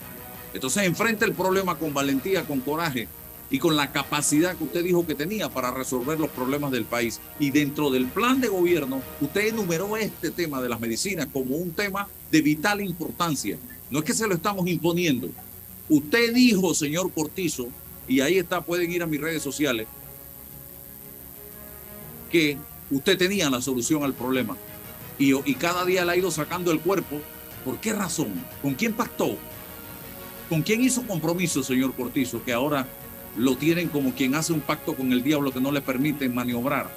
Entonces 0.53 0.85
enfrenta 0.85 1.25
el 1.25 1.33
problema 1.33 1.79
con 1.79 1.95
valentía, 1.95 2.45
con 2.45 2.61
coraje 2.61 3.09
y 3.51 3.59
con 3.59 3.75
la 3.75 3.91
capacidad 3.91 4.55
que 4.55 4.65
usted 4.65 4.85
dijo 4.85 5.07
que 5.07 5.15
tenía 5.15 5.49
para 5.49 5.71
resolver 5.71 6.21
los 6.21 6.29
problemas 6.31 6.71
del 6.71 6.85
país. 6.85 7.21
Y 7.41 7.51
dentro 7.51 7.91
del 7.91 8.07
plan 8.07 8.41
de 8.43 8.49
gobierno, 8.49 9.01
usted 9.23 9.49
enumeró 9.49 9.97
este 9.97 10.31
tema 10.31 10.61
de 10.61 10.69
las 10.69 10.79
medicinas 10.79 11.27
como 11.33 11.57
un 11.57 11.73
tema 11.73 12.07
de 12.31 12.43
vital 12.43 12.83
importancia. 12.83 13.57
No 13.91 14.01
es 14.01 14.05
que 14.05 14.13
se 14.13 14.29
lo 14.29 14.35
estamos 14.35 14.69
imponiendo. 14.69 15.31
Usted 15.89 16.35
dijo, 16.35 16.75
señor 16.75 17.11
Cortizo, 17.13 17.69
y 18.07 18.21
ahí 18.21 18.37
está, 18.37 18.61
pueden 18.61 18.91
ir 18.91 19.03
a 19.03 19.07
mis 19.07 19.21
redes 19.21 19.43
sociales, 19.43 19.87
que 22.29 22.59
usted 22.91 23.19
tenía 23.19 23.51
la 23.51 23.61
solución 23.61 24.05
al 24.05 24.15
problema 24.15 24.57
y, 25.19 25.35
y 25.51 25.55
cada 25.55 25.85
día 25.85 26.05
le 26.05 26.13
ha 26.13 26.17
ido 26.17 26.31
sacando 26.31 26.71
el 26.71 26.81
cuerpo. 26.81 27.21
¿Por 27.65 27.79
qué 27.81 27.93
razón? 27.93 28.33
¿Con 28.63 28.75
quién 28.75 28.93
pactó? 28.93 29.37
¿Con 30.49 30.63
quién 30.63 30.81
hizo 30.81 31.03
compromiso, 31.03 31.63
señor 31.63 31.95
Cortizo, 31.95 32.43
que 32.43 32.53
ahora 32.53 32.87
lo 33.37 33.57
tienen 33.57 33.89
como 33.89 34.15
quien 34.15 34.35
hace 34.35 34.53
un 34.53 34.61
pacto 34.61 34.95
con 34.95 35.13
el 35.13 35.23
diablo 35.23 35.53
que 35.53 35.61
no 35.61 35.71
le 35.71 35.83
permiten 35.83 36.35
maniobrar? 36.35 36.89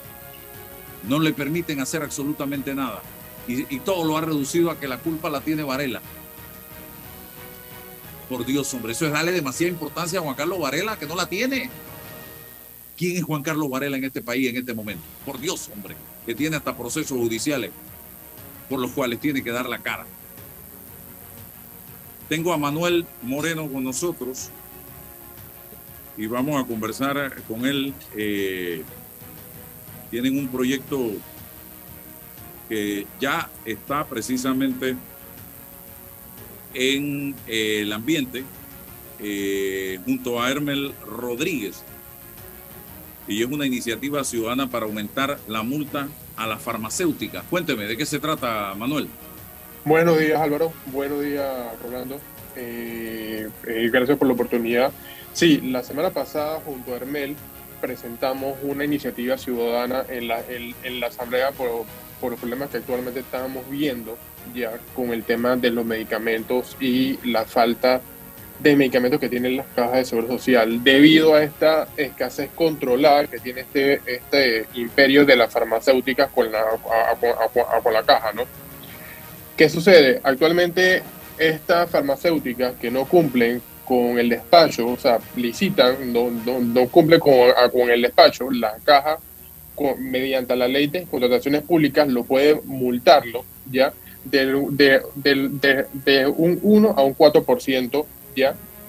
No 1.07 1.19
le 1.19 1.33
permiten 1.33 1.81
hacer 1.81 2.03
absolutamente 2.03 2.73
nada. 2.73 3.01
Y, 3.47 3.75
y 3.75 3.79
todo 3.79 4.05
lo 4.05 4.17
ha 4.17 4.21
reducido 4.21 4.71
a 4.71 4.79
que 4.79 4.87
la 4.87 4.99
culpa 4.99 5.29
la 5.29 5.41
tiene 5.41 5.63
Varela. 5.63 6.01
Por 8.29 8.45
Dios, 8.45 8.73
hombre, 8.73 8.93
eso 8.93 9.05
es 9.07 9.11
darle 9.11 9.33
demasiada 9.33 9.71
importancia 9.71 10.19
a 10.19 10.21
Juan 10.21 10.35
Carlos 10.35 10.59
Varela, 10.59 10.97
que 10.97 11.07
no 11.07 11.15
la 11.15 11.27
tiene. 11.27 11.69
¿Quién 12.97 13.17
es 13.17 13.23
Juan 13.23 13.41
Carlos 13.41 13.69
Varela 13.69 13.97
en 13.97 14.03
este 14.03 14.21
país 14.21 14.49
en 14.49 14.57
este 14.57 14.73
momento? 14.73 15.03
Por 15.25 15.39
Dios, 15.39 15.69
hombre, 15.73 15.95
que 16.25 16.35
tiene 16.35 16.55
hasta 16.55 16.77
procesos 16.77 17.17
judiciales 17.17 17.71
por 18.69 18.79
los 18.79 18.91
cuales 18.91 19.19
tiene 19.19 19.43
que 19.43 19.51
dar 19.51 19.67
la 19.67 19.79
cara. 19.79 20.05
Tengo 22.29 22.53
a 22.53 22.57
Manuel 22.57 23.05
Moreno 23.21 23.67
con 23.69 23.83
nosotros 23.83 24.49
y 26.15 26.27
vamos 26.27 26.63
a 26.63 26.65
conversar 26.65 27.41
con 27.43 27.65
él. 27.65 27.93
Eh, 28.15 28.83
tienen 30.09 30.37
un 30.37 30.47
proyecto 30.47 31.11
que 32.69 33.05
ya 33.19 33.49
está 33.65 34.05
precisamente 34.05 34.95
en 36.73 37.35
el 37.47 37.91
ambiente 37.91 38.45
eh, 39.19 39.99
junto 40.05 40.41
a 40.41 40.49
Hermel 40.49 40.93
Rodríguez 41.05 41.83
y 43.31 43.41
es 43.41 43.49
una 43.49 43.65
iniciativa 43.65 44.23
ciudadana 44.23 44.69
para 44.69 44.85
aumentar 44.85 45.39
la 45.47 45.63
multa 45.63 46.07
a 46.35 46.47
las 46.47 46.61
farmacéuticas. 46.61 47.43
Cuénteme, 47.49 47.85
¿de 47.85 47.95
qué 47.95 48.05
se 48.05 48.19
trata, 48.19 48.75
Manuel? 48.75 49.07
Buenos 49.85 50.19
días, 50.19 50.39
Álvaro. 50.39 50.73
Buenos 50.87 51.23
días, 51.23 51.47
Rolando. 51.81 52.19
Eh, 52.55 53.49
eh, 53.65 53.89
gracias 53.91 54.17
por 54.17 54.27
la 54.27 54.33
oportunidad. 54.33 54.91
Sí, 55.33 55.61
la 55.61 55.81
semana 55.81 56.09
pasada, 56.09 56.59
junto 56.65 56.93
a 56.93 56.97
Hermel, 56.97 57.35
presentamos 57.79 58.57
una 58.63 58.83
iniciativa 58.83 59.37
ciudadana 59.37 60.03
en 60.09 60.27
la, 60.27 60.43
en, 60.49 60.99
la 60.99 61.07
Asamblea 61.07 61.51
por, 61.51 61.85
por 62.19 62.31
los 62.31 62.39
problemas 62.39 62.69
que 62.69 62.77
actualmente 62.77 63.21
estamos 63.21 63.67
viendo 63.69 64.17
ya 64.53 64.77
con 64.93 65.11
el 65.11 65.23
tema 65.23 65.55
de 65.55 65.71
los 65.71 65.85
medicamentos 65.85 66.75
y 66.81 67.17
la 67.23 67.45
falta 67.45 68.01
de 68.61 68.75
medicamentos 68.75 69.19
que 69.19 69.29
tienen 69.29 69.57
las 69.57 69.65
cajas 69.75 69.93
de 69.93 70.05
seguro 70.05 70.27
social 70.27 70.83
debido 70.83 71.33
a 71.33 71.43
esta 71.43 71.87
escasez 71.97 72.49
controlada 72.53 73.25
que 73.27 73.39
tiene 73.39 73.61
este, 73.61 74.01
este 74.05 74.67
imperio 74.75 75.25
de 75.25 75.35
las 75.35 75.51
farmacéuticas 75.51 76.29
con 76.29 76.51
la, 76.51 76.63
con 77.83 77.93
la 77.93 78.03
caja, 78.03 78.33
¿no? 78.33 78.43
¿Qué 79.57 79.69
sucede? 79.69 80.19
Actualmente 80.23 81.01
estas 81.37 81.89
farmacéuticas 81.89 82.73
que 82.79 82.91
no 82.91 83.05
cumplen 83.05 83.61
con 83.85 84.19
el 84.19 84.29
despacho, 84.29 84.87
o 84.87 84.97
sea, 84.97 85.19
licitan, 85.35 86.13
no, 86.13 86.29
no, 86.29 86.59
no 86.59 86.87
cumplen 86.87 87.19
con, 87.19 87.33
con, 87.71 87.89
el 87.89 88.01
despacho, 88.01 88.49
la 88.51 88.77
caja, 88.83 89.17
mediante 89.97 90.55
la 90.55 90.67
ley 90.67 90.87
de 90.87 91.03
contrataciones 91.03 91.63
públicas, 91.63 92.07
lo 92.07 92.23
puede 92.23 92.61
multarlo, 92.65 93.43
¿ya? 93.71 93.91
De, 94.23 94.45
de, 94.69 95.01
de, 95.15 95.85
de 95.93 96.27
un 96.27 96.59
1 96.61 96.93
a 96.95 97.01
un 97.01 97.17
4% 97.17 98.05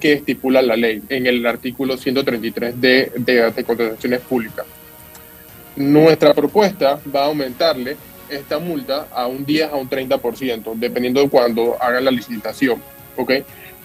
que 0.01 0.12
estipula 0.14 0.62
la 0.62 0.76
ley 0.76 1.03
en 1.09 1.26
el 1.26 1.47
artículo 1.47 1.97
133 1.97 2.80
de, 2.80 3.12
de, 3.16 3.64
contrataciones 3.64 4.20
públicas. 4.20 4.66
Nuestra 5.76 6.34
propuesta 6.34 7.01
va 7.14 7.22
a 7.22 7.26
aumentarle 7.26 7.97
esta 8.28 8.59
multa 8.59 9.09
a 9.12 9.26
un 9.26 9.45
10 9.45 9.70
a 9.70 9.76
un 9.76 9.88
30%, 9.88 10.74
dependiendo 10.74 11.20
de 11.22 11.28
cuando 11.28 11.76
hagan 11.80 12.05
la 12.05 12.11
licitación. 12.11 12.82
¿ok? 13.16 13.32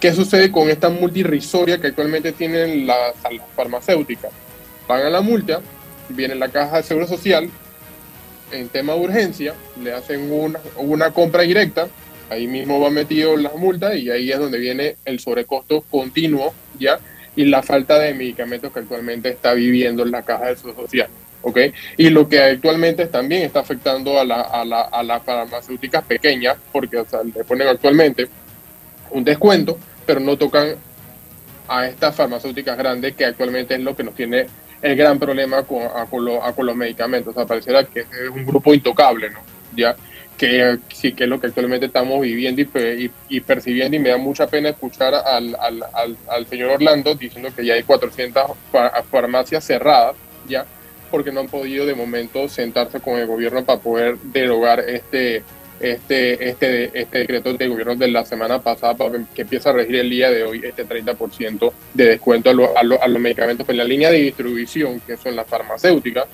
¿Qué 0.00 0.12
sucede 0.12 0.50
con 0.50 0.68
esta 0.70 0.88
multa 0.90 1.18
irrisoria 1.18 1.80
que 1.80 1.88
actualmente 1.88 2.32
tienen 2.32 2.86
las, 2.86 3.14
las 3.30 3.48
farmacéuticas? 3.54 4.32
Pagan 4.86 5.12
la 5.12 5.20
multa, 5.20 5.60
viene 6.08 6.34
la 6.34 6.48
caja 6.48 6.78
de 6.78 6.82
seguro 6.82 7.06
social, 7.06 7.50
en 8.52 8.68
tema 8.68 8.94
de 8.94 9.00
urgencia, 9.00 9.54
le 9.82 9.92
hacen 9.92 10.32
una, 10.32 10.58
una 10.76 11.10
compra 11.12 11.42
directa, 11.42 11.88
Ahí 12.30 12.46
mismo 12.46 12.80
va 12.80 12.90
metido 12.90 13.36
las 13.36 13.54
multas 13.54 13.96
y 13.96 14.10
ahí 14.10 14.30
es 14.30 14.38
donde 14.38 14.58
viene 14.58 14.96
el 15.04 15.18
sobrecosto 15.18 15.82
continuo, 15.90 16.54
¿ya? 16.78 16.98
Y 17.36 17.44
la 17.44 17.62
falta 17.62 17.98
de 17.98 18.14
medicamentos 18.14 18.72
que 18.72 18.80
actualmente 18.80 19.30
está 19.30 19.54
viviendo 19.54 20.02
en 20.02 20.10
la 20.10 20.22
caja 20.22 20.46
de 20.46 20.56
su 20.56 20.72
social. 20.74 21.08
¿ok? 21.42 21.58
Y 21.96 22.10
lo 22.10 22.28
que 22.28 22.40
actualmente 22.40 23.06
también 23.06 23.42
está 23.42 23.60
afectando 23.60 24.18
a, 24.18 24.24
la, 24.24 25.02
las 25.02 25.22
farmacéuticas 25.22 26.04
pequeñas, 26.04 26.56
porque 26.72 26.98
o 26.98 27.06
le 27.24 27.44
ponen 27.44 27.68
actualmente 27.68 28.28
un 29.10 29.24
descuento, 29.24 29.78
pero 30.06 30.20
no 30.20 30.36
tocan 30.36 30.74
a 31.68 31.86
estas 31.86 32.14
farmacéuticas 32.14 32.76
grandes, 32.76 33.14
que 33.14 33.24
actualmente 33.24 33.74
es 33.74 33.80
lo 33.80 33.94
que 33.94 34.04
nos 34.04 34.14
tiene 34.14 34.46
el 34.80 34.96
gran 34.96 35.18
problema 35.18 35.62
con 35.64 36.24
los 36.24 36.76
medicamentos. 36.76 37.32
O 37.32 37.34
sea, 37.34 37.46
pareciera 37.46 37.84
que 37.84 38.00
es 38.00 38.30
un 38.32 38.44
grupo 38.44 38.72
intocable, 38.72 39.30
¿no? 39.30 39.40
¿Ya? 39.76 39.96
Que 40.38 40.78
sí 40.94 41.12
que 41.12 41.24
es 41.24 41.28
lo 41.28 41.40
que 41.40 41.48
actualmente 41.48 41.86
estamos 41.86 42.20
viviendo 42.20 42.62
y, 42.62 43.40
percibiendo 43.40 43.96
y 43.96 44.00
me 44.00 44.10
da 44.10 44.16
mucha 44.16 44.46
pena 44.46 44.70
escuchar 44.70 45.12
al, 45.14 46.46
señor 46.48 46.70
Orlando 46.70 47.14
diciendo 47.16 47.50
que 47.54 47.66
ya 47.66 47.74
hay 47.74 47.82
400 47.82 48.44
farmacias 49.10 49.64
cerradas 49.64 50.16
ya 50.48 50.64
porque 51.10 51.32
no 51.32 51.40
han 51.40 51.48
podido 51.48 51.84
de 51.86 51.94
momento 51.94 52.48
sentarse 52.48 53.00
con 53.00 53.18
el 53.18 53.26
gobierno 53.26 53.64
para 53.64 53.80
poder 53.80 54.16
derogar 54.18 54.80
este 54.80 55.42
este 55.80 56.48
este 56.48 57.00
este 57.00 57.18
decreto 57.18 57.52
de 57.54 57.68
gobierno 57.68 57.96
de 57.96 58.08
la 58.08 58.24
semana 58.24 58.60
pasada 58.60 58.96
que 59.34 59.42
empieza 59.42 59.70
a 59.70 59.72
regir 59.72 59.96
el 59.96 60.10
día 60.10 60.30
de 60.30 60.42
hoy 60.44 60.60
este 60.64 60.86
30% 60.86 61.72
de 61.94 62.04
descuento 62.04 62.50
a, 62.50 62.80
a, 62.80 63.08
los 63.08 63.20
medicamentos. 63.20 63.68
En 63.68 63.76
la 63.76 63.84
línea 63.84 64.10
de 64.10 64.18
distribución 64.18 65.00
que 65.00 65.16
son 65.16 65.36
las 65.36 65.46
farmacéuticas 65.46 66.26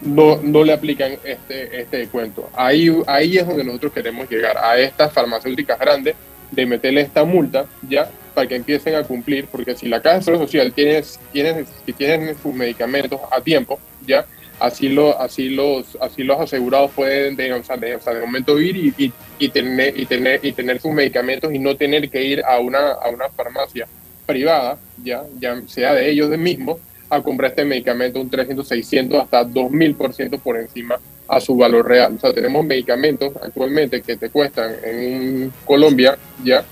no, 0.00 0.40
no 0.42 0.64
le 0.64 0.72
aplican 0.72 1.12
este, 1.24 1.80
este 1.80 2.06
cuento. 2.08 2.48
Ahí, 2.54 2.90
ahí 3.06 3.36
es 3.36 3.46
donde 3.46 3.64
nosotros 3.64 3.92
queremos 3.92 4.30
llegar, 4.30 4.56
a 4.56 4.78
estas 4.78 5.12
farmacéuticas 5.12 5.78
grandes, 5.78 6.14
de 6.50 6.66
meterle 6.66 7.00
esta 7.00 7.24
multa, 7.24 7.66
ya, 7.88 8.08
para 8.34 8.46
que 8.46 8.56
empiecen 8.56 8.94
a 8.94 9.02
cumplir, 9.02 9.46
porque 9.46 9.74
si 9.74 9.88
la 9.88 10.00
Caja 10.00 10.18
de 10.18 10.22
Seguro 10.22 10.44
Social 10.46 10.72
tiene, 10.72 11.02
tiene, 11.32 11.64
si 11.84 11.92
tienen 11.92 12.36
sus 12.40 12.54
medicamentos 12.54 13.20
a 13.30 13.40
tiempo, 13.40 13.78
ya, 14.06 14.24
así, 14.60 14.88
lo, 14.88 15.20
así, 15.20 15.48
los, 15.48 15.96
así 16.00 16.22
los 16.22 16.40
asegurados 16.40 16.90
pueden 16.92 17.36
de, 17.36 17.52
o 17.52 17.62
sea, 17.64 17.76
de, 17.76 17.98
momento 18.20 18.60
ir 18.60 18.76
y, 18.76 19.12
y, 19.38 19.48
tener, 19.48 19.98
y, 19.98 20.06
tener, 20.06 20.40
y 20.44 20.52
tener 20.52 20.80
sus 20.80 20.92
medicamentos 20.92 21.52
y 21.52 21.58
no 21.58 21.76
tener 21.76 22.08
que 22.08 22.24
ir 22.24 22.42
a 22.44 22.58
una, 22.58 22.92
a 22.92 23.08
una 23.08 23.28
farmacia 23.30 23.86
privada, 24.26 24.78
ya, 25.02 25.24
ya 25.38 25.60
sea 25.66 25.94
de 25.94 26.10
ellos 26.10 26.30
mismos, 26.38 26.78
a 27.14 27.22
comprar 27.22 27.50
este 27.50 27.64
medicamento 27.64 28.20
un 28.20 28.30
300, 28.30 28.66
600, 28.66 29.20
hasta 29.20 29.46
2000% 29.46 30.40
por 30.40 30.58
encima 30.58 30.98
a 31.28 31.40
su 31.40 31.56
valor 31.56 31.86
real. 31.86 32.14
O 32.16 32.20
sea, 32.20 32.32
tenemos 32.32 32.64
medicamentos 32.64 33.32
actualmente 33.42 34.02
que 34.02 34.16
te 34.16 34.30
cuestan 34.30 34.74
en 34.82 35.52
Colombia 35.64 36.16
ya 36.42 36.64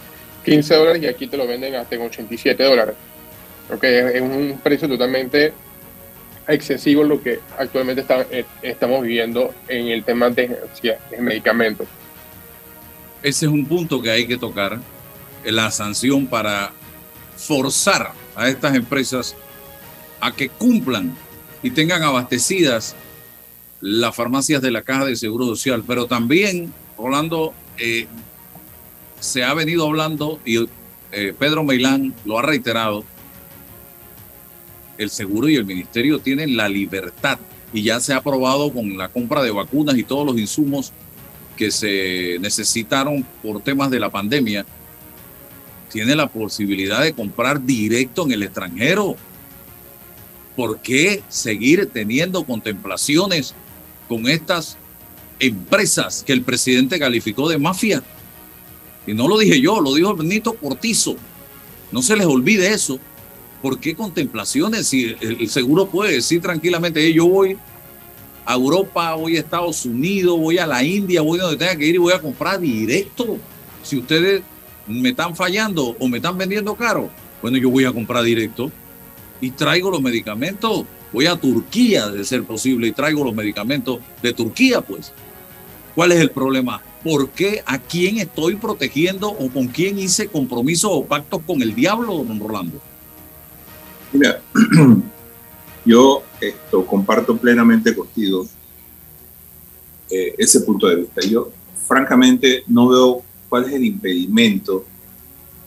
15 0.44 0.74
dólares 0.74 1.02
y 1.02 1.06
aquí 1.06 1.26
te 1.26 1.36
lo 1.36 1.46
venden 1.46 1.74
hasta 1.74 1.94
en 1.94 2.02
87 2.02 2.62
dólares. 2.62 2.94
Okay, 3.74 3.94
es 4.14 4.20
un 4.20 4.60
precio 4.62 4.88
totalmente 4.88 5.52
excesivo 6.48 7.04
lo 7.04 7.22
que 7.22 7.38
actualmente 7.56 8.04
eh, 8.30 8.44
estamos 8.62 9.02
viviendo 9.02 9.54
en 9.68 9.88
el 9.88 10.04
tema 10.04 10.28
de, 10.30 10.58
de 10.82 11.20
medicamentos. 11.20 11.86
Ese 13.22 13.46
es 13.46 13.52
un 13.52 13.64
punto 13.66 14.02
que 14.02 14.10
hay 14.10 14.26
que 14.26 14.36
tocar, 14.36 14.78
la 15.44 15.70
sanción 15.70 16.26
para 16.26 16.72
forzar 17.36 18.12
a 18.36 18.48
estas 18.48 18.74
empresas 18.74 19.36
a 20.22 20.32
que 20.32 20.48
cumplan 20.48 21.12
y 21.62 21.70
tengan 21.72 22.02
abastecidas 22.02 22.94
las 23.80 24.14
farmacias 24.14 24.62
de 24.62 24.70
la 24.70 24.82
Caja 24.82 25.04
de 25.04 25.16
Seguro 25.16 25.44
Social. 25.46 25.82
Pero 25.86 26.06
también, 26.06 26.72
Rolando, 26.96 27.52
eh, 27.76 28.06
se 29.18 29.42
ha 29.42 29.52
venido 29.52 29.86
hablando 29.86 30.40
y 30.44 30.64
eh, 31.10 31.34
Pedro 31.38 31.64
Meilán 31.64 32.14
lo 32.24 32.38
ha 32.38 32.42
reiterado, 32.42 33.04
el 34.96 35.10
seguro 35.10 35.48
y 35.48 35.56
el 35.56 35.64
ministerio 35.64 36.20
tienen 36.20 36.56
la 36.56 36.68
libertad 36.68 37.38
y 37.72 37.82
ya 37.82 37.98
se 37.98 38.12
ha 38.12 38.18
aprobado 38.18 38.72
con 38.72 38.96
la 38.96 39.08
compra 39.08 39.42
de 39.42 39.50
vacunas 39.50 39.96
y 39.96 40.04
todos 40.04 40.24
los 40.24 40.38
insumos 40.38 40.92
que 41.56 41.70
se 41.70 42.38
necesitaron 42.40 43.26
por 43.42 43.60
temas 43.60 43.90
de 43.90 44.00
la 44.00 44.10
pandemia, 44.10 44.64
tiene 45.90 46.14
la 46.14 46.28
posibilidad 46.28 47.02
de 47.02 47.12
comprar 47.12 47.64
directo 47.64 48.24
en 48.24 48.32
el 48.32 48.42
extranjero. 48.44 49.16
¿Por 50.56 50.80
qué 50.80 51.22
seguir 51.28 51.88
teniendo 51.92 52.44
contemplaciones 52.44 53.54
con 54.08 54.28
estas 54.28 54.76
empresas 55.38 56.22
que 56.26 56.32
el 56.32 56.42
presidente 56.42 56.98
calificó 56.98 57.48
de 57.48 57.58
mafia? 57.58 58.02
Y 59.06 59.14
no 59.14 59.28
lo 59.28 59.38
dije 59.38 59.60
yo, 59.60 59.80
lo 59.80 59.94
dijo 59.94 60.14
Benito 60.14 60.52
Cortizo. 60.54 61.16
No 61.90 62.02
se 62.02 62.16
les 62.16 62.26
olvide 62.26 62.72
eso. 62.72 62.98
¿Por 63.62 63.78
qué 63.78 63.94
contemplaciones? 63.94 64.88
Si 64.88 65.16
el 65.20 65.48
seguro 65.48 65.86
puede 65.86 66.14
decir 66.14 66.42
tranquilamente, 66.42 67.12
yo 67.12 67.26
voy 67.26 67.56
a 68.44 68.54
Europa, 68.54 69.14
voy 69.14 69.36
a 69.36 69.40
Estados 69.40 69.86
Unidos, 69.86 70.38
voy 70.38 70.58
a 70.58 70.66
la 70.66 70.82
India, 70.82 71.22
voy 71.22 71.38
donde 71.38 71.56
tenga 71.56 71.76
que 71.76 71.86
ir 71.86 71.94
y 71.94 71.98
voy 71.98 72.12
a 72.12 72.20
comprar 72.20 72.60
directo. 72.60 73.38
Si 73.82 73.96
ustedes 73.96 74.42
me 74.86 75.10
están 75.10 75.34
fallando 75.36 75.96
o 75.98 76.08
me 76.08 76.18
están 76.18 76.36
vendiendo 76.36 76.74
caro, 76.74 77.08
bueno, 77.40 77.56
yo 77.56 77.70
voy 77.70 77.84
a 77.84 77.92
comprar 77.92 78.24
directo 78.24 78.70
y 79.42 79.50
traigo 79.50 79.90
los 79.90 80.00
medicamentos. 80.00 80.86
Voy 81.12 81.26
a 81.26 81.36
Turquía, 81.36 82.08
de 82.08 82.24
ser 82.24 82.44
posible, 82.44 82.86
y 82.86 82.92
traigo 82.92 83.22
los 83.24 83.34
medicamentos 83.34 83.98
de 84.22 84.32
Turquía, 84.32 84.80
pues. 84.80 85.12
¿Cuál 85.94 86.12
es 86.12 86.20
el 86.20 86.30
problema? 86.30 86.80
¿Por 87.04 87.28
qué 87.30 87.62
a 87.66 87.78
quién 87.78 88.18
estoy 88.18 88.54
protegiendo 88.54 89.28
o 89.28 89.50
con 89.50 89.66
quién 89.66 89.98
hice 89.98 90.28
compromisos 90.28 90.90
o 90.94 91.04
pactos 91.04 91.42
con 91.46 91.60
el 91.60 91.74
diablo, 91.74 92.24
don 92.24 92.40
Rolando? 92.40 92.80
Mira, 94.12 94.40
yo 95.84 96.22
esto 96.40 96.86
comparto 96.86 97.36
plenamente 97.36 97.94
contigo 97.94 98.46
eh, 100.08 100.34
ese 100.38 100.60
punto 100.60 100.86
de 100.86 100.96
vista. 100.96 101.20
Yo 101.22 101.50
francamente 101.86 102.62
no 102.68 102.88
veo 102.88 103.22
cuál 103.48 103.64
es 103.64 103.72
el 103.72 103.84
impedimento 103.84 104.84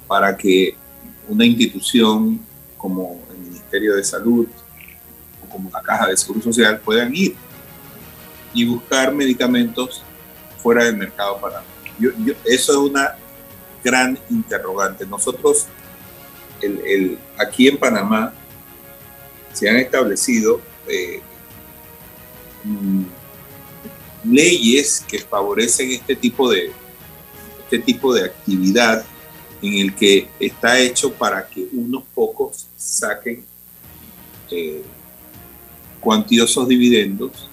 para 0.07 0.35
que 0.35 0.75
una 1.27 1.45
institución 1.45 2.39
como 2.77 3.24
Ministerio 3.75 3.95
de 3.95 4.03
Salud 4.03 4.47
o 5.43 5.49
como 5.49 5.69
la 5.69 5.81
Caja 5.81 6.07
de 6.07 6.17
Seguro 6.17 6.41
Social 6.41 6.79
puedan 6.79 7.13
ir 7.13 7.35
y 8.53 8.65
buscar 8.65 9.13
medicamentos 9.13 10.01
fuera 10.61 10.85
del 10.85 10.97
mercado 10.97 11.39
para 11.39 11.63
eso 12.43 12.71
es 12.73 12.77
una 12.77 13.15
gran 13.83 14.17
interrogante. 14.29 15.05
Nosotros, 15.05 15.67
aquí 17.37 17.67
en 17.67 17.77
Panamá, 17.77 18.33
se 19.53 19.69
han 19.69 19.77
establecido 19.77 20.59
eh, 20.87 21.21
mm, 22.63 23.03
leyes 24.25 25.05
que 25.07 25.19
favorecen 25.19 25.91
este 25.91 26.15
tipo 26.15 26.49
de 26.49 26.71
este 27.63 27.79
tipo 27.79 28.13
de 28.13 28.25
actividad 28.25 29.05
en 29.61 29.73
el 29.73 29.95
que 29.95 30.27
está 30.39 30.77
hecho 30.77 31.13
para 31.13 31.47
que 31.47 31.67
unos 31.71 32.03
pocos 32.13 32.67
saquen 32.75 33.45
eh, 34.51 34.83
cuantiosos 35.99 36.67
dividendos 36.67 37.49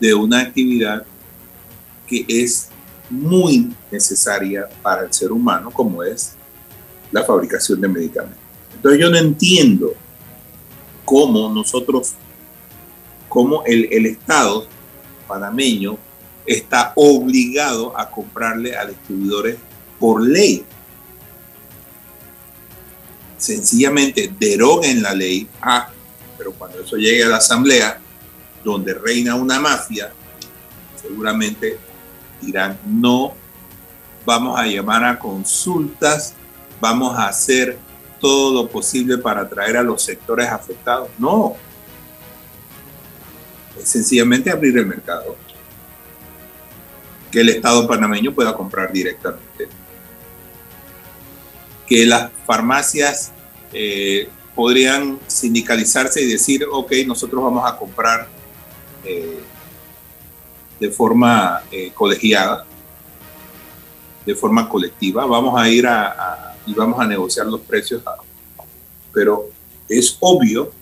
de 0.00 0.14
una 0.14 0.40
actividad 0.40 1.04
que 2.06 2.24
es 2.28 2.68
muy 3.10 3.72
necesaria 3.90 4.68
para 4.82 5.04
el 5.04 5.12
ser 5.12 5.32
humano, 5.32 5.70
como 5.70 6.02
es 6.02 6.34
la 7.10 7.24
fabricación 7.24 7.80
de 7.80 7.88
medicamentos. 7.88 8.38
Entonces 8.74 9.00
yo 9.00 9.10
no 9.10 9.16
entiendo 9.16 9.94
cómo 11.04 11.52
nosotros, 11.52 12.12
cómo 13.28 13.62
el, 13.64 13.88
el 13.92 14.06
Estado 14.06 14.66
panameño 15.28 15.98
está 16.46 16.92
obligado 16.96 17.96
a 17.98 18.10
comprarle 18.10 18.76
a 18.76 18.86
distribuidores 18.86 19.56
por 19.98 20.22
ley. 20.22 20.64
Sencillamente 23.42 24.32
deroguen 24.38 25.02
la 25.02 25.12
ley, 25.12 25.48
ah, 25.60 25.90
pero 26.38 26.52
cuando 26.52 26.80
eso 26.80 26.96
llegue 26.96 27.24
a 27.24 27.28
la 27.28 27.38
asamblea, 27.38 27.98
donde 28.62 28.94
reina 28.94 29.34
una 29.34 29.58
mafia, 29.58 30.12
seguramente 30.94 31.76
dirán, 32.40 32.78
no, 32.86 33.34
vamos 34.24 34.56
a 34.56 34.64
llamar 34.64 35.04
a 35.04 35.18
consultas, 35.18 36.34
vamos 36.80 37.18
a 37.18 37.26
hacer 37.26 37.76
todo 38.20 38.62
lo 38.62 38.70
posible 38.70 39.18
para 39.18 39.40
atraer 39.40 39.76
a 39.76 39.82
los 39.82 40.02
sectores 40.02 40.48
afectados. 40.48 41.08
No, 41.18 41.56
es 43.76 43.88
sencillamente 43.88 44.52
abrir 44.52 44.78
el 44.78 44.86
mercado, 44.86 45.34
que 47.32 47.40
el 47.40 47.48
Estado 47.48 47.88
panameño 47.88 48.32
pueda 48.32 48.54
comprar 48.54 48.92
directamente, 48.92 49.66
que 51.92 52.06
las 52.06 52.30
farmacias 52.46 53.32
eh, 53.70 54.26
podrían 54.54 55.18
sindicalizarse 55.26 56.22
y 56.22 56.26
decir, 56.26 56.64
ok, 56.72 56.90
nosotros 57.06 57.44
vamos 57.44 57.70
a 57.70 57.76
comprar 57.76 58.28
eh, 59.04 59.40
de 60.80 60.90
forma 60.90 61.60
eh, 61.70 61.92
colegiada, 61.92 62.64
de 64.24 64.34
forma 64.34 64.70
colectiva. 64.70 65.26
Vamos 65.26 65.60
a 65.60 65.68
ir 65.68 65.86
a, 65.86 66.56
y 66.64 66.72
vamos 66.72 66.98
a 66.98 67.06
negociar 67.06 67.44
los 67.44 67.60
precios. 67.60 68.02
pero 69.12 69.50
es 69.86 70.16
obvio 70.20 70.72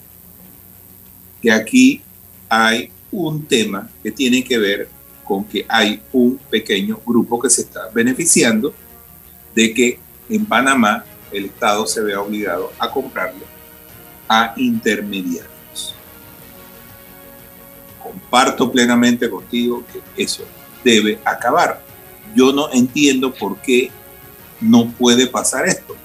que 1.42 1.50
aquí 1.50 2.02
hay 2.48 2.92
un 3.10 3.44
tema 3.46 3.90
que 4.00 4.12
tiene 4.12 4.44
que 4.44 4.58
ver 4.58 4.88
con 5.24 5.42
que 5.42 5.66
hay 5.68 6.00
un 6.12 6.38
pequeño 6.48 7.00
grupo 7.04 7.40
que 7.40 7.50
se 7.50 7.62
está 7.62 7.88
beneficiando 7.92 8.72
de 9.56 9.74
que 9.74 10.09
en 10.30 10.46
Panamá 10.46 11.04
el 11.30 11.46
Estado 11.46 11.86
se 11.86 12.02
vea 12.02 12.20
obligado 12.20 12.72
a 12.78 12.90
comprarle 12.90 13.44
a 14.28 14.54
intermediarios 14.56 15.60
comparto 18.10 18.70
plenamente 18.70 19.28
contigo 19.28 19.84
que 19.92 20.22
eso 20.22 20.44
debe 20.82 21.18
acabar. 21.24 21.82
Yo 22.34 22.52
no 22.52 22.72
entiendo 22.72 23.32
por 23.32 23.58
qué 23.60 23.90
no 24.60 24.90
puede 24.92 25.26
pasar 25.26 25.66
esto. 25.66 25.96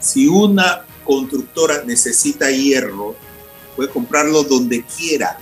Si 0.00 0.26
una 0.26 0.84
constructora 1.04 1.82
necesita 1.84 2.50
hierro, 2.50 3.14
puede 3.76 3.90
comprarlo 3.90 4.42
donde 4.42 4.84
quiera. 4.84 5.38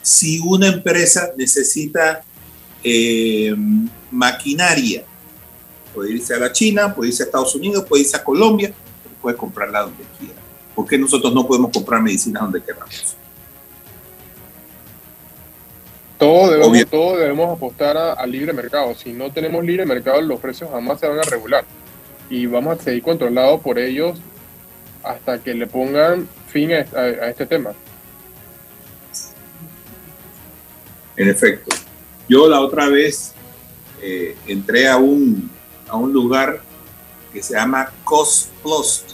Si 0.00 0.40
una 0.40 0.68
empresa 0.68 1.30
necesita 1.36 2.24
eh, 2.82 3.54
maquinaria, 4.12 5.04
puede 5.92 6.12
irse 6.12 6.34
a 6.34 6.38
la 6.38 6.52
China, 6.52 6.94
puede 6.94 7.10
irse 7.10 7.24
a 7.24 7.26
Estados 7.26 7.54
Unidos, 7.54 7.84
puede 7.88 8.02
irse 8.02 8.16
a 8.16 8.22
Colombia, 8.22 8.72
puede 9.20 9.36
comprarla 9.36 9.82
donde 9.82 10.04
quiera. 10.18 10.34
¿Por 10.74 10.86
qué 10.86 10.96
nosotros 10.98 11.34
no 11.34 11.46
podemos 11.46 11.70
comprar 11.72 12.00
medicina 12.00 12.40
donde 12.40 12.62
queramos? 12.62 13.16
Todo 16.18 16.52
debemos, 16.52 16.86
todo 16.86 17.16
debemos 17.16 17.56
apostar 17.56 17.96
al 17.96 18.30
libre 18.30 18.52
mercado. 18.52 18.94
Si 18.94 19.12
no 19.12 19.32
tenemos 19.32 19.64
libre 19.64 19.84
mercado, 19.84 20.20
los 20.20 20.38
precios 20.38 20.70
jamás 20.70 21.00
se 21.00 21.08
van 21.08 21.18
a 21.18 21.22
regular. 21.22 21.64
Y 22.30 22.46
vamos 22.46 22.78
a 22.78 22.82
seguir 22.82 23.02
controlados 23.02 23.60
por 23.60 23.78
ellos 23.78 24.20
hasta 25.02 25.42
que 25.42 25.52
le 25.52 25.66
pongan 25.66 26.28
fin 26.46 26.72
a, 26.72 27.28
este 27.28 27.44
tema. 27.44 27.72
En 31.16 31.28
efecto. 31.28 31.74
Yo 32.28 32.48
la 32.48 32.60
otra 32.60 32.88
vez 32.88 33.34
eh, 34.02 34.36
entré 34.46 34.88
a 34.88 34.96
un, 34.96 35.50
a 35.88 35.96
un 35.96 36.12
lugar 36.12 36.60
que 37.32 37.42
se 37.42 37.54
llama 37.54 37.90
Cost 38.04 38.50
Plus 38.62 39.04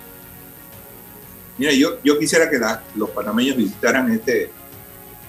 Mira, 1.59 1.73
yo, 1.73 1.99
yo 2.05 2.19
quisiera 2.19 2.49
que 2.49 2.59
los 2.95 3.11
panameños 3.11 3.57
visitaran 3.57 4.11
este, 4.13 4.51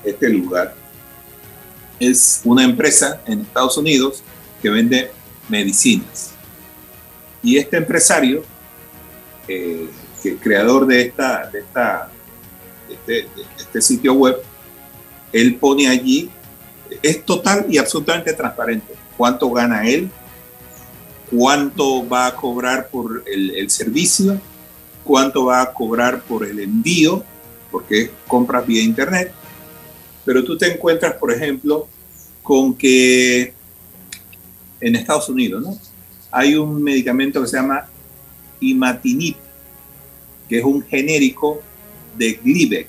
este 0.04 0.30
lugar. 0.30 0.76
Es 2.00 2.42
una 2.46 2.64
empresa 2.64 3.20
en 3.26 3.42
Estados 3.42 3.78
Unidos 3.78 4.24
que 4.62 4.70
vende 4.70 5.12
medicinas. 5.50 6.32
Y 7.42 7.58
este 7.58 7.78
empresario 7.78 8.44
eh, 9.48 9.90
que 10.22 10.30
el 10.30 10.38
creador 10.38 10.86
de 10.86 11.02
esta, 11.02 11.50
de 11.50 11.60
esta, 11.60 12.12
de 12.88 12.94
este, 12.94 13.14
de 13.36 13.46
este 13.58 13.82
sitio 13.82 14.14
web, 14.14 14.38
él 15.34 15.56
pone 15.56 15.88
allí, 15.88 16.30
es 17.02 17.26
total 17.26 17.66
y 17.70 17.80
absolutamente 17.80 18.34
transparente. 18.34 18.94
¿Cuánto 19.20 19.52
gana 19.52 19.86
él? 19.86 20.10
¿Cuánto 21.30 22.08
va 22.08 22.28
a 22.28 22.36
cobrar 22.38 22.88
por 22.88 23.26
el, 23.28 23.70
servicio? 23.70 24.40
¿Cuánto 25.04 25.44
va 25.44 25.62
a 25.62 25.74
cobrar 25.74 26.22
por 26.22 26.46
el 26.46 26.58
envío? 26.62 27.26
Porque 27.70 28.12
compras 28.30 28.66
vía 28.66 28.82
internet. 28.82 29.34
Pero 30.24 30.42
tú 30.46 30.58
te 30.58 30.72
encuentras, 30.72 31.16
por 31.16 31.34
ejemplo, 31.34 31.90
con 32.42 32.74
que 32.74 33.54
en 34.80 34.96
Estados 34.96 35.28
Unidos, 35.28 35.64
¿no? 35.64 35.78
Hay 36.32 36.56
un 36.56 36.82
medicamento 36.82 37.42
que 37.42 37.48
se 37.50 37.58
llama 37.58 37.90
imatinib, 38.62 39.36
que 40.48 40.60
es 40.60 40.64
un 40.64 40.82
genérico 40.82 41.62
de 42.18 42.40
Glivec. 42.42 42.88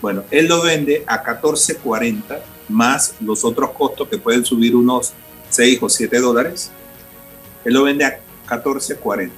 Bueno, 0.00 0.24
él 0.30 0.46
lo 0.46 0.62
vende 0.62 1.04
a 1.06 1.22
14.40 1.22 2.40
más 2.70 3.14
los 3.20 3.44
otros 3.44 3.70
costos 3.70 4.08
que 4.08 4.18
pueden 4.18 4.44
subir 4.44 4.74
unos 4.74 5.12
6 5.50 5.78
o 5.82 5.88
7 5.88 6.18
dólares. 6.18 6.70
Él 7.64 7.74
lo 7.74 7.84
vende 7.84 8.04
a 8.04 8.20
14.40. 8.48 9.30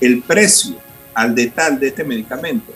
El 0.00 0.22
precio 0.22 0.76
al 1.14 1.34
detal 1.34 1.78
de 1.78 1.88
este 1.88 2.04
medicamento 2.04 2.72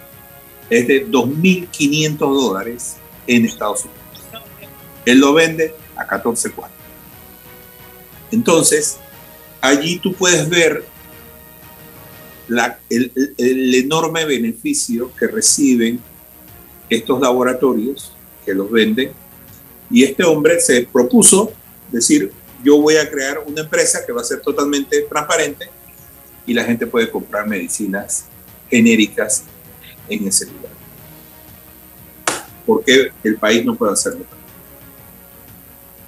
es 0.71 0.87
de 0.87 1.07
2.500 1.09 2.19
dólares 2.19 2.97
en 3.27 3.45
Estados 3.45 3.85
Unidos. 3.85 3.99
Él 5.05 5.19
lo 5.19 5.33
vende 5.33 5.75
a 5.97 6.07
14.40. 6.07 6.69
Entonces, 8.31 8.99
allí 9.61 9.99
tú 9.99 10.13
puedes 10.13 10.49
ver 10.49 10.85
el, 12.89 13.75
enorme 13.75 14.25
beneficio 14.25 15.11
que 15.19 15.27
reciben 15.27 16.01
estos 16.89 17.21
laboratorios 17.21 18.13
que 18.45 18.55
los 18.55 18.71
venden. 18.71 19.13
Y 19.91 20.05
este 20.05 20.25
hombre 20.25 20.61
se 20.61 20.83
propuso 20.83 21.53
decir, 21.91 22.33
yo 22.63 22.81
voy 22.81 22.97
a 22.97 23.09
crear 23.09 23.43
una 23.47 23.63
empresa 23.63 24.05
que 24.05 24.13
va 24.13 24.21
a 24.21 24.25
ser 24.25 24.41
totalmente 24.41 25.03
transparente 25.03 25.69
y 26.47 26.55
la 26.55 26.65
gente 26.65 26.87
puede 26.87 27.11
comprar 27.11 27.47
medicinas 27.47 28.25
genéricas 28.71 29.45
en 30.09 30.27
ese 30.27 30.47
lugar. 30.47 30.73
¿Por 32.67 32.85
qué 32.85 33.13
el 33.25 33.37
país 33.37 33.65
no 33.65 33.75
puede 33.75 33.93
hacerlo? 33.93 34.25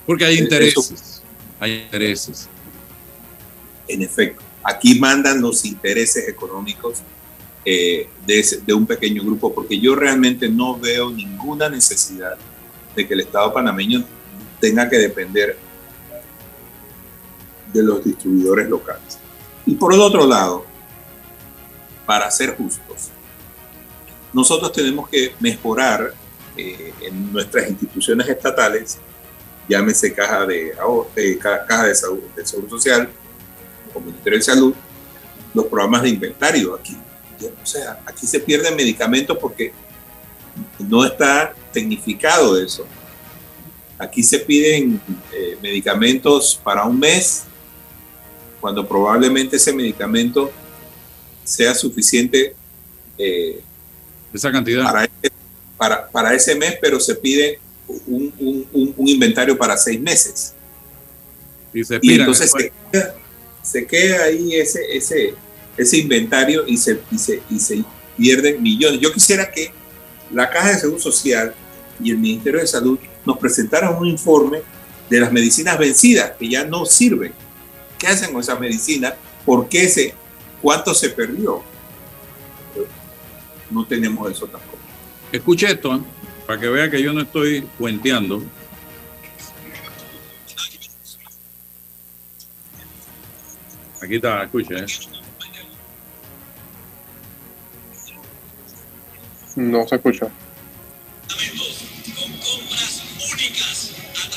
Porque 0.07 0.24
hay 0.24 0.39
intereses. 0.39 1.22
Hay 1.59 1.83
intereses. 1.83 2.49
En 3.87 4.03
efecto, 4.03 4.43
aquí 4.62 4.99
mandan 4.99 5.41
los 5.41 5.64
intereses 5.64 6.28
económicos 6.28 6.99
eh, 7.64 8.09
de, 8.26 8.39
ese, 8.39 8.59
de 8.59 8.72
un 8.72 8.87
pequeño 8.87 9.22
grupo, 9.22 9.55
porque 9.55 9.78
yo 9.78 9.95
realmente 9.95 10.49
no 10.49 10.78
veo 10.78 11.11
ninguna 11.11 11.68
necesidad 11.68 12.37
de 12.95 13.07
que 13.07 13.14
el 13.14 13.20
Estado 13.20 13.53
panameño 13.53 14.05
tenga 14.61 14.88
que 14.88 14.99
depender 14.99 15.57
de 17.72 17.82
los 17.82 18.05
distribuidores 18.05 18.68
locales. 18.68 19.18
Y 19.66 19.74
por 19.74 19.95
el 19.95 20.01
otro 20.01 20.26
lado, 20.26 20.64
para 22.07 22.30
ser 22.30 22.57
justos, 22.57 23.11
nosotros 24.32 24.72
tenemos 24.72 25.09
que 25.09 25.34
mejorar 25.41 26.12
eh, 26.57 26.93
en 27.03 27.32
nuestras 27.32 27.68
instituciones 27.68 28.28
estatales, 28.28 28.99
llámese 29.68 30.12
caja 30.12 30.47
de, 30.47 30.74
eh, 31.16 31.38
caja 31.38 31.84
de, 31.84 31.95
salud, 31.95 32.22
de 32.34 32.45
Seguro 32.45 32.70
Social 32.70 33.09
o 33.95 34.01
Ministerio 34.01 34.38
de 34.38 34.45
Salud, 34.45 34.74
los 35.55 35.66
programas 35.66 36.03
de 36.03 36.09
inventario 36.11 36.74
aquí. 36.74 36.97
O 37.62 37.66
sea, 37.66 38.01
aquí 38.05 38.26
se 38.26 38.41
pierden 38.41 38.76
medicamentos 38.76 39.38
porque 39.38 39.72
no 40.78 41.05
está 41.05 41.55
tecnificado 41.72 42.60
eso. 42.60 42.86
Aquí 43.98 44.22
se 44.22 44.38
piden 44.38 45.00
eh, 45.32 45.58
medicamentos 45.62 46.58
para 46.62 46.84
un 46.84 46.98
mes, 46.98 47.44
cuando 48.60 48.86
probablemente 48.86 49.56
ese 49.56 49.72
medicamento 49.72 50.50
sea 51.44 51.74
suficiente 51.74 52.54
eh, 53.18 53.60
esa 54.32 54.52
cantidad 54.52 54.84
para, 54.84 55.10
para, 55.76 56.08
para, 56.08 56.34
ese 56.34 56.54
mes, 56.54 56.76
pero 56.80 57.00
se 57.00 57.14
pide 57.16 57.58
un, 58.06 58.32
un, 58.38 58.94
un 58.96 59.08
inventario 59.08 59.58
para 59.58 59.76
seis 59.76 60.00
meses. 60.00 60.54
Y, 61.72 61.84
se 61.84 61.98
y 62.00 62.14
entonces 62.14 62.50
se 62.50 62.72
queda, 62.90 63.14
se 63.62 63.86
queda, 63.86 64.24
ahí 64.24 64.54
ese, 64.54 64.80
ese, 64.96 65.34
ese 65.76 65.96
inventario 65.98 66.64
y 66.66 66.76
se, 66.76 67.00
y, 67.10 67.18
se, 67.18 67.42
y 67.50 67.58
se 67.58 67.84
pierden 68.16 68.62
millones. 68.62 69.00
Yo 69.00 69.12
quisiera 69.12 69.50
que 69.50 69.72
la 70.32 70.48
Caja 70.50 70.70
de 70.70 70.78
Seguro 70.78 71.00
Social 71.00 71.54
y 72.03 72.11
el 72.11 72.18
Ministerio 72.18 72.61
de 72.61 72.66
Salud 72.66 72.98
nos 73.24 73.38
presentaran 73.38 73.96
un 73.96 74.07
informe 74.07 74.62
de 75.09 75.20
las 75.20 75.32
medicinas 75.32 75.78
vencidas 75.78 76.32
que 76.38 76.48
ya 76.48 76.64
no 76.64 76.84
sirven. 76.84 77.32
¿Qué 77.98 78.07
hacen 78.07 78.32
con 78.32 78.40
esas 78.40 78.59
medicinas? 78.59 79.14
¿Por 79.44 79.68
qué 79.68 79.88
se, 79.88 80.14
cuánto 80.62 80.94
se 80.94 81.11
perdió? 81.11 81.62
No 83.70 83.84
tenemos 83.84 84.30
eso 84.30 84.46
tampoco. 84.46 84.78
Escuche 85.32 85.70
esto, 85.70 85.94
¿eh? 85.96 86.01
para 86.46 86.61
que 86.61 86.68
vea 86.68 86.90
que 86.90 87.03
yo 87.03 87.12
no 87.12 87.20
estoy 87.20 87.62
cuenteando. 87.78 88.42
Aquí 94.03 94.16
está, 94.16 94.44
escuche. 94.44 94.74
¿eh? 94.76 94.86
No 99.57 99.86
se 99.86 99.96
escucha. 99.96 100.30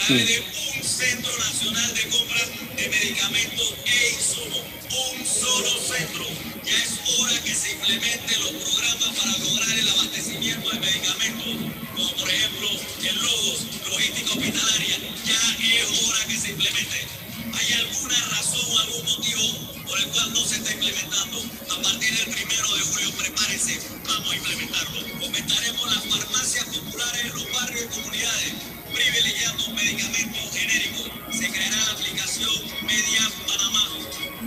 De 0.09 0.43
un 0.75 0.83
centro 0.83 1.31
nacional 1.37 1.93
de 1.93 2.09
compras 2.09 2.49
de 2.75 2.89
medicamentos 2.89 3.73
e 3.85 4.09
insumos. 4.11 4.61
Un 4.91 5.25
solo 5.25 5.69
centro. 5.79 6.25
Ya 6.65 6.75
es 6.75 6.99
hora 7.07 7.41
que 7.41 7.55
se 7.55 7.71
implementen 7.71 8.43
los 8.43 8.51
programas 8.51 9.15
para 9.15 9.37
lograr 9.37 9.79
el 9.79 9.89
abastecimiento 9.89 10.69
de 10.71 10.79
medicamentos, 10.79 11.55
como 11.95 12.11
por 12.17 12.29
ejemplo 12.29 12.69
el 13.01 13.15
Logos, 13.15 13.59
logística 13.89 14.33
hospitalaria. 14.33 14.97
Ya 15.23 15.79
es 15.79 16.03
hora 16.03 16.25
que 16.27 16.37
se 16.37 16.49
implemente. 16.49 17.07
¿Hay 17.53 17.73
alguna 17.73 18.27
razón 18.27 18.81
algún 18.81 19.05
motivo 19.05 19.85
por 19.87 19.99
el 19.99 20.07
cual 20.07 20.33
no 20.33 20.45
se 20.45 20.55
está 20.57 20.73
implementando? 20.73 21.45
A 21.71 21.81
partir 21.81 22.13
del 22.17 22.35
primero 22.35 22.75
de 22.75 22.81
julio, 22.81 23.11
prepárese, 23.13 23.79
vamos 24.05 24.31
a 24.31 24.35
implementarlo. 24.35 24.99
Fomentaremos 25.21 25.95
las 25.95 26.03
farmacias 26.11 26.65
populares 26.65 27.21
en 27.23 27.33
los 27.35 27.51
barrios 27.53 27.85
y 27.85 27.87
comunidades, 27.87 28.53
privilegiando 28.93 29.63
medicamentos 29.73 30.51
genéricos. 30.53 31.11
Se 31.31 31.49
creará 31.49 31.77
la 31.77 31.91
aplicación 31.91 32.53
Media 32.85 33.21
Panamá 33.47 33.89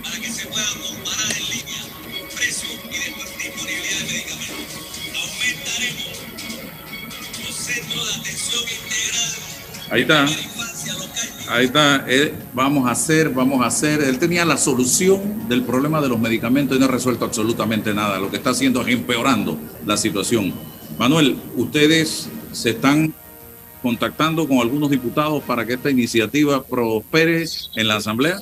para 0.03 0.19
que 0.19 0.31
se 0.31 0.47
puedan 0.47 0.79
comparar 0.79 1.31
en 1.37 1.43
línea 1.43 1.83
precios 2.35 2.71
y 2.85 3.43
disponibilidad 3.43 3.99
de 3.99 4.05
medicamentos. 4.05 4.81
Aumentaremos 5.13 6.07
los 7.45 7.55
centros 7.55 8.07
de 8.07 8.13
atención 8.21 8.63
integral. 8.63 9.31
Ahí 9.89 10.01
está. 10.01 10.25
Ahí 11.49 11.65
está, 11.65 12.03
eh, 12.09 12.33
vamos 12.53 12.89
a 12.89 12.91
hacer, 12.91 13.29
vamos 13.29 13.61
a 13.61 13.67
hacer. 13.67 14.01
Él 14.01 14.19
tenía 14.19 14.43
la 14.43 14.57
solución 14.57 15.47
del 15.47 15.63
problema 15.63 16.01
de 16.01 16.09
los 16.09 16.19
medicamentos 16.19 16.75
y 16.75 16.79
no 16.79 16.87
ha 16.87 16.89
resuelto 16.89 17.23
absolutamente 17.23 17.93
nada. 17.93 18.19
Lo 18.19 18.29
que 18.29 18.35
está 18.35 18.49
haciendo 18.49 18.81
es 18.81 18.89
empeorando 18.89 19.57
la 19.85 19.95
situación. 19.95 20.53
Manuel, 20.99 21.37
ustedes 21.55 22.27
se 22.51 22.71
están 22.71 23.13
contactando 23.87 24.45
con 24.45 24.57
algunos 24.57 24.89
diputados 24.89 25.41
para 25.43 25.65
que 25.65 25.75
esta 25.75 25.89
iniciativa 25.89 26.61
prospere 26.61 27.45
en 27.77 27.87
la 27.87 27.95
Asamblea. 27.95 28.35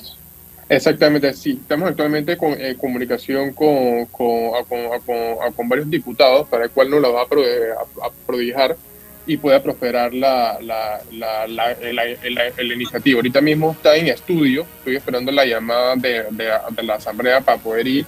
Exactamente, 0.68 1.32
sí. 1.34 1.60
Estamos 1.62 1.88
actualmente 1.88 2.36
con 2.36 2.60
eh, 2.60 2.74
comunicación 2.76 3.52
con, 3.52 4.06
con, 4.06 4.64
con, 4.68 5.00
con, 5.06 5.52
con 5.54 5.68
varios 5.68 5.88
diputados 5.88 6.48
para 6.48 6.64
el 6.64 6.70
cual 6.70 6.90
nos 6.90 7.00
la 7.00 7.10
va 7.10 7.20
a, 7.20 7.24
a, 7.24 8.06
a 8.06 8.10
prodigar 8.26 8.76
y 9.24 9.36
pueda 9.36 9.62
prosperar 9.62 10.12
la, 10.12 10.58
la, 10.60 11.00
la, 11.12 11.46
la, 11.46 12.74
iniciativa. 12.74 13.18
Ahorita 13.18 13.40
mismo 13.40 13.70
está 13.70 13.94
en 13.94 14.08
estudio, 14.08 14.66
estoy 14.78 14.96
esperando 14.96 15.30
la 15.30 15.46
llamada 15.46 15.94
de, 15.94 16.24
de, 16.30 16.50
de 16.72 16.82
la 16.82 16.94
Asamblea 16.94 17.40
para 17.40 17.58
poder 17.58 17.86
ir 17.86 18.06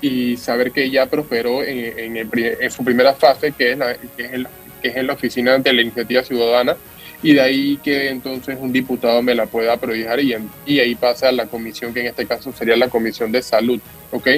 y 0.00 0.36
saber 0.36 0.72
que 0.72 0.90
ya 0.90 1.06
prosperó 1.06 1.62
en, 1.62 1.96
en, 1.96 2.16
el, 2.16 2.28
en 2.60 2.70
su 2.72 2.84
primera 2.84 3.14
fase, 3.14 3.52
que 3.52 3.70
es, 3.70 3.78
que, 4.16 4.24
es 4.24 4.32
el, 4.32 4.48
que 4.82 4.88
es 4.88 4.96
en 4.96 5.06
la 5.06 5.14
oficina 5.14 5.56
de 5.58 5.72
la 5.72 5.82
iniciativa 5.82 6.22
ciudadana, 6.24 6.76
y 7.22 7.34
de 7.34 7.40
ahí 7.40 7.78
que 7.82 8.08
entonces 8.08 8.58
un 8.60 8.72
diputado 8.72 9.22
me 9.22 9.34
la 9.34 9.46
pueda 9.46 9.76
prodigar 9.76 10.18
y, 10.18 10.34
y 10.66 10.80
ahí 10.80 10.96
pasa 10.96 11.28
a 11.28 11.32
la 11.32 11.46
comisión, 11.46 11.94
que 11.94 12.00
en 12.00 12.06
este 12.06 12.26
caso 12.26 12.52
sería 12.52 12.76
la 12.76 12.88
comisión 12.88 13.30
de 13.30 13.42
salud, 13.42 13.80
¿ok? 14.10 14.28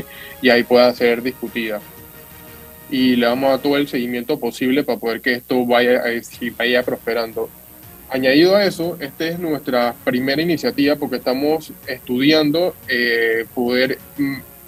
Y 0.43 0.51
ahí 0.51 0.63
pueda 0.65 0.93
ser 0.93 1.23
discutida 1.23 1.81
y 2.91 3.17
le 3.17 3.27
vamos 3.27 3.53
a 3.53 3.63
todo 3.63 3.77
el 3.77 3.89
seguimiento 3.89 4.39
posible 4.39 4.85
para 4.85 4.99
poder 4.99 5.21
que 5.21 5.33
esto 5.33 5.67
vaya, 5.67 6.03
vaya 6.57 6.83
prosperando. 6.83 7.49
Añadido 8.11 8.55
a 8.55 8.65
eso, 8.65 8.97
esta 9.01 9.27
es 9.27 9.39
nuestra 9.39 9.95
primera 10.05 10.41
iniciativa 10.41 10.95
porque 10.97 11.17
estamos 11.17 11.73
estudiando 11.87 12.75
eh, 12.87 13.47
poder 13.55 13.99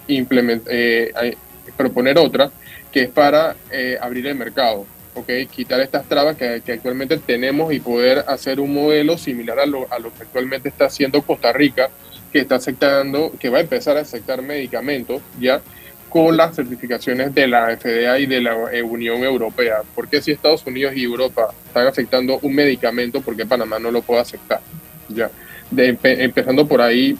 implementar, 0.07 0.73
eh, 0.75 1.37
proponer 1.77 2.17
otra 2.17 2.51
que 2.91 3.03
es 3.03 3.09
para 3.09 3.55
eh, 3.71 3.97
abrir 4.01 4.27
el 4.27 4.35
mercado, 4.35 4.85
¿ok? 5.17 5.49
Quitar 5.51 5.79
estas 5.81 6.05
trabas 6.05 6.37
que, 6.37 6.61
actualmente 6.71 7.17
tenemos 7.17 7.73
y 7.73 7.79
poder 7.79 8.23
hacer 8.27 8.59
un 8.59 8.73
modelo 8.73 9.17
similar 9.17 9.59
a 9.59 9.65
lo, 9.65 9.91
a 9.91 9.99
lo 9.99 10.13
que 10.13 10.23
actualmente 10.23 10.69
está 10.69 10.85
haciendo 10.85 11.21
Costa 11.21 11.51
Rica, 11.51 11.89
que 12.31 12.39
está 12.39 12.55
aceptando, 12.55 13.31
que 13.39 13.49
va 13.49 13.57
a 13.57 13.61
empezar 13.61 13.97
a 13.97 14.01
aceptar 14.01 14.41
medicamentos, 14.41 15.21
¿ya? 15.39 15.61
con 16.09 16.37
las 16.37 16.55
certificaciones 16.55 17.33
de 17.35 17.47
la 17.47 17.75
FDA 17.77 18.19
y 18.19 18.25
de 18.25 18.41
la 18.41 18.55
eh, 18.71 18.81
Unión 18.81 19.23
Europea. 19.23 19.81
¿Por 19.93 20.07
qué 20.07 20.21
si 20.21 20.31
Estados 20.31 20.65
Unidos 20.65 20.95
y 20.95 21.03
Europa 21.03 21.49
están 21.65 21.87
aceptando 21.87 22.39
un 22.41 22.55
medicamento, 22.55 23.21
por 23.21 23.35
qué 23.35 23.45
Panamá 23.45 23.77
no 23.79 23.91
lo 23.91 24.01
puede 24.01 24.21
aceptar? 24.21 24.61
Ya, 25.09 25.29
empezando 25.75 26.67
por 26.67 26.81
ahí 26.81 27.17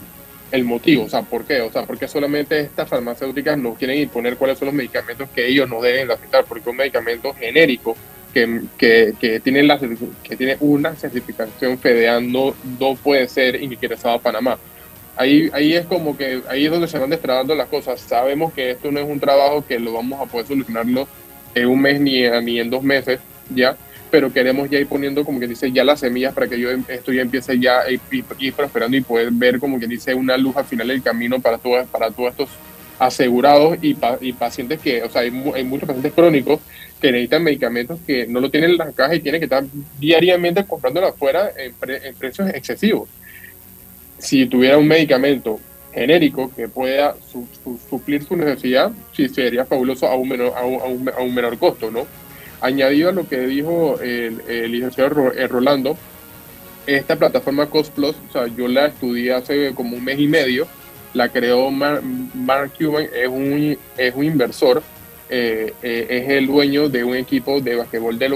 el 0.52 0.64
motivo, 0.64 1.04
o 1.04 1.10
sea, 1.10 1.24
¿por 1.24 1.46
qué? 1.46 1.62
O 1.62 1.72
sea, 1.72 1.84
¿por 1.84 1.98
qué 1.98 2.08
solamente 2.08 2.60
estas 2.60 2.88
farmacéuticas 2.88 3.58
no 3.58 3.74
quieren 3.74 4.00
imponer 4.00 4.38
cuáles 4.38 4.58
son 4.58 4.68
los 4.68 4.76
medicamentos 4.76 5.30
que 5.30 5.48
ellos 5.48 5.70
no 5.70 5.82
deben 5.82 6.10
aceptar? 6.10 6.46
Porque 6.46 6.70
un 6.70 6.78
medicamento 6.78 7.34
genérico 7.34 7.96
que, 8.34 8.62
que, 8.78 9.14
que, 9.20 9.40
tiene, 9.40 9.64
la, 9.64 9.80
que 9.80 10.36
tiene 10.36 10.58
una 10.60 10.96
certificación 10.96 11.78
FDA 11.78 12.20
no, 12.22 12.56
no 12.80 12.96
puede 12.96 13.28
ser 13.28 13.62
ingresado 13.62 14.16
a 14.16 14.20
Panamá 14.20 14.58
ahí, 15.18 15.50
ahí 15.54 15.74
es 15.74 15.86
como 15.86 16.16
que 16.16 16.42
ahí 16.48 16.66
es 16.66 16.72
donde 16.72 16.88
se 16.88 16.98
van 16.98 17.10
destrabando 17.10 17.56
las 17.56 17.68
cosas. 17.68 18.00
Sabemos 18.00 18.54
que 18.54 18.72
esto 18.72 18.92
no 18.92 19.00
es 19.00 19.08
un 19.08 19.20
trabajo 19.20 19.66
que 19.66 19.80
lo 19.80 19.94
vamos 19.94 20.22
a 20.22 20.26
poder 20.26 20.48
solucionarlo 20.48 21.08
en 21.56 21.68
un 21.68 21.82
mes 21.82 22.00
ni, 22.00 22.22
ni 22.44 22.60
en 22.60 22.70
dos 22.70 22.84
meses, 22.84 23.20
ya, 23.50 23.76
pero 24.10 24.32
queremos 24.32 24.70
ya 24.70 24.80
ir 24.80 24.88
poniendo, 24.88 25.24
como 25.24 25.40
que 25.40 25.48
dice, 25.48 25.72
ya 25.72 25.84
las 25.84 26.00
semillas 26.00 26.34
para 26.34 26.48
que 26.48 26.60
yo 26.60 26.72
em, 26.72 26.84
esto 26.88 27.12
ya 27.12 27.22
empiece 27.22 27.60
ya 27.60 27.82
a 27.82 27.92
ir, 27.92 28.54
prosperando 28.56 28.98
y 28.98 29.02
poder 29.02 29.30
ver, 29.32 29.60
como 29.60 29.80
que 29.80 29.88
dice, 29.88 30.14
una 30.14 30.38
luz 30.38 30.56
al 30.58 30.66
final 30.66 30.88
del 30.88 31.02
camino 31.02 31.40
para, 31.40 31.58
todas, 31.58 31.88
para 31.88 32.12
todos 32.12 32.32
estos 32.32 32.50
asegurados 33.00 33.78
y, 33.82 33.96
y 34.22 34.34
pacientes 34.34 34.80
que, 34.80 35.04
o 35.04 35.10
sea, 35.10 35.22
hay, 35.22 35.32
hay, 35.54 35.64
muchos 35.64 35.88
pacientes 35.88 36.14
crónicos 36.14 36.60
que 37.00 37.12
necesitan 37.12 37.44
medicamentos 37.44 38.00
que 38.08 38.26
no 38.26 38.40
lo 38.40 38.50
tienen 38.50 38.72
en 38.72 38.78
la 38.78 38.92
caja 38.92 39.14
y 39.14 39.20
tienen 39.20 39.40
que 39.40 39.46
estar 39.46 39.64
diariamente 40.00 40.66
comprándolo 40.66 41.08
afuera 41.08 41.52
en, 41.58 41.74
precios 42.16 42.50
excesivos 42.50 43.08
si 44.18 44.46
tuviera 44.48 44.78
un 44.78 44.88
medicamento 44.88 45.60
genérico 45.94 46.52
que 46.56 46.68
pueda 46.68 47.16
suplir 47.90 48.24
su 48.24 48.36
necesidad, 48.36 48.92
sí 49.16 49.30
sería 49.30 49.66
fabuloso 49.66 50.08
a 50.08 50.16
un 50.16 50.30
menor, 50.30 50.54
a 50.56 50.66
un, 50.66 51.10
a 51.10 51.22
un, 51.22 51.34
menor 51.34 51.58
costo, 51.58 51.90
¿no? 51.90 52.06
Añadido 52.62 53.10
a 53.10 53.12
lo 53.12 53.28
que 53.28 53.40
dijo 53.42 54.00
el, 54.02 54.72
licenciado 54.72 55.32
eh, 55.34 55.48
Rolando, 55.48 55.98
esta 56.86 57.16
plataforma 57.16 57.70
Cost 57.70 57.94
Plus, 57.94 58.16
o 58.30 58.32
sea, 58.32 58.48
yo 58.48 58.68
la 58.68 58.88
estudié 58.88 59.34
hace 59.34 59.74
como 59.76 59.98
un 59.98 60.04
mes 60.04 60.20
y 60.20 60.28
medio, 60.28 60.68
la 61.14 61.30
creó 61.30 61.70
Mark, 61.70 62.02
Mark 62.34 62.72
Cuban, 62.78 63.08
es 63.14 63.28
un, 63.28 63.78
es 63.98 64.16
un 64.16 64.24
inversor 64.24 64.82
eh, 65.30 65.74
eh, 65.84 66.08
es 66.10 66.30
el 66.30 66.48
dueño 66.48 66.88
de 66.88 67.04
un 67.04 67.14
equipo 67.14 67.60
de 67.60 67.76
basquetbol 67.76 68.18
de, 68.18 68.30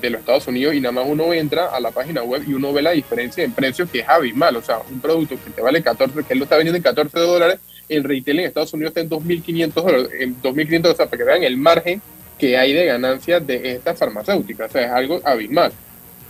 de 0.00 0.10
los 0.10 0.20
Estados 0.20 0.48
Unidos 0.48 0.74
y 0.74 0.80
nada 0.80 0.90
más 0.90 1.04
uno 1.06 1.32
entra 1.32 1.66
a 1.66 1.78
la 1.78 1.92
página 1.92 2.24
web 2.24 2.42
y 2.44 2.54
uno 2.54 2.72
ve 2.72 2.82
la 2.82 2.90
diferencia 2.90 3.44
en 3.44 3.52
precios 3.52 3.88
que 3.88 4.00
es 4.00 4.08
abismal. 4.08 4.56
O 4.56 4.62
sea, 4.62 4.80
un 4.90 5.00
producto 5.00 5.36
que 5.44 5.50
te 5.50 5.62
vale 5.62 5.80
14, 5.80 6.24
que 6.24 6.32
él 6.32 6.40
lo 6.40 6.44
está 6.44 6.56
vendiendo 6.56 6.76
en 6.76 6.82
14 6.82 7.16
dólares, 7.20 7.60
en 7.88 8.02
retail 8.02 8.40
en 8.40 8.46
Estados 8.46 8.74
Unidos 8.74 8.90
está 8.96 9.00
en 9.00 9.10
2.500 9.10 9.72
dólares, 9.72 10.08
en 10.18 10.42
2.500 10.42 10.86
o 10.86 10.96
sea, 10.96 11.06
para 11.06 11.18
que 11.18 11.24
vean 11.24 11.44
el 11.44 11.56
margen 11.56 12.02
que 12.38 12.56
hay 12.56 12.72
de 12.72 12.86
ganancias 12.86 13.46
de 13.46 13.72
esta 13.72 13.94
farmacéutica. 13.94 14.66
O 14.66 14.68
sea, 14.68 14.86
es 14.86 14.90
algo 14.90 15.20
abismal. 15.24 15.72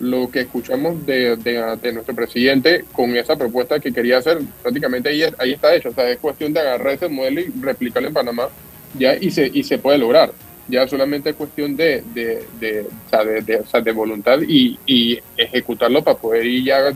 Lo 0.01 0.31
que 0.31 0.41
escuchamos 0.41 1.05
de, 1.05 1.37
de, 1.37 1.93
nuestro 1.93 2.15
presidente 2.15 2.85
con 2.93 3.17
esa 3.17 3.37
propuesta 3.37 3.81
que 3.81 3.93
quería 3.93 4.19
hacer, 4.19 4.39
prácticamente 4.63 5.09
ahí, 5.09 5.23
ahí 5.39 5.53
está 5.53 5.75
hecho. 5.75 5.91
O 5.91 5.95
sea, 5.95 6.09
es 6.09 6.19
cuestión 6.19 6.53
de 6.53 6.61
agarrar 6.61 6.95
ese 6.95 7.09
modelo 7.09 7.41
y 7.41 7.53
replicarlo 7.61 8.09
en 8.09 8.15
Panamá 8.15 8.49
ya 8.97 9.17
y 9.17 9.31
se, 9.31 9.51
y 9.53 9.63
se 9.65 9.79
puede 9.79 9.99
lograr. 9.99 10.33
Ya 10.69 10.87
solamente 10.87 11.31
es 11.31 11.37
cuestión 11.37 11.77
de, 11.77 12.03
de, 12.15 12.45
de, 12.61 12.83
o 12.83 13.11
sea, 13.11 13.25
de, 13.25 13.57
o 13.57 13.67
sea, 13.67 13.81
de 13.81 13.93
voluntad 13.93 14.39
y, 14.47 14.79
y, 14.87 15.19
ejecutarlo 15.37 16.05
para 16.05 16.19
poder 16.19 16.47
ir 16.47 16.65
ya 16.65 16.93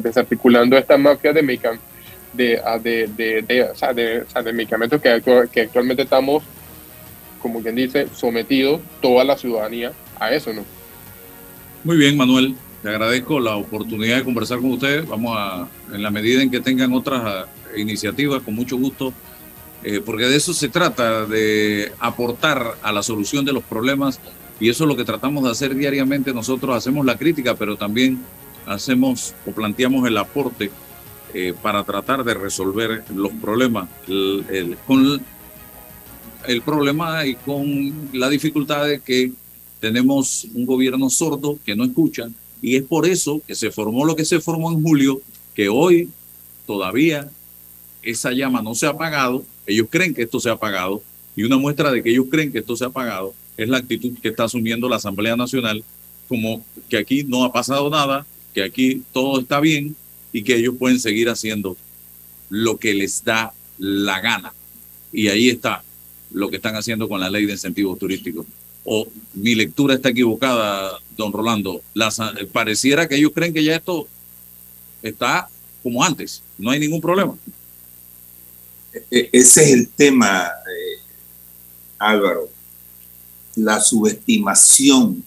desarticulando 0.00 0.76
esta 0.76 0.98
mafia 0.98 1.32
de, 1.32 1.42
de, 1.42 3.08
de, 3.16 3.42
de, 3.42 3.62
o 3.62 3.74
sea, 3.76 3.92
de, 3.92 4.24
de 4.44 4.52
medicamentos 4.52 5.00
que, 5.00 5.22
que 5.52 5.60
actualmente 5.60 6.02
estamos, 6.02 6.42
como 7.44 7.60
quien 7.60 7.74
dice, 7.74 8.08
sometidos 8.14 8.80
toda 9.02 9.22
la 9.22 9.36
ciudadanía 9.36 9.92
a 10.18 10.32
eso, 10.32 10.54
¿no? 10.54 10.64
Muy 11.84 11.98
bien, 11.98 12.16
Manuel. 12.16 12.54
Te 12.82 12.88
agradezco 12.88 13.38
la 13.38 13.56
oportunidad 13.56 14.16
de 14.16 14.24
conversar 14.24 14.60
con 14.60 14.70
ustedes. 14.72 15.06
Vamos 15.06 15.36
a, 15.38 15.68
en 15.92 16.02
la 16.02 16.10
medida 16.10 16.42
en 16.42 16.50
que 16.50 16.60
tengan 16.60 16.94
otras 16.94 17.44
eh, 17.74 17.80
iniciativas, 17.82 18.40
con 18.40 18.54
mucho 18.54 18.78
gusto 18.78 19.12
eh, 19.82 20.00
porque 20.00 20.24
de 20.24 20.36
eso 20.36 20.54
se 20.54 20.70
trata, 20.70 21.26
de 21.26 21.92
aportar 22.00 22.76
a 22.82 22.90
la 22.90 23.02
solución 23.02 23.44
de 23.44 23.52
los 23.52 23.62
problemas 23.62 24.18
y 24.58 24.70
eso 24.70 24.84
es 24.84 24.88
lo 24.88 24.96
que 24.96 25.04
tratamos 25.04 25.44
de 25.44 25.50
hacer 25.50 25.74
diariamente. 25.74 26.32
Nosotros 26.32 26.74
hacemos 26.74 27.04
la 27.04 27.18
crítica, 27.18 27.54
pero 27.54 27.76
también 27.76 28.22
hacemos 28.64 29.34
o 29.44 29.50
planteamos 29.50 30.08
el 30.08 30.16
aporte 30.16 30.70
eh, 31.34 31.52
para 31.60 31.84
tratar 31.84 32.24
de 32.24 32.32
resolver 32.32 33.04
los 33.14 33.32
problemas 33.32 33.90
con 34.86 35.20
el 36.46 36.62
problema 36.62 37.26
y 37.26 37.34
con 37.34 38.10
la 38.12 38.28
dificultad 38.28 38.86
de 38.86 39.00
que 39.00 39.32
tenemos 39.80 40.46
un 40.54 40.66
gobierno 40.66 41.10
sordo 41.10 41.58
que 41.64 41.76
no 41.76 41.84
escucha 41.84 42.28
y 42.62 42.76
es 42.76 42.82
por 42.82 43.06
eso 43.06 43.42
que 43.46 43.54
se 43.54 43.70
formó 43.70 44.04
lo 44.04 44.16
que 44.16 44.24
se 44.24 44.40
formó 44.40 44.72
en 44.72 44.82
julio, 44.82 45.20
que 45.54 45.68
hoy 45.68 46.08
todavía 46.66 47.28
esa 48.02 48.32
llama 48.32 48.62
no 48.62 48.74
se 48.74 48.86
ha 48.86 48.90
apagado 48.90 49.44
ellos 49.66 49.86
creen 49.90 50.14
que 50.14 50.22
esto 50.22 50.40
se 50.40 50.50
ha 50.50 50.56
pagado 50.56 51.02
y 51.36 51.42
una 51.42 51.56
muestra 51.56 51.90
de 51.90 52.02
que 52.02 52.10
ellos 52.10 52.26
creen 52.30 52.52
que 52.52 52.58
esto 52.58 52.76
se 52.76 52.84
ha 52.84 52.90
pagado 52.90 53.34
es 53.56 53.68
la 53.68 53.78
actitud 53.78 54.12
que 54.20 54.28
está 54.28 54.44
asumiendo 54.44 54.88
la 54.88 54.96
Asamblea 54.96 55.36
Nacional 55.36 55.84
como 56.28 56.64
que 56.88 56.96
aquí 56.96 57.24
no 57.24 57.44
ha 57.44 57.52
pasado 57.52 57.90
nada, 57.90 58.26
que 58.54 58.62
aquí 58.62 59.02
todo 59.12 59.40
está 59.40 59.60
bien 59.60 59.96
y 60.32 60.42
que 60.42 60.56
ellos 60.56 60.74
pueden 60.78 60.98
seguir 60.98 61.28
haciendo 61.28 61.76
lo 62.48 62.78
que 62.78 62.94
les 62.94 63.22
da 63.24 63.52
la 63.78 64.20
gana. 64.20 64.52
Y 65.12 65.28
ahí 65.28 65.48
está 65.48 65.84
lo 66.34 66.50
que 66.50 66.56
están 66.56 66.76
haciendo 66.76 67.08
con 67.08 67.20
la 67.20 67.30
ley 67.30 67.46
de 67.46 67.52
incentivos 67.52 67.98
turísticos. 67.98 68.44
O 68.84 69.08
mi 69.32 69.54
lectura 69.54 69.94
está 69.94 70.10
equivocada, 70.10 71.00
don 71.16 71.32
Rolando. 71.32 71.80
pareciera 72.52 73.08
que 73.08 73.16
ellos 73.16 73.30
creen 73.32 73.54
que 73.54 73.64
ya 73.64 73.76
esto 73.76 74.06
está 75.02 75.48
como 75.82 76.02
antes, 76.02 76.42
no 76.58 76.70
hay 76.70 76.80
ningún 76.80 77.00
problema. 77.00 77.36
E-, 79.10 79.30
ese 79.32 79.64
es 79.64 79.72
el 79.72 79.88
tema, 79.88 80.46
eh, 80.46 81.02
Álvaro, 81.98 82.50
la 83.54 83.80
subestimación. 83.80 85.22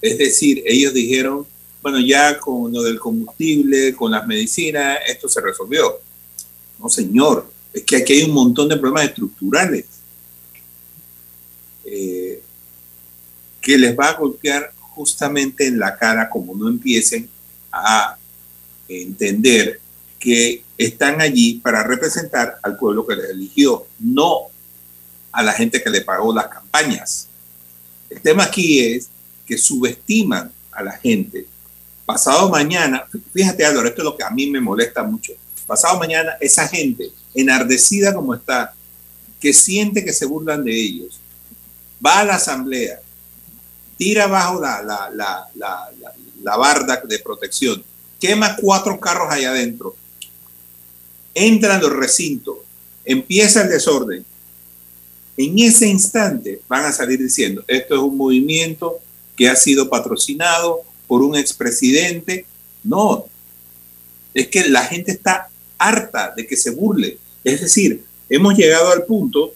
Es 0.00 0.16
decir, 0.16 0.62
ellos 0.66 0.94
dijeron, 0.94 1.46
bueno, 1.82 2.00
ya 2.00 2.38
con 2.38 2.72
lo 2.72 2.82
del 2.82 2.98
combustible, 2.98 3.94
con 3.94 4.12
las 4.12 4.26
medicinas, 4.26 4.98
esto 5.06 5.28
se 5.28 5.40
resolvió. 5.40 6.00
No, 6.78 6.88
señor, 6.88 7.50
es 7.72 7.82
que 7.82 7.96
aquí 7.96 8.14
hay 8.14 8.22
un 8.22 8.34
montón 8.34 8.68
de 8.68 8.76
problemas 8.76 9.10
estructurales 9.10 9.97
eh, 11.90 12.42
que 13.60 13.78
les 13.78 13.98
va 13.98 14.08
a 14.08 14.14
golpear 14.14 14.72
justamente 14.78 15.66
en 15.66 15.78
la 15.78 15.96
cara 15.96 16.28
como 16.28 16.54
no 16.54 16.68
empiecen 16.68 17.28
a 17.72 18.16
entender 18.88 19.80
que 20.18 20.62
están 20.76 21.20
allí 21.20 21.54
para 21.54 21.84
representar 21.84 22.58
al 22.62 22.76
pueblo 22.76 23.06
que 23.06 23.16
les 23.16 23.30
eligió, 23.30 23.86
no 23.98 24.48
a 25.32 25.42
la 25.42 25.52
gente 25.52 25.82
que 25.82 25.90
le 25.90 26.00
pagó 26.00 26.34
las 26.34 26.48
campañas. 26.48 27.28
El 28.10 28.20
tema 28.20 28.44
aquí 28.44 28.80
es 28.80 29.08
que 29.46 29.56
subestiman 29.56 30.50
a 30.72 30.82
la 30.82 30.92
gente. 30.92 31.46
Pasado 32.06 32.48
mañana, 32.48 33.04
fíjate 33.32 33.64
Álvaro, 33.64 33.88
esto 33.88 34.02
es 34.02 34.04
lo 34.04 34.16
que 34.16 34.24
a 34.24 34.30
mí 34.30 34.48
me 34.50 34.60
molesta 34.60 35.02
mucho. 35.02 35.32
Pasado 35.66 35.98
mañana, 35.98 36.32
esa 36.40 36.66
gente 36.66 37.10
enardecida 37.34 38.14
como 38.14 38.34
está, 38.34 38.74
que 39.40 39.52
siente 39.52 40.04
que 40.04 40.12
se 40.12 40.24
burlan 40.24 40.64
de 40.64 40.74
ellos, 40.74 41.20
va 42.04 42.20
a 42.20 42.24
la 42.24 42.34
asamblea, 42.36 43.00
tira 43.96 44.24
abajo 44.24 44.60
la, 44.60 44.82
la, 44.82 45.10
la, 45.54 45.90
la 46.42 46.56
barda 46.56 47.02
de 47.04 47.18
protección, 47.18 47.82
quema 48.20 48.56
cuatro 48.56 48.98
carros 48.98 49.28
allá 49.30 49.50
adentro, 49.50 49.96
entran 51.34 51.80
los 51.80 51.92
recintos, 51.92 52.58
empieza 53.04 53.62
el 53.62 53.68
desorden. 53.68 54.24
En 55.36 55.58
ese 55.58 55.86
instante 55.86 56.60
van 56.68 56.84
a 56.84 56.92
salir 56.92 57.18
diciendo, 57.18 57.62
esto 57.68 57.94
es 57.94 58.00
un 58.00 58.16
movimiento 58.16 58.98
que 59.36 59.48
ha 59.48 59.54
sido 59.54 59.88
patrocinado 59.88 60.80
por 61.06 61.22
un 61.22 61.36
expresidente. 61.36 62.44
No, 62.82 63.26
es 64.34 64.48
que 64.48 64.68
la 64.68 64.84
gente 64.84 65.12
está 65.12 65.48
harta 65.78 66.34
de 66.36 66.44
que 66.44 66.56
se 66.56 66.70
burle. 66.70 67.18
Es 67.44 67.60
decir, 67.60 68.04
hemos 68.28 68.56
llegado 68.56 68.90
al 68.90 69.04
punto, 69.04 69.52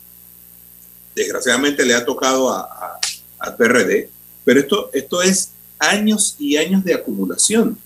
desgraciadamente 1.14 1.84
le 1.84 1.94
ha 1.94 2.04
tocado 2.04 2.50
a, 2.50 2.98
al 3.38 3.56
PRD, 3.56 4.10
pero 4.44 4.60
esto, 4.60 4.90
esto 4.92 5.22
es 5.22 5.50
años 5.78 6.36
y 6.38 6.56
años 6.56 6.84
de 6.84 6.94
acumulación. 6.94 7.78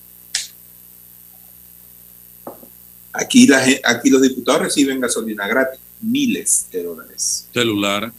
Aquí, 3.13 3.47
la, 3.47 3.65
aquí 3.85 4.11
los 4.11 4.21
diputados 4.21 4.63
reciben 4.63 5.01
gasolina 5.01 5.49
gratis. 5.49 5.81
miles 6.03 6.67
de 6.71 6.83
dólares. 6.83 7.49
Celular. 7.53 8.13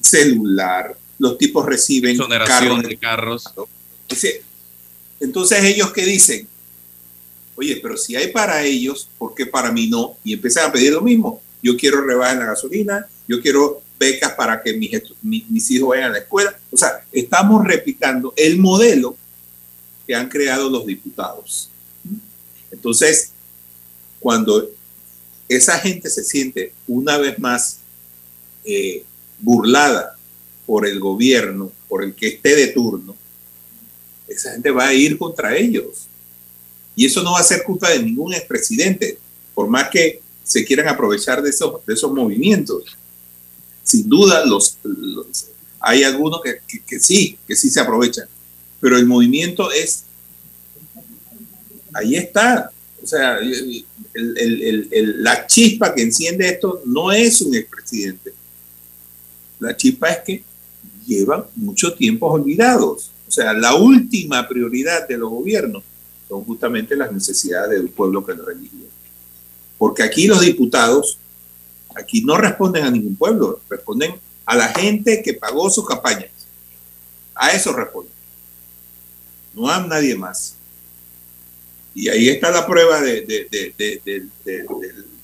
Celular. 0.00 0.96
Los 1.18 1.36
tipos 1.36 1.66
reciben 1.66 2.16
carros 2.46 2.82
de 2.82 2.96
carros. 2.96 3.44
Entonces 5.18 5.64
ellos 5.64 5.92
qué 5.92 6.04
dicen, 6.06 6.48
oye, 7.56 7.78
pero 7.82 7.96
si 7.96 8.16
hay 8.16 8.28
para 8.28 8.62
ellos, 8.62 9.08
¿por 9.18 9.34
qué 9.34 9.46
para 9.46 9.70
mí 9.70 9.88
no? 9.88 10.16
Y 10.24 10.32
empiezan 10.32 10.70
a 10.70 10.72
pedir 10.72 10.92
lo 10.92 11.02
mismo. 11.02 11.42
Yo 11.62 11.76
quiero 11.76 12.00
rebajar 12.00 12.38
la 12.38 12.46
gasolina, 12.46 13.06
yo 13.28 13.40
quiero 13.42 13.82
becas 14.00 14.32
para 14.32 14.62
que 14.62 14.72
mis, 14.72 14.90
mis 15.22 15.70
hijos 15.70 15.90
vayan 15.90 16.10
a 16.10 16.14
la 16.14 16.18
escuela. 16.20 16.58
O 16.72 16.76
sea, 16.76 17.04
estamos 17.12 17.62
replicando 17.64 18.32
el 18.34 18.58
modelo 18.58 19.14
que 20.06 20.14
han 20.14 20.28
creado 20.28 20.70
los 20.70 20.86
diputados. 20.86 21.68
Entonces, 22.72 23.32
cuando 24.18 24.70
esa 25.48 25.78
gente 25.78 26.08
se 26.08 26.24
siente 26.24 26.72
una 26.88 27.18
vez 27.18 27.38
más 27.38 27.80
eh, 28.64 29.04
burlada 29.38 30.16
por 30.64 30.86
el 30.86 30.98
gobierno, 30.98 31.70
por 31.86 32.02
el 32.02 32.14
que 32.14 32.28
esté 32.28 32.56
de 32.56 32.68
turno, 32.68 33.14
esa 34.26 34.52
gente 34.52 34.70
va 34.70 34.88
a 34.88 34.94
ir 34.94 35.18
contra 35.18 35.56
ellos. 35.56 36.06
Y 36.96 37.04
eso 37.04 37.22
no 37.22 37.32
va 37.32 37.40
a 37.40 37.44
ser 37.44 37.64
culpa 37.64 37.90
de 37.90 38.02
ningún 38.02 38.32
expresidente, 38.32 39.18
por 39.54 39.68
más 39.68 39.90
que 39.90 40.22
se 40.42 40.64
quieran 40.64 40.88
aprovechar 40.88 41.42
de 41.42 41.50
esos, 41.50 41.84
de 41.84 41.94
esos 41.94 42.12
movimientos. 42.12 42.96
Sin 43.82 44.08
duda, 44.08 44.44
los, 44.44 44.78
hay 45.80 46.04
algunos 46.04 46.40
que, 46.42 47.00
sí, 47.00 47.38
que 47.46 47.56
sí 47.56 47.70
se 47.70 47.80
aprovechan, 47.80 48.26
pero 48.80 48.96
el 48.96 49.06
movimiento 49.06 49.70
es, 49.72 50.04
ahí 51.94 52.16
está. 52.16 52.70
O 53.02 53.06
sea, 53.06 53.38
la 54.14 55.46
chispa 55.46 55.94
que 55.94 56.02
enciende 56.02 56.48
esto 56.48 56.82
no 56.84 57.10
es 57.10 57.40
un 57.40 57.54
expresidente. 57.54 58.32
La 59.58 59.76
chispa 59.76 60.08
es 60.10 60.18
que 60.18 60.44
llevan 61.06 61.44
mucho 61.56 61.94
tiempo 61.94 62.26
olvidados. 62.26 63.10
O 63.26 63.30
sea, 63.30 63.52
la 63.52 63.74
última 63.74 64.46
prioridad 64.48 65.06
de 65.08 65.16
los 65.16 65.30
gobiernos 65.30 65.82
son 66.28 66.44
justamente 66.44 66.96
las 66.96 67.12
necesidades 67.12 67.80
del 67.80 67.90
pueblo 67.90 68.24
que 68.24 68.34
lo 68.34 68.48
eligió. 68.50 68.86
Porque 69.78 70.02
aquí 70.02 70.26
los 70.26 70.40
diputados, 70.40 71.18
aquí 71.96 72.22
no 72.22 72.36
responden 72.36 72.84
a 72.84 72.90
ningún 72.90 73.16
pueblo, 73.16 73.60
responden 73.68 74.14
a 74.46 74.56
la 74.56 74.68
gente 74.68 75.22
que 75.22 75.34
pagó 75.34 75.70
sus 75.70 75.86
campañas. 75.86 76.30
A 77.34 77.52
eso 77.52 77.72
responden. 77.72 78.12
No 79.54 79.68
a 79.70 79.86
nadie 79.86 80.14
más. 80.14 80.56
Y 81.94 82.08
ahí 82.08 82.28
está 82.28 82.50
la 82.50 82.66
prueba 82.66 83.00
de, 83.00 83.24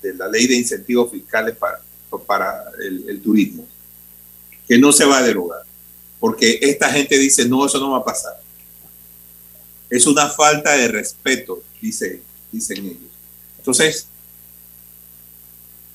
la 0.03 0.29
ley 0.29 0.47
de 0.47 0.57
incentivos 0.57 1.11
fiscales 1.11 1.57
para, 1.57 2.63
el 2.81 3.21
turismo, 3.21 3.67
que 4.67 4.79
no 4.79 4.93
se 4.93 5.05
va 5.05 5.19
a 5.19 5.23
derogar 5.23 5.67
porque 6.19 6.59
esta 6.63 6.91
gente 6.91 7.19
dice, 7.19 7.47
no, 7.47 7.67
eso 7.67 7.79
no 7.79 7.91
va 7.93 7.99
a 7.99 8.05
pasar. 8.05 8.41
Es 9.89 10.07
una 10.07 10.29
falta 10.29 10.77
de 10.77 10.89
respeto, 10.89 11.63
dice, 11.81 12.21
dicen 12.51 12.85
ellos. 12.85 13.13
Entonces, 13.59 14.09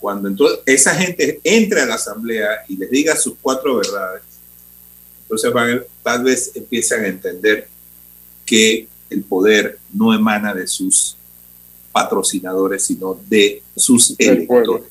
cuando 0.01 0.27
entonces 0.27 0.59
esa 0.65 0.95
gente 0.95 1.39
entre 1.43 1.81
a 1.81 1.85
la 1.85 1.95
asamblea 1.95 2.47
y 2.67 2.75
les 2.75 2.89
diga 2.89 3.15
sus 3.15 3.35
cuatro 3.39 3.77
verdades, 3.77 4.23
entonces 5.21 5.53
van, 5.53 5.83
tal 6.03 6.23
vez 6.23 6.51
empiezan 6.55 7.05
a 7.05 7.07
entender 7.07 7.67
que 8.45 8.87
el 9.09 9.23
poder 9.23 9.77
no 9.93 10.13
emana 10.13 10.53
de 10.53 10.65
sus 10.65 11.15
patrocinadores, 11.91 12.83
sino 12.83 13.19
de 13.29 13.61
sus 13.75 14.15
electores. 14.17 14.85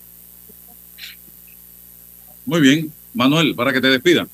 Muy 2.46 2.60
bien, 2.60 2.92
Manuel, 3.12 3.54
para 3.54 3.72
que 3.72 3.80
te 3.80 3.88
despidan. 3.88 4.28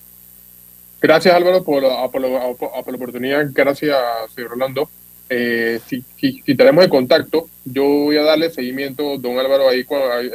Gracias 1.01 1.35
Álvaro 1.35 1.65
por, 1.65 1.83
por, 2.11 2.21
la 2.21 2.97
oportunidad, 2.97 3.47
gracias 3.53 3.97
señor 4.35 4.51
Rolando. 4.51 4.91
Eh, 5.29 5.81
si, 5.89 6.05
si, 6.21 6.55
tenemos 6.55 6.85
el 6.85 6.91
contacto, 6.91 7.49
yo 7.65 7.83
voy 7.83 8.17
a 8.17 8.23
darle 8.23 8.49
seguimiento, 8.51 9.19
don 9.19 9.39
Álvaro, 9.39 9.69
ahí, 9.69 9.85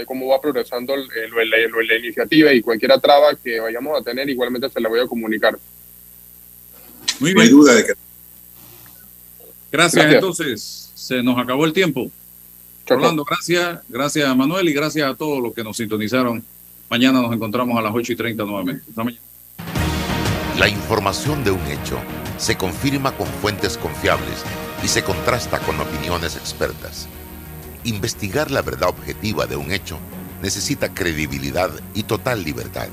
cómo 0.06 0.28
va 0.28 0.42
progresando 0.42 0.96
la 0.98 1.98
iniciativa 1.98 2.52
y 2.52 2.62
cualquier 2.62 3.00
traba 3.00 3.36
que 3.42 3.60
vayamos 3.62 4.00
a 4.00 4.04
tener, 4.04 4.30
igualmente 4.30 4.70
se 4.70 4.82
la 4.82 4.90
voy 4.90 5.00
a 5.00 5.08
comunicar. 5.08 5.58
Muy 7.20 7.34
bien. 7.34 7.36
No 7.36 7.42
hay 7.42 7.50
duda 7.50 7.76
de 7.76 7.86
que... 7.86 7.94
Gracias, 9.72 10.14
entonces, 10.14 10.92
se 10.94 11.24
nos 11.24 11.38
acabó 11.38 11.64
el 11.66 11.72
tiempo. 11.72 12.12
Rolando, 12.86 13.24
gracias, 13.24 13.80
gracias 13.88 14.28
a 14.28 14.36
Manuel 14.36 14.68
y 14.68 14.74
gracias 14.74 15.10
a 15.10 15.16
todos 15.16 15.42
los 15.42 15.54
que 15.54 15.64
nos 15.64 15.78
sintonizaron. 15.78 16.44
Mañana 16.90 17.22
nos 17.22 17.34
encontramos 17.34 17.78
a 17.78 17.82
las 17.82 17.94
8 17.96 18.12
y 18.12 18.16
30 18.18 18.44
nuevamente. 18.44 18.84
Hasta 18.90 19.04
mañana. 19.06 19.24
La 20.60 20.68
información 20.68 21.42
de 21.46 21.52
un 21.52 21.66
hecho 21.68 21.98
se 22.38 22.58
confirma 22.58 23.16
con 23.16 23.28
fuentes 23.28 23.78
confiables 23.78 24.44
y 24.84 24.88
se 24.88 25.04
contrasta 25.04 25.60
con 25.60 25.80
opiniones 25.80 26.36
expertas. 26.36 27.08
Investigar 27.84 28.52
la 28.52 28.62
verdad 28.62 28.90
objetiva 28.90 29.46
de 29.46 29.56
un 29.56 29.72
hecho 29.72 29.98
necesita 30.42 30.94
credibilidad 30.94 31.72
y 31.94 32.04
total 32.04 32.44
libertad. 32.44 32.88